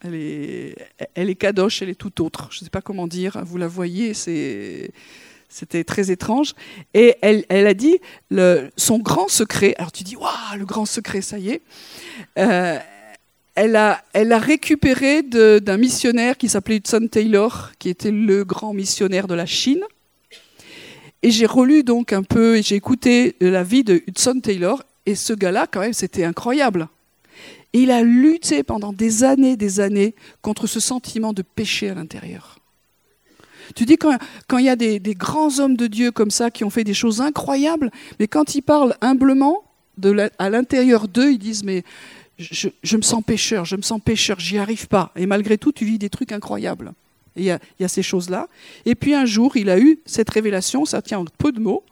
Elle 0.00 0.14
est, 0.14 0.76
elle 1.14 1.28
est 1.28 1.34
kadosh, 1.34 1.82
elle 1.82 1.88
est 1.88 1.94
tout 1.94 2.22
autre. 2.22 2.48
Je 2.52 2.60
ne 2.60 2.64
sais 2.64 2.70
pas 2.70 2.82
comment 2.82 3.08
dire. 3.08 3.42
Vous 3.44 3.56
la 3.56 3.66
voyez, 3.66 4.14
c'était 4.14 4.92
très 5.84 6.10
étrange. 6.10 6.54
Et 6.94 7.16
elle, 7.20 7.44
elle 7.48 7.66
a 7.66 7.74
dit 7.74 7.98
son 8.76 8.98
grand 8.98 9.28
secret. 9.28 9.74
Alors 9.78 9.90
tu 9.90 10.04
dis, 10.04 10.14
waouh, 10.14 10.58
le 10.58 10.64
grand 10.64 10.86
secret, 10.86 11.20
ça 11.20 11.38
y 11.38 11.50
est. 11.50 11.62
Euh, 12.38 12.78
elle, 13.56 13.74
a, 13.74 14.04
elle 14.12 14.32
a 14.32 14.38
récupéré 14.38 15.22
d'un 15.22 15.76
missionnaire 15.76 16.36
qui 16.36 16.48
s'appelait 16.48 16.76
Hudson 16.76 17.08
Taylor, 17.10 17.72
qui 17.80 17.88
était 17.88 18.12
le 18.12 18.44
grand 18.44 18.72
missionnaire 18.72 19.26
de 19.26 19.34
la 19.34 19.46
Chine. 19.46 19.82
Et 21.24 21.32
j'ai 21.32 21.46
relu 21.46 21.82
donc 21.82 22.12
un 22.12 22.22
peu, 22.22 22.58
et 22.58 22.62
j'ai 22.62 22.76
écouté 22.76 23.34
la 23.40 23.64
vie 23.64 23.82
de 23.82 24.00
Hudson 24.06 24.38
Taylor, 24.40 24.84
et 25.06 25.16
ce 25.16 25.32
gars-là, 25.32 25.66
quand 25.68 25.80
même, 25.80 25.92
c'était 25.92 26.22
incroyable. 26.22 26.86
Et 27.72 27.82
il 27.82 27.90
a 27.90 28.02
lutté 28.02 28.62
pendant 28.62 28.92
des 28.92 29.24
années, 29.24 29.56
des 29.56 29.80
années, 29.80 30.14
contre 30.42 30.66
ce 30.66 30.80
sentiment 30.80 31.32
de 31.32 31.42
péché 31.42 31.90
à 31.90 31.94
l'intérieur. 31.94 32.58
Tu 33.74 33.84
dis 33.84 33.98
quand, 33.98 34.16
il 34.58 34.64
y 34.64 34.68
a 34.68 34.76
des, 34.76 35.00
grands 35.14 35.58
hommes 35.58 35.76
de 35.76 35.86
Dieu 35.86 36.10
comme 36.10 36.30
ça 36.30 36.50
qui 36.50 36.64
ont 36.64 36.70
fait 36.70 36.84
des 36.84 36.94
choses 36.94 37.20
incroyables, 37.20 37.90
mais 38.18 38.26
quand 38.26 38.54
ils 38.54 38.62
parlent 38.62 38.96
humblement 39.00 39.62
à 40.38 40.48
l'intérieur 40.48 41.08
d'eux, 41.08 41.32
ils 41.32 41.38
disent 41.38 41.64
mais 41.64 41.84
je, 42.38 42.96
me 42.96 43.02
sens 43.02 43.22
pécheur, 43.22 43.64
je 43.64 43.76
me 43.76 43.82
sens 43.82 44.00
pécheur, 44.02 44.38
j'y 44.40 44.58
arrive 44.58 44.88
pas. 44.88 45.12
Et 45.16 45.26
malgré 45.26 45.58
tout, 45.58 45.72
tu 45.72 45.84
vis 45.84 45.98
des 45.98 46.08
trucs 46.08 46.32
incroyables. 46.32 46.92
Il 47.36 47.44
y, 47.44 47.50
a, 47.50 47.58
il 47.78 47.82
y 47.82 47.84
a 47.84 47.88
ces 47.88 48.02
choses-là. 48.02 48.48
Et 48.84 48.94
puis 48.94 49.14
un 49.14 49.24
jour, 49.24 49.56
il 49.56 49.70
a 49.70 49.78
eu 49.78 50.00
cette 50.06 50.30
révélation, 50.30 50.84
ça 50.84 51.02
tient 51.02 51.18
en 51.18 51.24
peu 51.24 51.52
de 51.52 51.60
mots. 51.60 51.84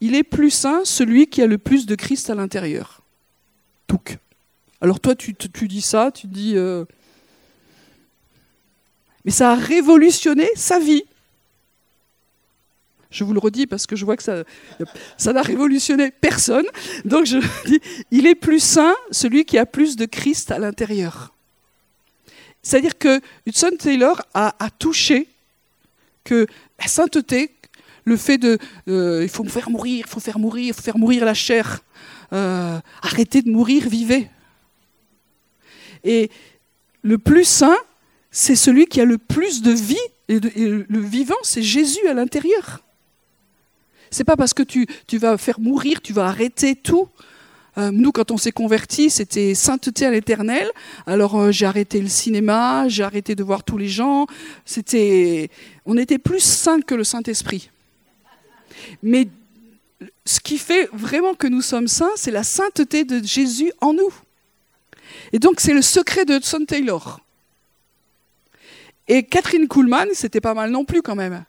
Il 0.00 0.14
est 0.14 0.22
plus 0.22 0.50
saint 0.50 0.80
celui 0.84 1.26
qui 1.26 1.42
a 1.42 1.46
le 1.46 1.58
plus 1.58 1.86
de 1.86 1.94
Christ 1.94 2.30
à 2.30 2.34
l'intérieur. 2.34 3.02
Touc. 3.86 4.18
Alors 4.80 4.98
toi, 5.00 5.14
tu, 5.14 5.34
dis 5.34 5.82
ça, 5.82 6.10
tu 6.10 6.26
dis... 6.26 6.56
Euh, 6.56 6.84
mais 9.24 9.30
ça 9.30 9.52
a 9.52 9.54
révolutionné 9.54 10.48
sa 10.54 10.78
vie. 10.78 11.04
Je 13.10 13.24
vous 13.24 13.32
le 13.32 13.40
redis 13.40 13.66
parce 13.66 13.86
que 13.86 13.96
je 13.96 14.04
vois 14.04 14.16
que 14.16 14.22
ça, 14.22 14.44
n'a 15.32 15.42
révolutionné 15.42 16.10
personne. 16.10 16.64
Donc 17.04 17.26
je 17.26 17.38
dis, 17.66 17.80
il 18.10 18.26
est 18.26 18.34
plus 18.34 18.60
saint 18.60 18.94
celui 19.10 19.44
qui 19.44 19.58
a 19.58 19.66
plus 19.66 19.96
de 19.96 20.06
Christ 20.06 20.50
à 20.50 20.58
l'intérieur. 20.58 21.34
C'est-à-dire 22.62 22.98
que 22.98 23.20
Hudson 23.46 23.72
Taylor 23.78 24.22
a, 24.34 24.54
touché 24.78 25.28
que 26.24 26.46
la 26.78 26.86
sainteté, 26.86 27.54
le 28.04 28.16
fait 28.16 28.38
de 28.38 28.58
euh, 28.88 29.22
il 29.22 29.28
faut 29.28 29.44
me 29.44 29.48
faire 29.48 29.70
mourir, 29.70 30.04
il 30.06 30.10
faut 30.10 30.20
faire 30.20 30.38
mourir, 30.38 30.66
il 30.68 30.74
faut 30.74 30.82
faire 30.82 30.98
mourir 30.98 31.24
la 31.24 31.34
chair, 31.34 31.80
euh, 32.32 32.78
arrêter 33.02 33.42
de 33.42 33.50
mourir, 33.50 33.88
vivez. 33.88 34.28
Et 36.04 36.30
le 37.02 37.18
plus 37.18 37.44
saint, 37.44 37.76
c'est 38.30 38.56
celui 38.56 38.86
qui 38.86 39.00
a 39.00 39.04
le 39.04 39.18
plus 39.18 39.62
de 39.62 39.72
vie, 39.72 39.96
et, 40.28 40.38
le 40.40 41.00
vivant, 41.00 41.36
c'est 41.42 41.62
Jésus 41.62 42.06
à 42.06 42.14
l'intérieur. 42.14 42.82
C'est 44.10 44.24
pas 44.24 44.36
parce 44.36 44.54
que 44.54 44.62
tu, 44.62 44.86
vas 45.18 45.38
faire 45.38 45.60
mourir, 45.60 46.00
tu 46.02 46.12
vas 46.12 46.26
arrêter 46.26 46.74
tout. 46.74 47.08
Euh, 47.78 47.90
nous, 47.92 48.10
quand 48.10 48.32
on 48.32 48.36
s'est 48.36 48.52
convertis, 48.52 49.10
c'était 49.10 49.54
sainteté 49.54 50.04
à 50.06 50.10
l'éternel. 50.10 50.68
Alors 51.06 51.38
euh, 51.38 51.52
j'ai 51.52 51.66
arrêté 51.66 52.00
le 52.00 52.08
cinéma, 52.08 52.88
j'ai 52.88 53.04
arrêté 53.04 53.36
de 53.36 53.44
voir 53.44 53.62
tous 53.62 53.78
les 53.78 53.88
gens. 53.88 54.26
C'était, 54.64 55.50
on 55.86 55.96
était 55.96 56.18
plus 56.18 56.40
saints 56.40 56.80
que 56.80 56.96
le 56.96 57.04
Saint-Esprit. 57.04 57.70
Mais 59.02 59.28
ce 60.24 60.40
qui 60.40 60.58
fait 60.58 60.88
vraiment 60.92 61.34
que 61.34 61.46
nous 61.46 61.62
sommes 61.62 61.88
saints, 61.88 62.10
c'est 62.16 62.32
la 62.32 62.42
sainteté 62.42 63.04
de 63.04 63.24
Jésus 63.24 63.72
en 63.80 63.92
nous. 63.92 64.12
Et 65.32 65.38
donc 65.38 65.60
c'est 65.60 65.74
le 65.74 65.82
secret 65.82 66.24
de 66.24 66.34
Hudson 66.34 66.64
Taylor. 66.66 67.20
Et 69.08 69.24
Catherine 69.24 69.68
Kuhlman, 69.68 70.08
c'était 70.14 70.40
pas 70.40 70.54
mal 70.54 70.70
non 70.70 70.84
plus 70.84 71.02
quand 71.02 71.16
même. 71.16 71.44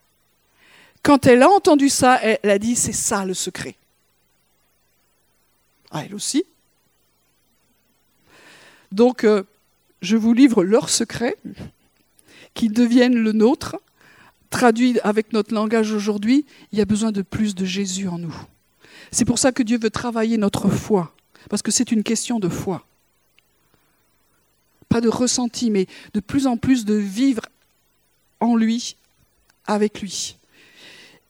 Quand 1.04 1.26
elle 1.28 1.44
a 1.44 1.50
entendu 1.50 1.90
ça, 1.90 2.20
elle 2.22 2.50
a 2.50 2.60
dit 2.60 2.76
c'est 2.76 2.94
ça 2.94 3.26
le 3.26 3.34
secret. 3.34 3.76
Ah, 5.92 6.04
elle 6.06 6.16
aussi. 6.16 6.46
Donc, 8.92 9.24
euh, 9.24 9.44
je 10.02 10.18
vous 10.18 10.34
livre 10.34 10.64
leur 10.64 10.90
secret, 10.90 11.36
qui 12.54 12.70
deviennent 12.70 13.16
le 13.16 13.32
nôtre. 13.32 13.78
Traduit 14.50 15.00
avec 15.04 15.32
notre 15.32 15.54
langage 15.54 15.94
aujourd'hui, 15.94 16.46
il 16.72 16.80
y 16.80 16.82
a 16.82 16.86
besoin 16.86 17.12
de 17.12 17.22
plus 17.22 17.56
de 17.56 17.64
Jésus 17.64 18.08
en 18.10 18.18
nous. 18.18 18.36
C'est 19.12 19.24
pour 19.24 19.40
ça 19.40 19.52
que 19.52 19.64
Dieu 19.64 19.80
veut 19.80 19.90
travailler 19.90 20.38
notre 20.38 20.70
foi, 20.70 21.16
parce 21.50 21.62
que 21.62 21.72
c'est 21.72 21.92
une 21.92 22.04
question 22.04 22.40
de 22.40 22.50
foi. 22.50 22.86
Pas 24.92 25.02
de 25.02 25.10
ressenti, 25.10 25.72
mais 25.72 25.88
de 26.14 26.20
plus 26.20 26.48
en 26.48 26.58
plus 26.58 26.84
de 26.84 26.96
vivre 26.96 27.44
en 28.42 28.58
lui, 28.58 28.98
avec 29.66 30.02
lui. 30.02 30.36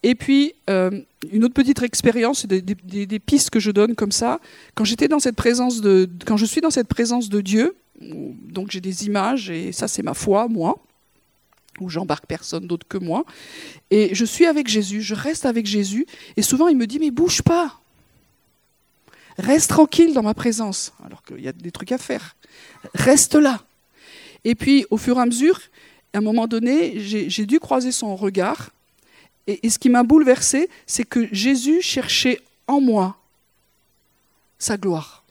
Et 0.03 0.15
puis, 0.15 0.55
euh, 0.69 0.89
une 1.31 1.43
autre 1.43 1.53
petite 1.53 1.81
expérience, 1.83 2.47
des, 2.47 3.19
pistes 3.19 3.51
que 3.51 3.59
je 3.59 3.69
donne 3.69 3.93
comme 3.93 4.11
ça. 4.11 4.39
Quand 4.73 4.83
j'étais 4.83 5.07
dans 5.07 5.19
cette 5.19 5.35
présence 5.35 5.81
de, 5.81 6.09
quand 6.25 6.37
je 6.37 6.45
suis 6.45 6.61
dans 6.61 6.71
cette 6.71 6.87
présence 6.87 7.29
de 7.29 7.41
Dieu, 7.41 7.75
donc 7.99 8.71
j'ai 8.71 8.81
des 8.81 9.05
images 9.05 9.51
et 9.51 9.71
ça 9.71 9.87
c'est 9.87 10.01
ma 10.01 10.15
foi, 10.15 10.47
moi, 10.47 10.75
où 11.79 11.87
j'embarque 11.87 12.25
personne 12.25 12.65
d'autre 12.65 12.87
que 12.87 12.97
moi. 12.97 13.25
Et 13.91 14.15
je 14.15 14.25
suis 14.25 14.47
avec 14.47 14.67
Jésus, 14.67 15.03
je 15.03 15.13
reste 15.13 15.45
avec 15.45 15.67
Jésus, 15.67 16.07
et 16.35 16.41
souvent 16.41 16.67
il 16.67 16.77
me 16.77 16.87
dit 16.87 16.97
mais 16.97 17.11
bouge 17.11 17.43
pas, 17.43 17.80
reste 19.41 19.69
tranquille 19.69 20.13
dans 20.13 20.23
ma 20.23 20.33
présence, 20.33 20.93
alors 21.05 21.23
qu'il 21.23 21.41
y 21.41 21.47
a 21.47 21.51
des 21.51 21.71
trucs 21.71 21.91
à 21.91 21.97
faire. 21.97 22.35
Reste 22.93 23.35
là. 23.35 23.61
Et 24.43 24.55
puis, 24.55 24.85
au 24.89 24.97
fur 24.97 25.17
et 25.17 25.21
à 25.21 25.25
mesure, 25.25 25.59
à 26.13 26.17
un 26.17 26.21
moment 26.21 26.47
donné, 26.47 26.99
j'ai 26.99 27.45
dû 27.45 27.59
croiser 27.59 27.91
son 27.91 28.15
regard 28.15 28.71
et, 29.47 29.69
ce 29.69 29.79
qui 29.79 29.89
m'a 29.89 30.03
bouleversé, 30.03 30.69
c'est 30.85 31.03
que 31.03 31.27
Jésus 31.33 31.81
cherchait 31.81 32.41
en 32.67 32.79
moi 32.79 33.17
sa 34.59 34.77
gloire. 34.77 35.23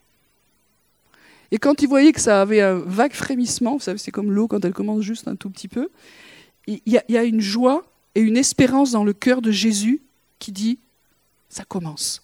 Et 1.51 1.57
quand 1.57 1.81
il 1.81 1.87
voyait 1.87 2.11
que 2.11 2.21
ça 2.21 2.41
avait 2.41 2.61
un 2.61 2.75
vague 2.75 3.13
frémissement, 3.13 3.73
vous 3.73 3.81
savez, 3.81 3.97
c'est 3.97 4.11
comme 4.11 4.31
l'eau 4.31 4.47
quand 4.47 4.63
elle 4.63 4.73
commence 4.73 5.01
juste 5.01 5.27
un 5.27 5.35
tout 5.35 5.49
petit 5.49 5.67
peu, 5.67 5.89
il 6.67 6.79
y, 6.85 7.17
a, 7.17 7.23
une 7.23 7.41
joie 7.41 7.83
et 8.15 8.21
une 8.21 8.37
espérance 8.37 8.91
dans 8.91 9.03
le 9.03 9.13
cœur 9.13 9.41
de 9.41 9.51
Jésus 9.51 10.01
qui 10.39 10.51
dit, 10.51 10.77
ça 11.49 11.63
commence. 11.65 12.21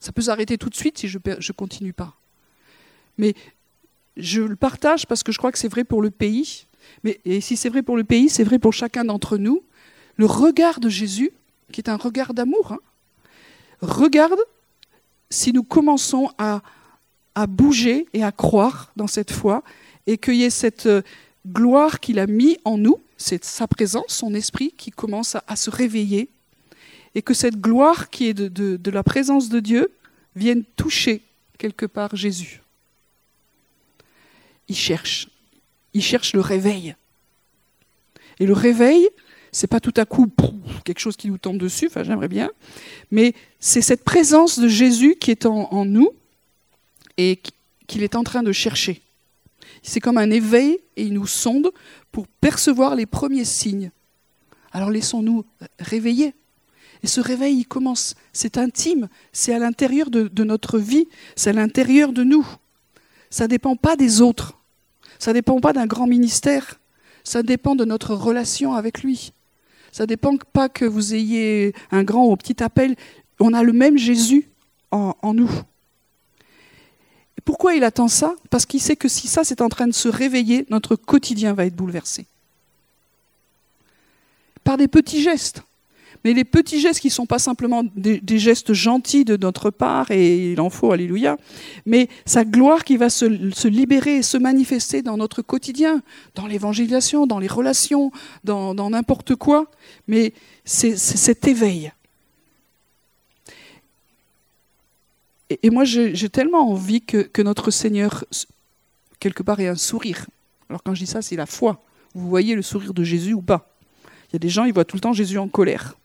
Ça 0.00 0.12
peut 0.12 0.22
s'arrêter 0.22 0.58
tout 0.58 0.68
de 0.68 0.74
suite 0.74 0.98
si 0.98 1.08
je 1.08 1.18
ne 1.18 1.52
continue 1.52 1.92
pas. 1.92 2.14
Mais 3.16 3.34
je 4.16 4.42
le 4.42 4.56
partage 4.56 5.06
parce 5.06 5.22
que 5.22 5.32
je 5.32 5.38
crois 5.38 5.52
que 5.52 5.58
c'est 5.58 5.68
vrai 5.68 5.84
pour 5.84 6.02
le 6.02 6.10
pays. 6.10 6.66
Mais, 7.04 7.20
et 7.24 7.40
si 7.40 7.56
c'est 7.56 7.68
vrai 7.68 7.82
pour 7.82 7.96
le 7.96 8.04
pays, 8.04 8.28
c'est 8.28 8.44
vrai 8.44 8.58
pour 8.58 8.72
chacun 8.72 9.04
d'entre 9.04 9.36
nous 9.36 9.62
le 10.18 10.26
regard 10.26 10.80
de 10.80 10.88
Jésus, 10.88 11.30
qui 11.72 11.80
est 11.80 11.88
un 11.88 11.96
regard 11.96 12.34
d'amour, 12.34 12.72
hein, 12.72 12.80
regarde 13.80 14.40
si 15.30 15.52
nous 15.52 15.62
commençons 15.62 16.30
à, 16.36 16.60
bouger 17.48 18.08
et 18.12 18.24
à 18.24 18.32
croire 18.32 18.90
dans 18.96 19.06
cette 19.06 19.30
foi, 19.30 19.62
et 20.08 20.18
qu'il 20.18 20.34
y 20.34 20.42
ait 20.42 20.50
cette 20.50 20.86
euh, 20.86 21.02
gloire 21.46 22.00
qu'il 22.00 22.18
a 22.18 22.26
mis 22.26 22.58
en 22.64 22.76
nous, 22.76 22.98
c'est 23.16 23.44
sa 23.44 23.68
présence, 23.68 24.06
son 24.08 24.34
esprit 24.34 24.74
qui 24.76 24.90
commence 24.90 25.36
à, 25.46 25.54
se 25.54 25.70
réveiller, 25.70 26.30
et 27.14 27.22
que 27.22 27.34
cette 27.34 27.60
gloire 27.60 28.10
qui 28.10 28.28
est 28.28 28.34
de, 28.34 28.90
la 28.90 29.02
présence 29.02 29.48
de 29.48 29.60
Dieu 29.60 29.90
vienne 30.36 30.64
toucher 30.76 31.22
quelque 31.58 31.86
part 31.86 32.14
Jésus. 32.14 32.62
Il 34.68 34.76
cherche, 34.76 35.28
il 35.94 36.02
cherche 36.02 36.32
le 36.32 36.40
réveil. 36.40 36.94
Et 38.38 38.46
le 38.46 38.52
réveil, 38.52 39.08
c'est 39.50 39.66
pas 39.66 39.80
tout 39.80 39.94
à 39.96 40.04
coup 40.04 40.30
quelque 40.84 41.00
chose 41.00 41.16
qui 41.16 41.28
nous 41.28 41.38
tombe 41.38 41.58
dessus, 41.58 41.86
enfin 41.86 42.04
j'aimerais 42.04 42.28
bien, 42.28 42.50
mais 43.10 43.34
c'est 43.60 43.82
cette 43.82 44.04
présence 44.04 44.58
de 44.58 44.68
Jésus 44.68 45.16
qui 45.16 45.30
est 45.30 45.46
en, 45.46 45.84
nous 45.84 46.10
et 47.16 47.40
qu'il 47.86 48.02
est 48.02 48.14
en 48.14 48.24
train 48.24 48.42
de 48.42 48.52
chercher. 48.52 49.02
C'est 49.82 50.00
comme 50.00 50.18
un 50.18 50.30
éveil 50.30 50.78
et 50.96 51.02
il 51.02 51.14
nous 51.14 51.26
sonde 51.26 51.70
pour 52.12 52.26
percevoir 52.26 52.94
les 52.94 53.06
premiers 53.06 53.44
signes. 53.44 53.90
Alors 54.72 54.90
laissons-nous 54.90 55.44
réveiller. 55.78 56.34
Et 57.02 57.06
ce 57.06 57.20
réveil, 57.20 57.58
il 57.58 57.66
commence, 57.66 58.14
c'est 58.32 58.58
intime, 58.58 59.08
c'est 59.32 59.54
à 59.54 59.58
l'intérieur 59.58 60.10
de, 60.10 60.44
notre 60.44 60.78
vie, 60.78 61.06
c'est 61.36 61.50
à 61.50 61.52
l'intérieur 61.52 62.12
de 62.12 62.24
nous. 62.24 62.46
Ça 63.30 63.44
ne 63.44 63.48
dépend 63.48 63.76
pas 63.76 63.96
des 63.96 64.20
autres, 64.20 64.58
ça 65.18 65.30
ne 65.30 65.34
dépend 65.34 65.60
pas 65.60 65.72
d'un 65.72 65.86
grand 65.86 66.06
ministère, 66.06 66.80
ça 67.24 67.42
dépend 67.42 67.76
de 67.76 67.84
notre 67.84 68.14
relation 68.14 68.74
avec 68.74 69.02
lui. 69.02 69.32
Ça 69.92 70.04
ne 70.04 70.08
dépend 70.08 70.36
pas 70.52 70.68
que 70.68 70.84
vous 70.84 71.14
ayez 71.14 71.74
un 71.90 72.02
grand 72.04 72.26
ou 72.26 72.36
petit 72.36 72.62
appel. 72.62 72.94
On 73.40 73.52
a 73.52 73.62
le 73.62 73.72
même 73.72 73.96
Jésus 73.96 74.48
en, 74.90 75.34
nous. 75.34 75.50
Pourquoi 77.44 77.74
il 77.74 77.84
attend 77.84 78.08
ça? 78.08 78.34
Parce 78.50 78.66
qu'il 78.66 78.80
sait 78.80 78.96
que 78.96 79.08
si 79.08 79.28
ça 79.28 79.44
c'est 79.44 79.60
en 79.60 79.68
train 79.68 79.86
de 79.86 79.92
se 79.92 80.08
réveiller, 80.08 80.66
notre 80.70 80.96
quotidien 80.96 81.54
va 81.54 81.66
être 81.66 81.76
bouleversé. 81.76 82.26
Par 84.64 84.76
des 84.76 84.88
petits 84.88 85.22
gestes. 85.22 85.62
Mais 86.24 86.32
les 86.32 86.44
petits 86.44 86.80
gestes 86.80 87.00
qui 87.00 87.08
ne 87.08 87.12
sont 87.12 87.26
pas 87.26 87.38
simplement 87.38 87.84
des, 87.94 88.38
gestes 88.38 88.72
gentils 88.72 89.24
de 89.24 89.36
notre 89.36 89.70
part, 89.70 90.10
et 90.10 90.52
il 90.52 90.60
en 90.60 90.70
faut, 90.70 90.92
alléluia, 90.92 91.36
mais 91.86 92.08
sa 92.26 92.44
gloire 92.44 92.84
qui 92.84 92.96
va 92.96 93.10
se, 93.10 93.24
libérer 93.66 94.16
et 94.16 94.22
se 94.22 94.36
manifester 94.36 95.02
dans 95.02 95.16
notre 95.16 95.42
quotidien, 95.42 96.02
dans 96.34 96.46
l'évangélisation, 96.46 97.26
dans 97.26 97.38
les 97.38 97.46
relations, 97.46 98.10
dans 98.44 98.90
n'importe 98.90 99.34
quoi. 99.36 99.70
Mais 100.06 100.32
c'est 100.64 100.96
cet 100.96 101.46
éveil. 101.46 101.92
Et, 105.50 105.70
moi, 105.70 105.84
j'ai 105.84 106.28
tellement 106.28 106.70
envie 106.70 107.00
que, 107.00 107.18
que 107.18 107.40
notre 107.40 107.70
Seigneur, 107.70 108.24
quelque 109.18 109.42
part, 109.42 109.60
ait 109.60 109.68
un 109.68 109.76
sourire. 109.76 110.26
Alors 110.68 110.82
quand 110.82 110.94
je 110.94 111.00
dis 111.00 111.10
ça, 111.10 111.22
c'est 111.22 111.36
la 111.36 111.46
foi. 111.46 111.82
Vous 112.14 112.28
voyez 112.28 112.54
le 112.54 112.62
sourire 112.62 112.92
de 112.92 113.02
Jésus 113.02 113.32
ou 113.32 113.40
pas? 113.40 113.70
Il 114.28 114.34
y 114.34 114.36
a 114.36 114.38
des 114.38 114.50
gens, 114.50 114.64
ils 114.64 114.74
voient 114.74 114.84
tout 114.84 114.96
le 114.96 115.00
temps 115.00 115.14
Jésus 115.14 115.38
en 115.38 115.48
colère. 115.48 115.96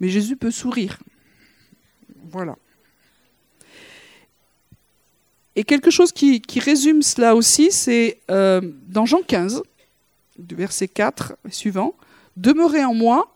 Mais 0.00 0.08
Jésus 0.08 0.36
peut 0.36 0.50
sourire. 0.50 0.98
Voilà. 2.30 2.56
Et 5.56 5.64
quelque 5.64 5.90
chose 5.90 6.12
qui, 6.12 6.42
résume 6.60 7.02
cela 7.02 7.34
aussi, 7.34 7.72
c'est 7.72 8.20
euh, 8.30 8.60
dans 8.86 9.06
Jean 9.06 9.22
15, 9.22 9.62
du 10.38 10.54
verset 10.54 10.86
4 10.86 11.36
et 11.46 11.50
suivant, 11.50 11.94
Demeurez 12.36 12.84
en 12.84 12.94
moi 12.94 13.34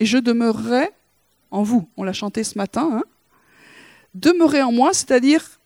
et 0.00 0.04
je 0.04 0.18
demeurerai 0.18 0.90
en 1.50 1.62
vous. 1.62 1.88
On 1.96 2.02
l'a 2.02 2.12
chanté 2.12 2.44
ce 2.44 2.58
matin. 2.58 2.90
Hein 2.92 3.04
Demeurez 4.12 4.62
en 4.62 4.72
moi, 4.72 4.92
c'est-à-dire 4.92 5.58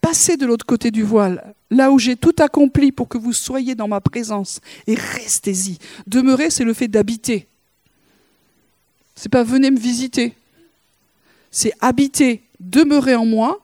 passez 0.00 0.36
de 0.36 0.46
l'autre 0.46 0.66
côté 0.66 0.90
du 0.90 1.02
voile, 1.02 1.54
là 1.70 1.90
où 1.90 1.98
j'ai 1.98 2.16
tout 2.16 2.34
accompli 2.38 2.92
pour 2.92 3.08
que 3.08 3.18
vous 3.18 3.32
soyez 3.32 3.74
dans 3.74 3.88
ma 3.88 4.00
présence, 4.00 4.60
et 4.86 4.94
restez-y. 4.94 5.78
Demeurer, 6.06 6.50
c'est 6.50 6.64
le 6.64 6.74
fait 6.74 6.88
d'habiter. 6.88 7.48
C'est 9.14 9.28
pas 9.28 9.42
venez 9.42 9.70
me 9.70 9.78
visiter. 9.78 10.34
C'est 11.50 11.72
habiter, 11.80 12.42
demeurer 12.60 13.14
en 13.14 13.26
moi, 13.26 13.60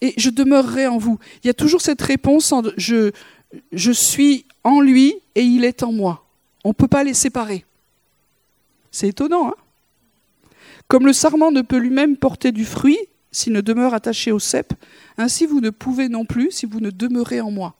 et 0.00 0.14
je 0.16 0.30
demeurerai 0.30 0.86
en 0.86 0.98
vous. 0.98 1.18
Il 1.42 1.46
y 1.46 1.50
a 1.50 1.54
toujours 1.54 1.80
cette 1.80 2.02
réponse 2.02 2.52
je, 2.76 3.12
je 3.72 3.92
suis 3.92 4.44
en 4.64 4.80
lui 4.80 5.14
et 5.34 5.42
il 5.42 5.64
est 5.64 5.82
en 5.82 5.92
moi. 5.92 6.24
On 6.64 6.70
ne 6.70 6.74
peut 6.74 6.88
pas 6.88 7.04
les 7.04 7.14
séparer. 7.14 7.64
C'est 8.90 9.08
étonnant, 9.08 9.48
hein 9.48 9.54
Comme 10.88 11.06
le 11.06 11.12
sarment 11.12 11.50
ne 11.50 11.62
peut 11.62 11.76
lui-même 11.76 12.16
porter 12.16 12.52
du 12.52 12.64
fruit 12.64 12.98
s'il 13.30 13.52
ne 13.52 13.60
demeure 13.60 13.94
attaché 13.94 14.32
au 14.32 14.38
cep, 14.38 14.72
ainsi 15.18 15.46
vous 15.46 15.60
ne 15.60 15.70
pouvez 15.70 16.08
non 16.08 16.24
plus 16.24 16.50
si 16.50 16.64
vous 16.64 16.80
ne 16.80 16.90
demeurez 16.90 17.40
en 17.40 17.50
moi. 17.50 17.74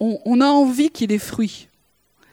On, 0.00 0.40
a 0.40 0.46
envie 0.46 0.90
qu'il 0.90 1.04
ait 1.04 1.14
des 1.14 1.18
fruits. 1.18 1.68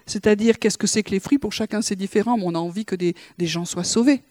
C'est-à-dire, 0.05 0.59
qu'est-ce 0.59 0.77
que 0.77 0.87
c'est 0.87 1.03
que 1.03 1.11
les 1.11 1.19
fruits? 1.19 1.37
Pour 1.37 1.53
chacun, 1.53 1.81
c'est 1.81 1.95
différent, 1.95 2.37
mais 2.37 2.43
on 2.45 2.55
a 2.55 2.59
envie 2.59 2.85
que 2.85 2.95
des, 2.95 3.15
gens 3.39 3.65
soient 3.65 3.83
sauvés. 3.83 4.21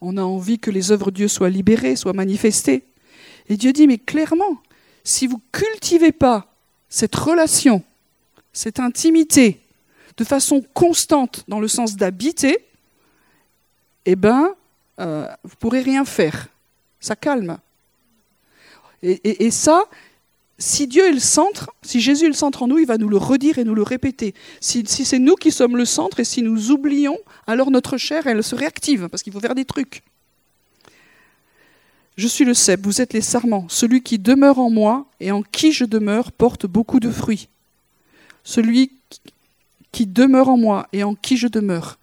On 0.00 0.16
a 0.16 0.22
envie 0.22 0.58
que 0.58 0.70
les 0.70 0.92
œuvres 0.92 1.10
de 1.10 1.16
Dieu 1.16 1.28
soient 1.28 1.50
libérées, 1.50 1.96
soient 1.96 2.12
manifestées. 2.12 2.84
Et 3.48 3.56
Dieu 3.56 3.72
dit, 3.72 3.86
mais 3.86 3.98
clairement, 3.98 4.58
si 5.02 5.26
vous 5.26 5.40
cultivez 5.52 6.12
pas 6.12 6.54
cette 6.88 7.14
relation, 7.14 7.82
cette 8.52 8.80
intimité, 8.80 9.60
de 10.16 10.24
façon 10.24 10.62
constante 10.74 11.44
dans 11.48 11.60
le 11.60 11.68
sens 11.68 11.96
d'habiter, 11.96 12.58
eh 14.06 14.16
bien, 14.16 14.54
euh, 15.00 15.28
vous 15.42 15.50
ne 15.50 15.56
pourrez 15.56 15.80
rien 15.80 16.04
faire. 16.04 16.48
Ça 17.00 17.16
calme. 17.16 17.58
Et, 19.02 19.50
ça, 19.50 19.84
si 20.58 20.86
Dieu 20.86 21.06
est 21.08 21.12
le 21.12 21.18
centre, 21.18 21.70
si 21.82 22.00
Jésus 22.00 22.26
est 22.26 22.28
le 22.28 22.34
centre 22.34 22.62
en 22.62 22.68
nous, 22.68 22.78
il 22.78 22.86
va 22.86 22.96
nous 22.96 23.08
le 23.08 23.16
redire 23.16 23.58
et 23.58 23.64
nous 23.64 23.74
le 23.74 23.82
répéter. 23.82 24.34
Si, 24.60 24.84
c'est 24.86 25.18
nous 25.18 25.34
qui 25.34 25.50
sommes 25.50 25.76
le 25.76 25.84
centre 25.84 26.20
et 26.20 26.24
si 26.24 26.42
nous 26.42 26.70
oublions, 26.70 27.18
alors 27.46 27.70
notre 27.70 27.96
chair, 27.96 28.26
elle 28.26 28.42
se 28.42 28.54
réactive 28.54 29.08
parce 29.08 29.22
qu'il 29.22 29.32
faut 29.32 29.40
faire 29.40 29.56
des 29.56 29.64
trucs. 29.64 30.02
Je 32.16 32.28
suis 32.28 32.44
le 32.44 32.54
cep, 32.54 32.80
vous 32.84 33.00
êtes 33.00 33.12
les 33.12 33.20
sarments. 33.20 33.66
Celui 33.68 34.00
qui 34.00 34.20
demeure 34.20 34.60
en 34.60 34.70
moi 34.70 35.06
et 35.18 35.32
en 35.32 35.42
qui 35.42 35.72
je 35.72 35.84
demeure 35.84 36.30
porte 36.30 36.66
beaucoup 36.66 37.00
de 37.00 37.10
fruits. 37.10 37.48
Celui 38.44 38.92
qui 39.90 40.06
demeure 40.06 40.48
en 40.48 40.56
moi 40.56 40.86
et 40.92 41.02
en 41.02 41.16
qui 41.16 41.36
je 41.36 41.48
demeure. 41.48 41.98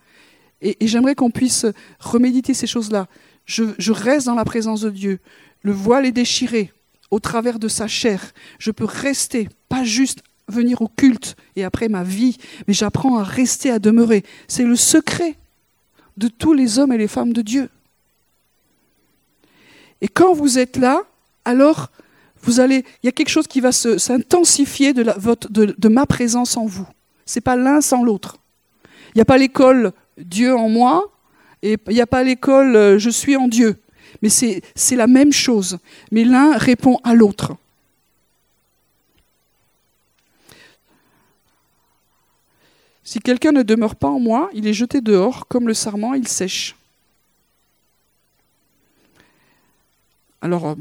Et, 0.61 0.75
j'aimerais 0.81 1.15
qu'on 1.15 1.31
puisse 1.31 1.65
reméditer 1.99 2.53
ces 2.53 2.67
choses-là. 2.67 3.07
Je, 3.45 3.91
reste 3.91 4.27
dans 4.27 4.35
la 4.35 4.45
présence 4.45 4.81
de 4.81 4.89
Dieu. 4.89 5.19
Le 5.61 5.71
voile 5.71 6.05
est 6.05 6.11
déchiré 6.11 6.71
au 7.11 7.19
travers 7.19 7.59
de 7.59 7.67
sa 7.67 7.87
chair. 7.87 8.33
Je 8.57 8.71
peux 8.71 8.85
rester, 8.85 9.49
pas 9.69 9.83
juste 9.83 10.23
venir 10.47 10.81
au 10.81 10.87
culte 10.87 11.35
et 11.55 11.63
après 11.63 11.89
ma 11.89 12.03
vie, 12.03 12.37
mais 12.67 12.73
j'apprends 12.73 13.17
à 13.17 13.23
rester, 13.23 13.69
à 13.69 13.79
demeurer. 13.79 14.23
C'est 14.47 14.63
le 14.63 14.75
secret 14.75 15.35
de 16.17 16.27
tous 16.27 16.53
les 16.53 16.79
hommes 16.79 16.91
et 16.91 16.97
les 16.97 17.07
femmes 17.07 17.33
de 17.33 17.41
Dieu. 17.41 17.69
Et 20.01 20.07
quand 20.07 20.33
vous 20.33 20.57
êtes 20.57 20.77
là, 20.77 21.03
alors 21.45 21.89
vous 22.43 22.59
allez, 22.59 22.83
il 23.03 23.05
y 23.05 23.09
a 23.09 23.11
quelque 23.11 23.29
chose 23.29 23.47
qui 23.47 23.61
va 23.61 23.71
s'intensifier 23.71 24.93
de, 24.93 25.87
ma 25.87 26.05
présence 26.05 26.57
en 26.57 26.65
vous. 26.65 26.87
C'est 27.25 27.41
pas 27.41 27.55
l'un 27.55 27.81
sans 27.81 28.03
l'autre. 28.03 28.37
Il 29.13 29.17
n'y 29.17 29.21
a 29.21 29.25
pas 29.25 29.37
l'école 29.37 29.91
Dieu 30.17 30.55
en 30.55 30.69
moi 30.69 31.11
et 31.61 31.77
il 31.87 31.93
n'y 31.93 32.01
a 32.01 32.07
pas 32.07 32.23
l'école 32.23 32.75
euh, 32.75 32.97
je 32.97 33.09
suis 33.09 33.35
en 33.35 33.47
Dieu. 33.47 33.75
Mais 34.21 34.29
c'est 34.29 34.95
la 34.95 35.07
même 35.07 35.31
chose. 35.31 35.79
Mais 36.11 36.23
l'un 36.23 36.57
répond 36.57 36.99
à 37.03 37.13
l'autre. 37.13 37.55
Si 43.03 43.19
quelqu'un 43.19 43.51
ne 43.51 43.63
demeure 43.63 43.95
pas 43.95 44.07
en 44.07 44.19
moi, 44.19 44.49
il 44.53 44.67
est 44.67 44.73
jeté 44.73 45.01
dehors, 45.01 45.47
comme 45.47 45.67
le 45.67 45.73
sarment, 45.73 46.13
il 46.13 46.27
sèche. 46.27 46.75
Alors, 50.41 50.69
euh, 50.69 50.75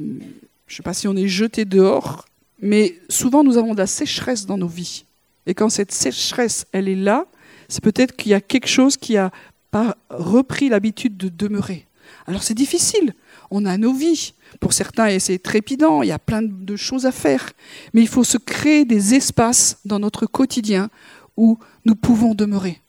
je 0.66 0.72
ne 0.72 0.76
sais 0.76 0.82
pas 0.82 0.94
si 0.94 1.08
on 1.08 1.16
est 1.16 1.28
jeté 1.28 1.64
dehors, 1.64 2.26
mais 2.62 2.98
souvent 3.08 3.42
nous 3.42 3.58
avons 3.58 3.72
de 3.72 3.78
la 3.78 3.86
sécheresse 3.86 4.46
dans 4.46 4.56
nos 4.56 4.68
vies. 4.68 5.04
Et 5.46 5.54
quand 5.54 5.68
cette 5.68 5.92
sécheresse, 5.92 6.66
elle 6.72 6.88
est 6.88 6.94
là, 6.94 7.26
c'est 7.68 7.82
peut-être 7.82 8.14
qu'il 8.14 8.30
y 8.30 8.34
a 8.34 8.40
quelque 8.40 8.68
chose 8.68 8.96
qui 8.96 9.14
n'a 9.14 9.32
pas 9.70 9.96
repris 10.10 10.68
l'habitude 10.68 11.16
de 11.16 11.28
demeurer. 11.28 11.86
Alors 12.26 12.42
c'est 12.42 12.54
difficile. 12.54 13.14
On 13.50 13.64
a 13.64 13.76
nos 13.76 13.92
vies. 13.92 14.34
Pour 14.60 14.72
certains, 14.72 15.18
c'est 15.18 15.38
trépidant, 15.38 16.02
il 16.02 16.08
y 16.08 16.12
a 16.12 16.18
plein 16.18 16.42
de 16.42 16.76
choses 16.76 17.06
à 17.06 17.12
faire. 17.12 17.52
Mais 17.94 18.00
il 18.00 18.08
faut 18.08 18.24
se 18.24 18.38
créer 18.38 18.84
des 18.84 19.14
espaces 19.14 19.78
dans 19.84 19.98
notre 19.98 20.26
quotidien 20.26 20.88
où 21.36 21.58
nous 21.84 21.96
pouvons 21.96 22.34
demeurer. 22.34 22.80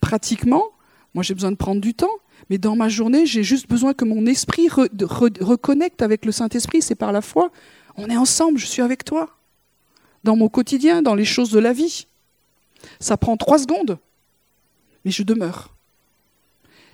Pratiquement, 0.00 0.64
moi 1.14 1.22
j'ai 1.22 1.34
besoin 1.34 1.50
de 1.50 1.56
prendre 1.56 1.80
du 1.80 1.94
temps, 1.94 2.10
mais 2.50 2.58
dans 2.58 2.76
ma 2.76 2.88
journée, 2.88 3.26
j'ai 3.26 3.42
juste 3.42 3.68
besoin 3.68 3.94
que 3.94 4.04
mon 4.04 4.26
esprit 4.26 4.68
reconnecte 4.68 6.02
avec 6.02 6.24
le 6.24 6.32
Saint-Esprit. 6.32 6.82
C'est 6.82 6.94
par 6.94 7.12
la 7.12 7.22
foi. 7.22 7.50
On 7.96 8.08
est 8.08 8.16
ensemble, 8.16 8.58
je 8.58 8.66
suis 8.66 8.82
avec 8.82 9.04
toi. 9.04 9.30
Dans 10.24 10.36
mon 10.36 10.48
quotidien, 10.48 11.02
dans 11.02 11.14
les 11.14 11.24
choses 11.24 11.50
de 11.50 11.58
la 11.58 11.72
vie. 11.72 12.06
Ça 13.00 13.16
prend 13.16 13.36
trois 13.36 13.58
secondes, 13.58 13.98
mais 15.04 15.10
je 15.10 15.22
demeure. 15.22 15.75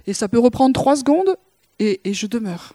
Et 0.07 0.13
ça 0.13 0.29
peut 0.29 0.39
reprendre 0.39 0.75
trois 0.75 0.97
secondes, 0.97 1.37
et, 1.79 2.01
je 2.13 2.27
demeure. 2.27 2.75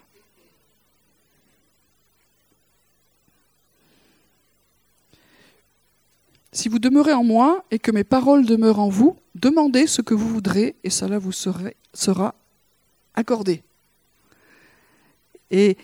Si 6.52 6.68
vous 6.68 6.78
demeurez 6.78 7.12
en 7.12 7.24
moi 7.24 7.64
et 7.70 7.78
que 7.78 7.90
mes 7.90 8.04
paroles 8.04 8.44
demeurent 8.44 8.80
en 8.80 8.88
vous, 8.88 9.16
demandez 9.34 9.86
ce 9.86 10.02
que 10.02 10.14
vous 10.14 10.28
voudrez 10.28 10.74
et 10.84 10.90
cela 10.90 11.18
vous 11.18 11.32
sera 11.32 12.34
accordé. 13.14 13.62
Et 15.50 15.76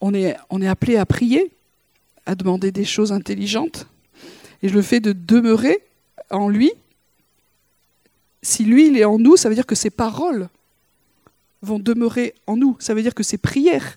on 0.00 0.14
est, 0.14 0.36
on 0.50 0.60
est 0.62 0.68
appelé 0.68 0.96
à 0.96 1.06
prier, 1.06 1.52
à 2.26 2.34
demander 2.34 2.72
des 2.72 2.84
choses 2.84 3.12
intelligentes. 3.12 3.86
Et 4.62 4.68
le 4.68 4.82
fait 4.82 5.00
de 5.00 5.12
demeurer 5.12 5.82
en 6.30 6.48
lui, 6.48 6.72
si 8.44 8.64
lui, 8.64 8.88
il 8.88 8.98
est 8.98 9.04
en 9.04 9.18
nous, 9.18 9.36
ça 9.36 9.48
veut 9.48 9.54
dire 9.54 9.66
que 9.66 9.74
ses 9.74 9.90
paroles 9.90 10.48
vont 11.62 11.78
demeurer 11.78 12.34
en 12.46 12.56
nous. 12.56 12.76
Ça 12.78 12.92
veut 12.92 13.02
dire 13.02 13.14
que 13.14 13.22
ses 13.22 13.38
prières, 13.38 13.96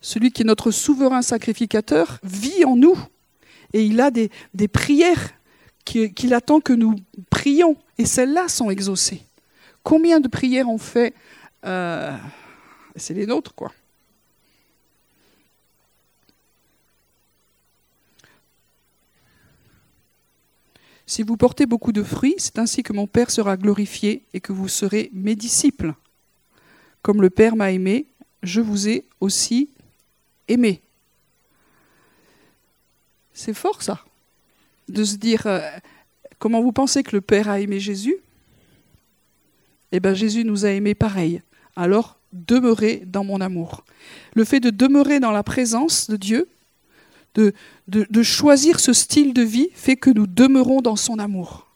celui 0.00 0.30
qui 0.30 0.42
est 0.42 0.44
notre 0.44 0.70
souverain 0.70 1.22
sacrificateur, 1.22 2.20
vit 2.22 2.64
en 2.64 2.76
nous. 2.76 2.96
Et 3.72 3.84
il 3.84 4.00
a 4.00 4.12
des, 4.12 4.30
prières 4.68 5.32
qu'il 5.84 6.34
attend 6.34 6.60
que 6.60 6.72
nous 6.72 6.94
prions. 7.30 7.76
Et 7.98 8.06
celles-là 8.06 8.48
sont 8.48 8.70
exaucées. 8.70 9.22
Combien 9.82 10.20
de 10.20 10.28
prières 10.28 10.68
on 10.68 10.78
fait 10.78 11.12
euh, 11.64 12.16
C'est 12.94 13.14
les 13.14 13.26
nôtres, 13.26 13.54
quoi. 13.56 13.72
Si 21.08 21.22
vous 21.22 21.38
portez 21.38 21.64
beaucoup 21.64 21.92
de 21.92 22.02
fruits, 22.02 22.34
c'est 22.36 22.58
ainsi 22.58 22.82
que 22.82 22.92
mon 22.92 23.06
Père 23.06 23.30
sera 23.30 23.56
glorifié 23.56 24.24
et 24.34 24.40
que 24.40 24.52
vous 24.52 24.68
serez 24.68 25.08
mes 25.14 25.34
disciples. 25.34 25.94
Comme 27.00 27.22
le 27.22 27.30
Père 27.30 27.56
m'a 27.56 27.72
aimé, 27.72 28.04
je 28.42 28.60
vous 28.60 28.88
ai 28.88 29.06
aussi 29.18 29.70
aimé. 30.48 30.82
C'est 33.32 33.54
fort 33.54 33.82
ça, 33.82 34.04
de 34.90 35.02
se 35.02 35.16
dire, 35.16 35.46
euh, 35.46 35.60
comment 36.38 36.60
vous 36.60 36.72
pensez 36.72 37.02
que 37.02 37.16
le 37.16 37.22
Père 37.22 37.48
a 37.48 37.58
aimé 37.58 37.80
Jésus? 37.80 38.16
Eh 39.92 40.00
bien 40.00 40.12
Jésus 40.12 40.44
nous 40.44 40.66
a 40.66 40.72
aimés 40.72 40.94
pareil. 40.94 41.40
Alors, 41.74 42.18
demeurez 42.34 43.02
dans 43.06 43.24
mon 43.24 43.40
amour. 43.40 43.82
Le 44.34 44.44
fait 44.44 44.60
de 44.60 44.68
demeurer 44.68 45.20
dans 45.20 45.32
la 45.32 45.42
présence 45.42 46.10
de 46.10 46.16
Dieu, 46.16 46.50
de, 47.88 48.22
choisir 48.22 48.80
ce 48.80 48.92
style 48.92 49.32
de 49.34 49.42
vie, 49.42 49.68
fait 49.74 49.96
que 49.96 50.10
nous 50.10 50.26
demeurons 50.26 50.80
dans 50.80 50.96
son 50.96 51.18
amour. 51.18 51.66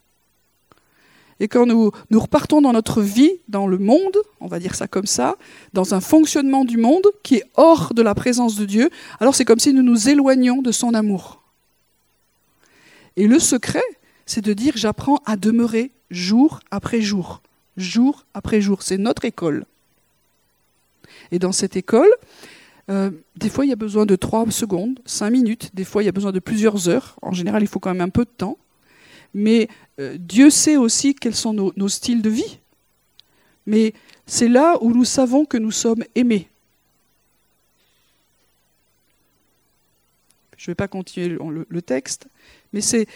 Et 1.41 1.49
quand 1.49 1.67
nous, 1.67 1.91
nous 2.11 2.21
repartons 2.21 2.61
dans 2.61 2.73
notre 2.73 3.03
vie, 3.03 3.33
dans 3.49 3.67
le 3.67 3.79
monde, 3.79 4.17
on 4.41 4.47
va 4.47 4.61
dire 4.61 4.75
ça 4.75 4.87
comme 4.87 5.07
ça, 5.07 5.37
dans 5.73 5.95
un 5.95 6.01
fonctionnement 6.01 6.65
du 6.65 6.77
monde 6.77 7.07
qui 7.23 7.37
est 7.37 7.45
hors 7.55 7.95
de 7.95 8.03
la 8.03 8.15
présence 8.15 8.55
de 8.55 8.65
Dieu, 8.65 8.91
alors 9.19 9.35
c'est 9.35 9.45
comme 9.45 9.59
si 9.59 9.73
nous 9.73 9.83
nous 9.83 10.09
éloignions 10.09 10.63
de 10.63 10.71
son 10.71 10.95
amour. 10.95 11.43
Et 13.17 13.27
le 13.27 13.39
secret, 13.39 13.83
c'est 14.25 14.45
de 14.45 14.53
dire 14.53 14.75
j'apprends 14.77 15.21
à 15.27 15.37
demeurer 15.37 15.91
jour 16.11 16.61
après 16.71 17.01
jour, 17.01 17.43
jour 17.77 18.25
après 18.35 18.61
jour. 18.61 18.83
C'est 18.83 18.99
notre 18.99 19.25
école. 19.25 19.67
Et 21.31 21.39
dans 21.39 21.53
cette 21.53 21.77
école, 21.77 22.11
euh, 22.93 23.11
des 23.37 23.49
fois, 23.49 23.65
il 23.65 23.71
y 23.71 23.73
a 23.73 23.77
besoin 23.77 24.05
de 24.05 24.17
3 24.17 24.51
secondes, 24.51 25.01
5 25.07 25.31
minutes, 25.31 25.71
des 25.75 25.85
fois, 25.85 26.03
il 26.03 26.07
y 26.07 26.09
a 26.11 26.13
besoin 26.13 26.31
de 26.31 26.41
plusieurs 26.41 26.91
heures. 26.91 27.17
En 27.23 27.33
général, 27.33 27.63
il 27.63 27.67
faut 27.67 27.81
quand 27.81 27.91
même 27.91 28.03
un 28.03 28.11
peu 28.11 28.27
de 28.27 28.31
temps. 28.31 28.59
Mais 29.33 29.69
euh, 29.99 30.19
Dieu 30.19 30.51
sait 30.51 30.77
aussi 30.77 31.15
quels 31.15 31.35
sont 31.35 31.55
nos, 31.55 31.89
styles 31.89 32.21
de 32.21 32.29
vie. 32.29 32.59
Mais 33.67 33.95
c'est 34.27 34.49
là 34.49 34.77
où 34.83 34.93
nous 34.93 35.07
savons 35.07 35.47
que 35.47 35.57
nous 35.57 35.71
sommes 35.71 36.05
aimés. 36.15 36.49
Je 40.59 40.65
ne 40.65 40.73
vais 40.73 40.77
pas 40.77 40.89
continuer 40.89 41.39
le, 41.69 41.83
texte, 41.83 42.29
mais 42.73 42.81
c'est 42.81 43.09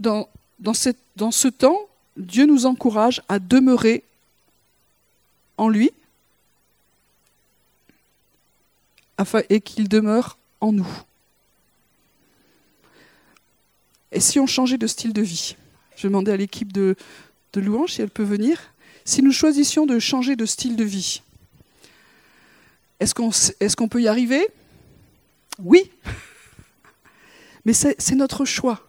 dans, 0.00 0.28
dans, 0.58 0.74
dans 1.16 1.30
ce 1.30 1.48
temps, 1.48 1.78
Dieu 2.16 2.44
nous 2.46 2.66
encourage 2.66 3.22
à 3.28 3.38
demeurer 3.38 4.02
en 5.56 5.68
lui 5.68 5.92
et 9.48 9.60
qu'il 9.60 9.88
demeure 9.88 10.38
en 10.60 10.72
nous. 10.72 10.88
Et 14.12 14.20
si 14.20 14.40
on 14.40 14.46
changeait 14.46 14.78
de 14.78 14.86
style 14.86 15.12
de 15.12 15.22
vie 15.22 15.56
Je 15.96 16.02
vais 16.02 16.08
demander 16.08 16.32
à 16.32 16.36
l'équipe 16.36 16.72
de, 16.72 16.96
de 17.52 17.60
louange 17.60 17.92
si 17.92 18.02
elle 18.02 18.10
peut 18.10 18.22
venir. 18.22 18.72
Si 19.04 19.22
nous 19.22 19.32
choisissions 19.32 19.86
de 19.86 19.98
changer 19.98 20.36
de 20.36 20.46
style 20.46 20.76
de 20.76 20.84
vie, 20.84 21.22
est-ce 23.00 23.14
qu'on 23.14 23.30
est 23.30 23.74
qu'on 23.74 23.88
peut 23.88 24.02
y 24.02 24.08
arriver? 24.08 24.46
Oui. 25.58 25.90
Mais 27.64 27.72
c'est 27.72 28.14
notre 28.14 28.44
choix. 28.44 28.86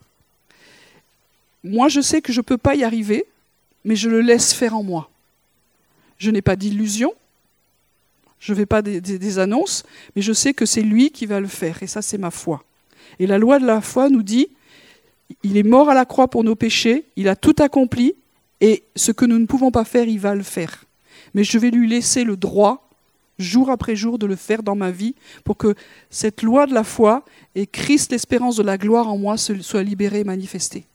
Moi, 1.64 1.90
je 1.90 2.02
sais 2.02 2.22
que 2.22 2.32
je 2.32 2.40
ne 2.40 2.44
peux 2.44 2.58
pas 2.58 2.76
y 2.76 2.84
arriver, 2.84 3.26
mais 3.84 3.98
je 3.98 4.10
le 4.10 4.22
laisse 4.22 4.54
faire 4.54 4.76
en 4.76 4.84
moi. 4.84 5.10
Je 6.18 6.32
n'ai 6.32 6.42
pas 6.42 6.56
d'illusion, 6.56 7.14
je 8.40 8.54
ne 8.54 8.58
fais 8.58 8.66
pas 8.66 8.82
des, 8.82 9.40
annonces, 9.40 9.84
mais 10.16 10.22
je 10.22 10.34
sais 10.34 10.54
que 10.54 10.66
c'est 10.66 10.82
lui 10.82 11.12
qui 11.12 11.26
va 11.26 11.40
le 11.40 11.48
faire, 11.48 11.84
et 11.84 11.88
ça 11.88 12.02
c'est 12.02 12.18
ma 12.18 12.32
foi. 12.32 12.64
Et 13.20 13.28
la 13.28 13.38
loi 13.38 13.60
de 13.60 13.66
la 13.66 13.82
foi 13.82 14.10
nous 14.10 14.24
dit, 14.24 14.48
il 15.44 15.58
est 15.58 15.64
mort 15.64 15.90
à 15.90 15.94
la 15.94 16.06
croix 16.06 16.30
pour 16.30 16.44
nos 16.44 16.56
péchés, 16.56 17.06
il 17.18 17.28
a 17.28 17.36
tout 17.36 17.56
accompli, 17.60 18.16
et 18.62 18.84
ce 18.96 19.12
que 19.12 19.26
nous 19.26 19.40
ne 19.40 19.46
pouvons 19.46 19.72
pas 19.72 19.84
faire, 19.84 20.08
il 20.08 20.20
va 20.20 20.36
le 20.36 20.44
faire. 20.44 20.86
Mais 21.34 21.44
je 21.44 21.58
vais 21.58 21.70
lui 21.70 21.88
laisser 21.88 22.24
le 22.24 22.38
droit, 22.38 22.90
jour 23.38 23.70
après 23.70 23.96
jour, 23.96 24.18
de 24.18 24.26
le 24.26 24.36
faire 24.36 24.64
dans 24.64 24.76
ma 24.76 24.92
vie, 24.92 25.16
pour 25.44 25.58
que 25.58 25.76
cette 26.10 26.42
loi 26.42 26.66
de 26.66 26.74
la 26.74 26.84
foi 26.84 27.26
et 27.56 27.68
Christ, 27.68 28.12
l'espérance 28.12 28.56
de 28.56 28.64
la 28.64 28.78
gloire 28.78 29.10
en 29.10 29.18
moi, 29.18 29.38
soit 29.38 29.84
libérée 29.84 30.22
et 30.22 30.24
manifestée. 30.24 30.86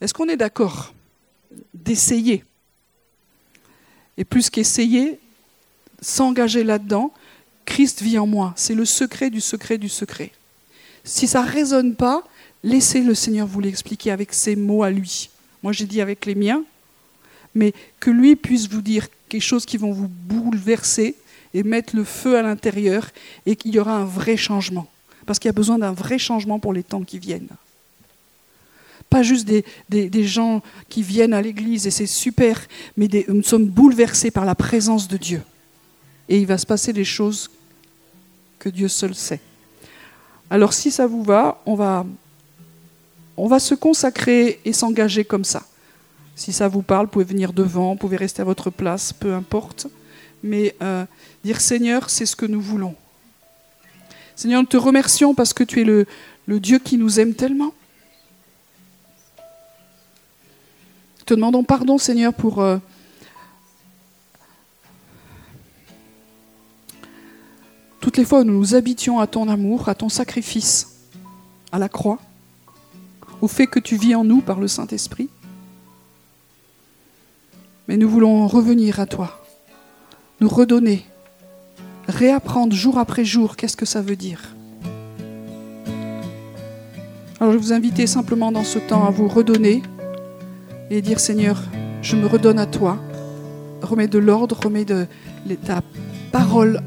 Est-ce 0.00 0.14
qu'on 0.14 0.28
est, 0.28 0.36
d'accord 0.36 0.94
d'essayer? 1.74 2.44
Et 4.16 4.24
plus 4.24 4.50
qu'essayer, 4.50 5.18
s'engager 6.00 6.64
là-dedans, 6.64 7.12
Christ 7.64 8.02
vit 8.02 8.18
en 8.18 8.26
moi. 8.26 8.52
C'est 8.56 8.74
le 8.74 8.84
secret 8.84 9.30
du 9.30 9.40
secret 9.40 9.78
du 9.78 9.88
secret. 9.88 10.32
Si 11.04 11.26
ça 11.26 11.42
ne 11.42 11.50
résonne 11.50 11.94
pas, 11.94 12.24
laissez 12.62 13.00
le 13.02 13.14
Seigneur 13.14 13.46
vous 13.46 13.60
l'expliquer 13.60 14.10
avec 14.10 14.32
ses 14.32 14.56
mots 14.56 14.82
à 14.82 14.90
lui. 14.90 15.30
Moi 15.62 15.72
j'ai 15.72 15.86
dit 15.86 16.00
avec 16.00 16.26
les 16.26 16.34
miens, 16.34 16.62
mais 17.54 17.72
que 17.98 18.10
lui 18.10 18.36
puisse 18.36 18.68
vous 18.68 18.82
dire 18.82 19.06
quelque 19.28 19.42
chose 19.42 19.66
qui 19.66 19.76
vont 19.76 19.92
vous 19.92 20.08
bouleverser 20.08 21.14
et 21.54 21.62
mettre 21.62 21.96
le 21.96 22.04
feu 22.04 22.36
à 22.36 22.42
l'intérieur 22.42 23.10
et 23.46 23.56
qu'il 23.56 23.74
y 23.74 23.78
aura 23.78 23.96
un 23.96 24.04
vrai 24.04 24.36
changement. 24.36 24.88
Parce 25.26 25.38
qu'il 25.38 25.48
y 25.48 25.50
a 25.50 25.52
besoin 25.52 25.78
d'un 25.78 25.92
vrai 25.92 26.18
changement 26.18 26.58
pour 26.58 26.72
les 26.72 26.82
temps 26.82 27.02
qui 27.02 27.18
viennent. 27.18 27.48
Pas 29.08 29.22
juste 29.22 29.46
des, 29.46 29.64
des, 29.88 30.24
gens 30.24 30.62
qui 30.88 31.02
viennent 31.02 31.34
à 31.34 31.42
l'église 31.42 31.86
et 31.86 31.90
c'est 31.90 32.06
super, 32.06 32.60
mais 32.96 33.08
nous 33.28 33.42
sommes 33.42 33.66
bouleversés 33.66 34.30
par 34.30 34.44
la 34.44 34.54
présence 34.54 35.08
de 35.08 35.16
Dieu 35.16 35.42
et 36.30 36.38
il 36.38 36.46
va 36.46 36.56
se 36.56 36.64
passer 36.64 36.92
des 36.92 37.04
choses 37.04 37.50
que 38.60 38.68
Dieu 38.68 38.86
seul 38.86 39.16
sait. 39.16 39.40
Alors 40.48 40.72
si 40.72 40.92
ça 40.92 41.08
vous 41.08 41.24
va, 41.24 41.60
on 41.66 41.74
va, 41.74 43.58
se 43.58 43.74
consacrer 43.74 44.60
et 44.64 44.72
s'engager 44.72 45.24
comme 45.24 45.44
ça. 45.44 45.66
Si 46.36 46.52
ça 46.52 46.68
vous 46.68 46.82
parle, 46.82 47.06
vous 47.06 47.12
pouvez 47.12 47.24
venir 47.24 47.52
devant, 47.52 47.92
vous 47.92 47.98
pouvez 47.98 48.16
rester 48.16 48.42
à 48.42 48.44
votre 48.44 48.70
place, 48.70 49.12
peu 49.12 49.34
importe. 49.34 49.88
Mais 50.44 50.76
euh, 50.82 51.04
dire 51.44 51.60
Seigneur, 51.60 52.08
c'est 52.08 52.26
ce 52.26 52.36
que 52.36 52.46
nous 52.46 52.60
voulons. 52.60 52.94
Seigneur, 54.36 54.62
nous 54.62 54.68
te 54.68 54.76
remercions 54.76 55.34
parce 55.34 55.52
que 55.52 55.64
tu 55.64 55.80
es 55.80 55.84
le, 55.84 56.06
le 56.46 56.60
Dieu 56.60 56.78
qui 56.78 56.96
nous 56.96 57.18
aime 57.18 57.34
tellement. 57.34 57.74
Te 61.26 61.34
demandons 61.34 61.64
pardon, 61.64 61.98
Seigneur, 61.98 62.32
pour... 62.32 62.60
Euh, 62.60 62.78
toutes 68.00 68.16
les 68.16 68.24
fois 68.24 68.44
nous 68.44 68.58
nous 68.58 68.74
habitions 68.74 69.20
à 69.20 69.26
ton 69.26 69.48
amour, 69.48 69.88
à 69.88 69.94
ton 69.94 70.08
sacrifice, 70.08 70.96
à 71.70 71.78
la 71.78 71.88
croix, 71.88 72.18
au 73.40 73.48
fait 73.48 73.66
que 73.66 73.78
tu 73.78 73.96
vis 73.96 74.14
en 74.14 74.24
nous 74.24 74.40
par 74.40 74.58
le 74.58 74.68
Saint-Esprit. 74.68 75.28
Mais 77.88 77.96
nous 77.96 78.08
voulons 78.08 78.46
revenir 78.46 79.00
à 79.00 79.06
toi, 79.06 79.44
nous 80.40 80.48
redonner, 80.48 81.04
réapprendre 82.08 82.74
jour 82.74 82.98
après 82.98 83.24
jour 83.24 83.56
qu'est-ce 83.56 83.76
que 83.76 83.86
ça 83.86 84.00
veut 84.00 84.16
dire. 84.16 84.54
Alors 87.38 87.52
je 87.52 87.58
vais 87.58 87.64
vous 87.64 87.72
inviter 87.72 88.06
simplement 88.06 88.52
dans 88.52 88.64
ce 88.64 88.78
temps 88.78 89.06
à 89.06 89.10
vous 89.10 89.28
redonner 89.28 89.82
et 90.90 91.02
dire 91.02 91.20
Seigneur, 91.20 91.62
je 92.02 92.16
me 92.16 92.26
redonne 92.26 92.58
à 92.58 92.66
toi, 92.66 92.98
remets 93.82 94.08
de 94.08 94.18
l'ordre, 94.18 94.58
remets 94.62 94.84
de 94.84 95.06
ta 95.64 95.82
parole 96.32 96.80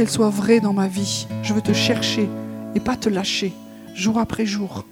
qu'elle 0.00 0.08
soit 0.08 0.30
vraie 0.30 0.60
dans 0.60 0.72
ma 0.72 0.88
vie. 0.88 1.26
Je 1.42 1.52
veux 1.52 1.60
te 1.60 1.74
chercher 1.74 2.26
et 2.74 2.80
pas 2.80 2.96
te 2.96 3.10
lâcher 3.10 3.52
jour 3.94 4.16
après 4.16 4.46
jour. 4.46 4.86